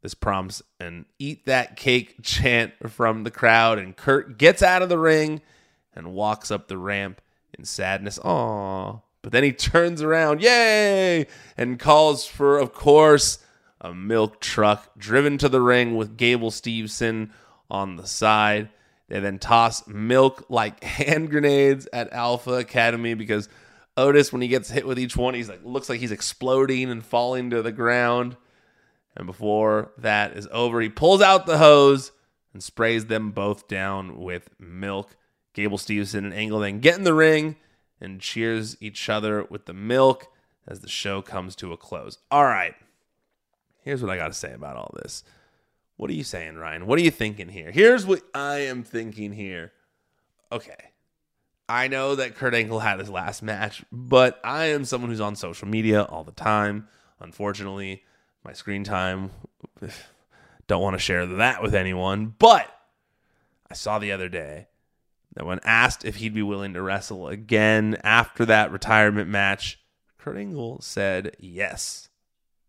This 0.00 0.14
prompts 0.14 0.62
an 0.78 1.06
eat 1.18 1.44
that 1.46 1.76
cake 1.76 2.16
chant 2.22 2.72
from 2.88 3.24
the 3.24 3.32
crowd, 3.32 3.78
and 3.78 3.96
Kurt 3.96 4.38
gets 4.38 4.62
out 4.62 4.82
of 4.82 4.88
the 4.88 4.98
ring 4.98 5.42
and 5.92 6.12
walks 6.12 6.52
up 6.52 6.68
the 6.68 6.78
ramp 6.78 7.20
in 7.58 7.64
sadness. 7.64 8.18
Aww. 8.20 9.02
But 9.22 9.32
then 9.32 9.42
he 9.42 9.52
turns 9.52 10.00
around, 10.00 10.40
yay, 10.40 11.26
and 11.56 11.80
calls 11.80 12.24
for, 12.24 12.58
of 12.58 12.72
course, 12.72 13.38
a 13.80 13.92
milk 13.92 14.40
truck 14.40 14.90
driven 14.96 15.38
to 15.38 15.48
the 15.48 15.60
ring 15.60 15.96
with 15.96 16.16
Gable 16.16 16.52
Steveson 16.52 17.30
on 17.68 17.96
the 17.96 18.06
side. 18.06 18.68
They 19.08 19.20
then 19.20 19.38
toss 19.38 19.86
milk 19.86 20.44
like 20.48 20.82
hand 20.84 21.30
grenades 21.30 21.88
at 21.92 22.12
Alpha 22.12 22.52
Academy 22.52 23.14
because 23.14 23.48
Otis, 23.96 24.32
when 24.32 24.42
he 24.42 24.48
gets 24.48 24.70
hit 24.70 24.86
with 24.86 24.98
each 24.98 25.16
one, 25.16 25.34
he's 25.34 25.48
like 25.48 25.64
looks 25.64 25.88
like 25.88 26.00
he's 26.00 26.12
exploding 26.12 26.90
and 26.90 27.04
falling 27.04 27.50
to 27.50 27.62
the 27.62 27.72
ground. 27.72 28.36
And 29.16 29.26
before 29.26 29.92
that 29.98 30.36
is 30.36 30.46
over, 30.52 30.80
he 30.80 30.88
pulls 30.88 31.20
out 31.20 31.46
the 31.46 31.58
hose 31.58 32.12
and 32.52 32.62
sprays 32.62 33.06
them 33.06 33.32
both 33.32 33.66
down 33.66 34.20
with 34.20 34.50
milk. 34.58 35.16
Gable 35.54 35.78
Steveson 35.78 36.18
and 36.18 36.34
Angle 36.34 36.60
then 36.60 36.78
get 36.78 36.96
in 36.96 37.02
the 37.02 37.14
ring 37.14 37.56
and 38.00 38.20
cheers 38.20 38.76
each 38.80 39.08
other 39.08 39.44
with 39.50 39.66
the 39.66 39.72
milk 39.72 40.28
as 40.68 40.80
the 40.80 40.88
show 40.88 41.20
comes 41.20 41.56
to 41.56 41.72
a 41.72 41.76
close. 41.76 42.18
All 42.30 42.44
right. 42.44 42.74
Here's 43.80 44.02
what 44.02 44.10
I 44.10 44.16
got 44.16 44.28
to 44.28 44.34
say 44.34 44.52
about 44.52 44.76
all 44.76 44.94
this. 45.02 45.24
What 45.98 46.10
are 46.10 46.14
you 46.14 46.22
saying, 46.22 46.54
Ryan? 46.54 46.86
What 46.86 47.00
are 47.00 47.02
you 47.02 47.10
thinking 47.10 47.48
here? 47.48 47.72
Here's 47.72 48.06
what 48.06 48.22
I 48.32 48.58
am 48.58 48.84
thinking 48.84 49.32
here. 49.32 49.72
Okay. 50.52 50.92
I 51.68 51.88
know 51.88 52.14
that 52.14 52.36
Kurt 52.36 52.54
Angle 52.54 52.78
had 52.78 53.00
his 53.00 53.10
last 53.10 53.42
match, 53.42 53.84
but 53.90 54.40
I 54.44 54.66
am 54.66 54.84
someone 54.84 55.10
who's 55.10 55.20
on 55.20 55.34
social 55.34 55.66
media 55.66 56.04
all 56.04 56.22
the 56.22 56.30
time. 56.30 56.86
Unfortunately, 57.18 58.04
my 58.44 58.52
screen 58.52 58.84
time 58.84 59.32
don't 60.68 60.82
want 60.82 60.94
to 60.94 61.00
share 61.00 61.26
that 61.26 61.64
with 61.64 61.74
anyone, 61.74 62.32
but 62.38 62.72
I 63.68 63.74
saw 63.74 63.98
the 63.98 64.12
other 64.12 64.28
day 64.28 64.68
that 65.34 65.46
when 65.46 65.58
asked 65.64 66.04
if 66.04 66.16
he'd 66.16 66.32
be 66.32 66.42
willing 66.42 66.74
to 66.74 66.80
wrestle 66.80 67.26
again 67.26 67.98
after 68.04 68.44
that 68.46 68.70
retirement 68.70 69.28
match, 69.28 69.80
Kurt 70.16 70.36
Angle 70.36 70.80
said 70.80 71.34
yes. 71.40 72.08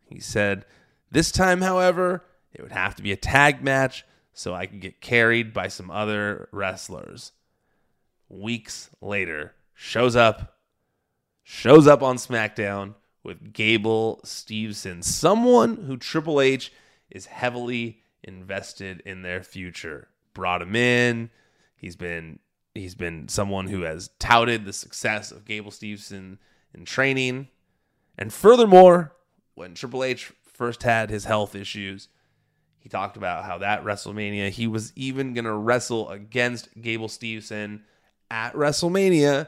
He 0.08 0.20
said, 0.20 0.66
This 1.12 1.32
time, 1.32 1.62
however, 1.62 2.24
it 2.54 2.62
would 2.62 2.72
have 2.72 2.96
to 2.96 3.04
be 3.04 3.12
a 3.12 3.18
tag 3.18 3.64
match 3.64 4.06
so 4.34 4.54
I 4.54 4.66
could 4.66 4.80
get 4.80 5.02
carried 5.02 5.54
by 5.54 5.68
some 5.68 5.92
other 5.92 6.48
wrestlers. 6.52 7.32
Weeks 8.30 8.90
later, 9.02 9.54
shows 9.74 10.16
up, 10.16 10.58
shows 11.44 11.88
up 11.88 12.02
on 12.02 12.18
SmackDown 12.18 12.96
with 13.24 13.54
Gable 13.54 14.22
Steveson, 14.24 15.04
someone 15.04 15.78
who 15.88 15.98
Triple 15.98 16.40
H 16.40 16.72
is 17.10 17.26
heavily 17.26 18.02
invested 18.24 19.02
in 19.06 19.22
their 19.24 19.44
future. 19.44 20.08
Brought 20.34 20.62
him 20.62 20.76
in. 20.76 21.30
He's 21.76 21.96
been 21.96 22.40
he's 22.74 22.96
been 22.96 23.28
someone 23.28 23.68
who 23.68 23.82
has 23.82 24.10
touted 24.20 24.64
the 24.64 24.74
success 24.74 25.32
of 25.32 25.46
Gable 25.46 25.72
Steveson 25.72 26.38
in 26.74 26.86
training. 26.86 27.50
And 28.18 28.32
furthermore, 28.32 29.16
when 29.56 29.74
Triple 29.74 30.04
H 30.04 30.32
first 30.54 30.84
had 30.84 31.10
his 31.10 31.26
health 31.26 31.56
issues, 31.56 32.10
talked 32.90 33.18
about 33.18 33.46
how 33.46 33.60
that 33.60 33.84
WrestleMania, 33.84 34.50
he 34.50 34.68
was 34.68 34.92
even 34.96 35.34
going 35.34 35.46
to 35.46 35.54
wrestle 35.54 36.10
against 36.10 36.70
Gable 36.82 37.08
Steveson 37.08 37.82
at 38.30 38.54
WrestleMania 38.54 39.48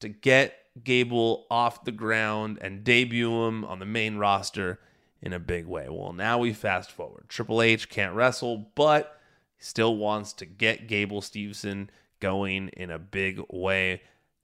to 0.00 0.08
get 0.08 0.54
Gable 0.82 1.46
off 1.50 1.84
the 1.84 1.92
ground 1.92 2.58
and 2.60 2.84
debut 2.84 3.44
him 3.44 3.64
on 3.64 3.78
the 3.78 3.86
main 3.86 4.16
roster 4.16 4.78
in 5.22 5.32
a 5.32 5.38
big 5.38 5.66
way. 5.66 5.88
Well, 5.88 6.12
now 6.12 6.38
we 6.38 6.52
fast 6.52 6.90
forward. 6.90 7.28
Triple 7.28 7.62
H 7.62 7.88
can't 7.88 8.14
wrestle, 8.14 8.70
but 8.74 9.18
still 9.58 9.96
wants 9.96 10.32
to 10.34 10.46
get 10.46 10.86
Gable 10.86 11.22
Steveson 11.22 11.88
going 12.20 12.68
in 12.68 12.90
a 12.90 12.98
big 12.98 13.40
way. 13.48 14.02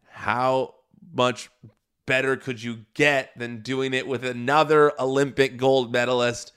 How 0.09 0.75
much 1.15 1.51
better 2.07 2.37
could 2.37 2.63
you 2.63 2.87
get 2.95 3.37
than 3.39 3.63
doing 3.63 3.95
it 3.95 4.07
with 4.07 4.25
another 4.25 4.93
Olympic 5.01 5.57
gold 5.57 5.93
medalist 5.93 6.53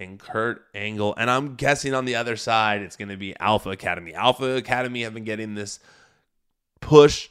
in 0.00 0.18
Kurt 0.18 0.64
Angle? 0.74 1.14
And 1.16 1.30
I'm 1.30 1.54
guessing 1.54 1.94
on 1.94 2.04
the 2.04 2.16
other 2.16 2.36
side, 2.36 2.82
it's 2.82 2.96
going 2.96 3.08
to 3.08 3.16
be 3.16 3.34
Alpha 3.38 3.70
Academy. 3.70 4.14
Alpha 4.14 4.56
Academy 4.56 5.02
have 5.02 5.14
been 5.14 5.24
getting 5.24 5.54
this 5.54 5.78
push, 6.80 7.28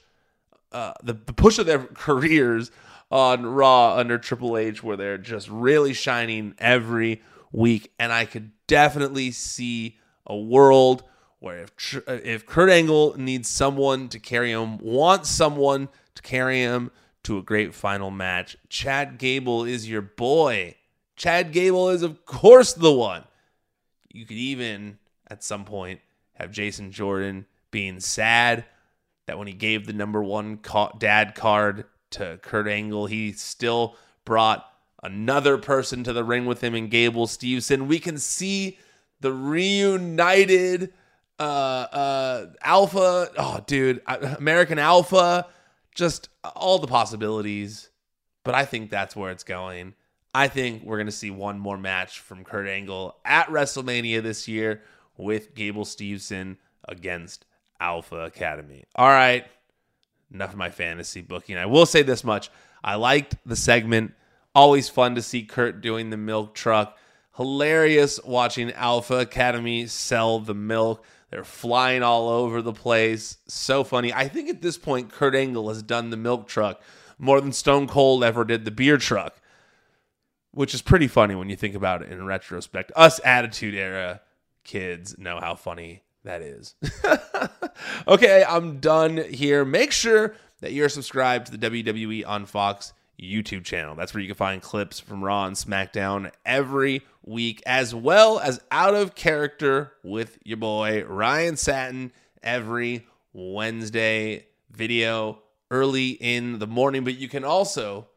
uh, 0.72 0.94
the, 1.04 1.14
the 1.14 1.34
push 1.34 1.60
of 1.60 1.66
their 1.66 1.80
careers 1.94 2.72
on 3.12 3.46
Raw 3.46 3.96
under 3.96 4.18
Triple 4.18 4.58
H, 4.58 4.84
where 4.84 4.96
they're 4.96 5.18
just 5.18 5.50
really 5.50 5.94
shining 5.94 6.54
every 6.60 7.22
week. 7.52 7.92
And 8.00 8.14
I 8.14 8.26
could 8.26 8.52
definitely 8.68 9.32
see 9.32 9.98
a 10.26 10.38
world 10.38 11.04
where 11.40 11.64
if 11.64 12.04
if 12.08 12.46
Kurt 12.46 12.70
Angle 12.70 13.16
needs 13.18 13.48
someone 13.50 14.10
to 14.10 14.20
carry 14.20 14.52
him, 14.52 14.78
wants 14.78 15.30
someone 15.30 15.90
to 16.16 16.22
carry 16.22 16.60
him 16.60 16.92
to 17.24 17.38
a 17.38 17.44
great 17.44 17.74
final 17.74 18.12
match, 18.12 18.58
Chad 18.70 19.18
Gable 19.18 19.64
is 19.64 19.90
your 19.90 20.02
boy. 20.02 20.76
Chad 21.20 21.52
Gable 21.52 21.90
is 21.90 22.02
of 22.02 22.26
course 22.26 22.74
the 22.74 22.94
one. 22.94 23.26
You 24.12 24.26
could 24.26 24.38
even 24.38 24.98
at 25.28 25.44
some 25.44 25.66
point 25.66 26.00
have 26.34 26.50
Jason 26.50 26.92
Jordan 26.92 27.46
being 27.72 28.00
sad 28.00 28.64
that 29.28 29.38
when 29.38 29.46
he 29.46 29.54
gave 29.54 29.86
the 29.86 29.94
number 29.94 30.24
one 30.24 30.60
dad 30.98 31.36
card 31.36 31.86
to 32.12 32.40
Kurt 32.42 32.70
Angle, 32.70 33.08
he 33.08 33.34
still 33.34 33.98
brought 34.24 34.66
another 35.04 35.58
person 35.58 36.06
to 36.06 36.14
the 36.14 36.24
ring 36.24 36.46
with 36.46 36.64
him 36.64 36.74
in 36.74 36.88
Gable 36.88 37.28
Steveson. 37.28 37.88
We 37.88 38.00
can 38.00 38.18
see 38.18 38.80
the 39.20 39.34
reunited 39.34 40.94
uh, 41.38 41.42
uh, 41.44 42.46
Alpha. 42.62 43.30
Oh, 43.38 43.60
dude, 43.68 44.02
American 44.08 44.80
Alpha. 44.80 45.48
Just 45.94 46.30
all 46.56 46.80
the 46.80 46.88
possibilities. 46.88 47.90
But 48.46 48.56
I 48.56 48.64
think 48.64 48.90
that's 48.90 49.18
where 49.18 49.32
it's 49.32 49.44
going. 49.44 49.96
I 50.34 50.48
think 50.48 50.84
we're 50.84 50.98
going 50.98 51.08
to 51.08 51.12
see 51.12 51.32
one 51.32 51.60
more 51.60 51.78
match 51.78 52.20
from 52.20 52.44
Kurt 52.44 52.68
Angle 52.68 53.16
at 53.26 53.48
WrestleMania 53.48 54.22
this 54.22 54.48
year 54.48 54.82
with 55.18 55.56
Gable 55.56 55.86
Steveson 55.86 56.58
against 56.88 57.46
Alpha 57.80 58.18
Academy. 58.18 58.86
All 58.96 59.10
right. 59.10 59.46
Enough 60.32 60.52
of 60.52 60.58
my 60.58 60.70
fantasy 60.70 61.22
booking. 61.22 61.58
I 61.58 61.66
will 61.66 61.86
say 61.86 62.04
this 62.04 62.24
much. 62.24 62.52
I 62.84 62.96
liked 62.96 63.36
the 63.46 63.56
segment. 63.56 64.14
Always 64.54 64.88
fun 64.90 65.16
to 65.16 65.22
see 65.22 65.44
Kurt 65.44 65.82
doing 65.82 66.10
the 66.10 66.18
milk 66.18 66.54
truck. 66.54 66.98
Hilarious 67.36 68.20
watching 68.24 68.72
Alpha 68.74 69.16
Academy 69.16 69.88
sell 69.88 70.40
the 70.40 70.54
milk. 70.54 71.04
They're 71.32 71.44
flying 71.44 72.04
all 72.04 72.30
over 72.30 72.62
the 72.62 72.74
place. 72.74 73.38
So 73.48 73.84
funny. 73.84 74.14
I 74.14 74.28
think 74.28 74.50
at 74.50 74.62
this 74.62 74.78
point, 74.78 75.12
Kurt 75.12 75.36
Angle 75.36 75.70
has 75.70 75.82
done 75.82 76.10
the 76.10 76.18
milk 76.18 76.48
truck 76.48 76.82
more 77.20 77.42
than 77.42 77.52
Stone 77.52 77.88
Cold 77.88 78.24
ever 78.24 78.46
did 78.46 78.66
the 78.66 78.72
beer 78.72 78.98
truck, 78.98 79.39
which 80.52 80.74
is 80.74 80.82
pretty 80.82 81.08
funny 81.08 81.36
when 81.36 81.50
you 81.50 81.56
think 81.56 81.76
about 81.76 82.02
it 82.02 82.12
in 82.12 82.26
retrospect. 82.26 82.92
Us 82.96 83.20
Attitude 83.24 83.76
Era 83.76 84.22
kids 84.64 85.18
know 85.18 85.40
how 85.40 85.56
funny 85.56 86.04
that 86.24 86.42
is. 86.42 86.76
okay, 88.08 88.44
I'm 88.48 88.80
done 88.80 89.18
here. 89.18 89.66
Make 89.66 89.92
sure 89.92 90.36
that 90.62 90.74
you're 90.74 90.90
subscribed 90.90 91.48
to 91.48 91.58
the 91.58 91.70
WWE 91.70 92.28
on 92.28 92.46
Fox 92.46 92.94
YouTube 93.22 93.64
channel. 93.64 93.96
That's 93.96 94.14
where 94.14 94.22
you 94.22 94.28
can 94.28 94.36
find 94.36 94.62
clips 94.62 95.00
from 95.00 95.24
Raw 95.24 95.46
and 95.46 95.56
SmackDown 95.56 96.32
every 96.46 97.04
week, 97.24 97.62
as 97.66 97.94
well 97.94 98.40
as 98.40 98.62
Out 98.72 98.96
of 98.96 99.16
Character 99.16 99.94
with 100.04 100.38
your 100.44 100.58
boy 100.58 101.04
Ryan 101.06 101.58
Satin 101.58 102.12
every 102.42 103.08
Wednesday 103.34 104.48
video 104.72 105.42
early 105.72 106.10
in 106.10 106.60
the 106.60 106.68
morning. 106.68 107.04
But 107.04 107.18
you 107.18 107.28
can 107.28 107.44
also 107.44 108.08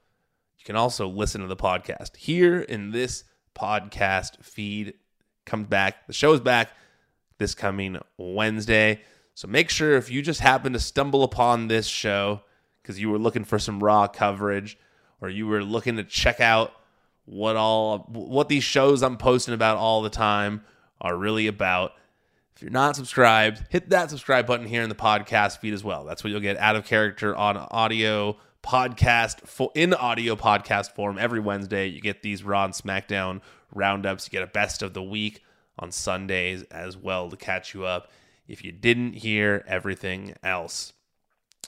you 0.62 0.64
can 0.64 0.76
also 0.76 1.08
listen 1.08 1.40
to 1.40 1.48
the 1.48 1.56
podcast 1.56 2.14
here 2.14 2.60
in 2.60 2.92
this 2.92 3.24
podcast 3.52 4.44
feed. 4.44 4.94
Comes 5.44 5.66
back. 5.66 6.06
The 6.06 6.12
show 6.12 6.32
is 6.34 6.40
back 6.40 6.70
this 7.36 7.52
coming 7.56 7.98
Wednesday. 8.16 9.00
So 9.34 9.48
make 9.48 9.70
sure 9.70 9.96
if 9.96 10.08
you 10.08 10.22
just 10.22 10.38
happen 10.38 10.72
to 10.74 10.78
stumble 10.78 11.24
upon 11.24 11.66
this 11.66 11.88
show 11.88 12.42
because 12.80 13.00
you 13.00 13.10
were 13.10 13.18
looking 13.18 13.42
for 13.42 13.58
some 13.58 13.82
raw 13.82 14.06
coverage 14.06 14.78
or 15.20 15.28
you 15.28 15.48
were 15.48 15.64
looking 15.64 15.96
to 15.96 16.04
check 16.04 16.38
out 16.38 16.72
what 17.24 17.56
all 17.56 18.06
what 18.12 18.48
these 18.48 18.62
shows 18.62 19.02
I'm 19.02 19.16
posting 19.16 19.54
about 19.54 19.78
all 19.78 20.00
the 20.00 20.10
time 20.10 20.62
are 21.00 21.16
really 21.16 21.48
about. 21.48 21.90
If 22.54 22.62
you're 22.62 22.70
not 22.70 22.94
subscribed, 22.94 23.64
hit 23.68 23.90
that 23.90 24.10
subscribe 24.10 24.46
button 24.46 24.66
here 24.66 24.82
in 24.82 24.88
the 24.88 24.94
podcast 24.94 25.58
feed 25.58 25.74
as 25.74 25.82
well. 25.82 26.04
That's 26.04 26.22
what 26.22 26.30
you'll 26.30 26.38
get 26.38 26.56
out 26.58 26.76
of 26.76 26.84
character 26.84 27.34
on 27.34 27.56
audio 27.56 28.36
podcast 28.62 29.46
for 29.46 29.70
in 29.74 29.94
audio 29.94 30.36
podcast 30.36 30.92
form 30.92 31.18
every 31.18 31.40
Wednesday. 31.40 31.86
You 31.88 32.00
get 32.00 32.22
these 32.22 32.42
Raw 32.44 32.64
and 32.64 32.74
SmackDown 32.74 33.40
roundups. 33.74 34.26
You 34.26 34.30
get 34.30 34.42
a 34.42 34.46
best 34.46 34.82
of 34.82 34.94
the 34.94 35.02
week 35.02 35.42
on 35.78 35.90
Sundays 35.90 36.62
as 36.64 36.96
well 36.96 37.30
to 37.30 37.36
catch 37.36 37.74
you 37.74 37.84
up 37.84 38.10
if 38.46 38.64
you 38.64 38.72
didn't 38.72 39.14
hear 39.14 39.64
everything 39.66 40.34
else. 40.42 40.92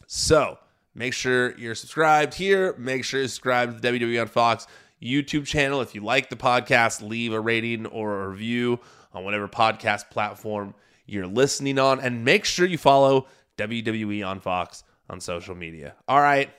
So 0.07 0.59
make 0.95 1.13
sure 1.13 1.57
you're 1.59 1.75
subscribed 1.75 2.35
here. 2.35 2.75
Make 2.79 3.05
sure 3.05 3.21
you're 3.21 3.29
subscribed 3.29 3.77
to 3.77 3.81
the 3.81 3.99
WWE 3.99 4.21
on 4.21 4.29
Fox 4.29 4.67
YouTube 5.03 5.47
channel. 5.47 5.81
If 5.81 5.95
you 5.95 6.03
like 6.03 6.31
the 6.31 6.37
podcast, 6.37 7.07
leave 7.07 7.33
a 7.33 7.41
rating 7.41 7.87
or 7.87 8.25
a 8.25 8.29
review 8.29 8.81
on 9.13 9.25
whatever 9.25 9.49
podcast 9.49 10.11
platform 10.11 10.75
you're 11.07 11.27
listening 11.27 11.79
on. 11.79 12.01
And 12.01 12.25
make 12.25 12.45
sure 12.45 12.67
you 12.67 12.79
follow 12.79 13.27
WWE 13.59 14.27
on 14.27 14.41
Fox 14.41 14.85
on 15.09 15.21
social 15.21 15.55
media. 15.55 15.95
All 16.09 16.21
right, 16.21 16.51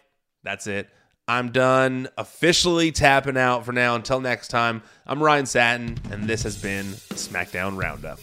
that's 0.46 0.68
it. 0.68 0.90
I'm 1.28 1.52
done 1.52 2.08
officially 2.18 2.92
tapping 2.92 3.36
out 3.36 3.66
for 3.66 3.72
now. 3.72 3.96
Until 3.96 4.22
next 4.22 4.50
time, 4.50 4.84
I'm 5.08 5.22
Ryan 5.22 5.48
Satin, 5.48 5.98
and 6.12 6.26
this 6.26 6.44
has 6.44 6.62
been 6.62 6.86
SmackDown 6.86 7.78
Roundup. 7.78 8.20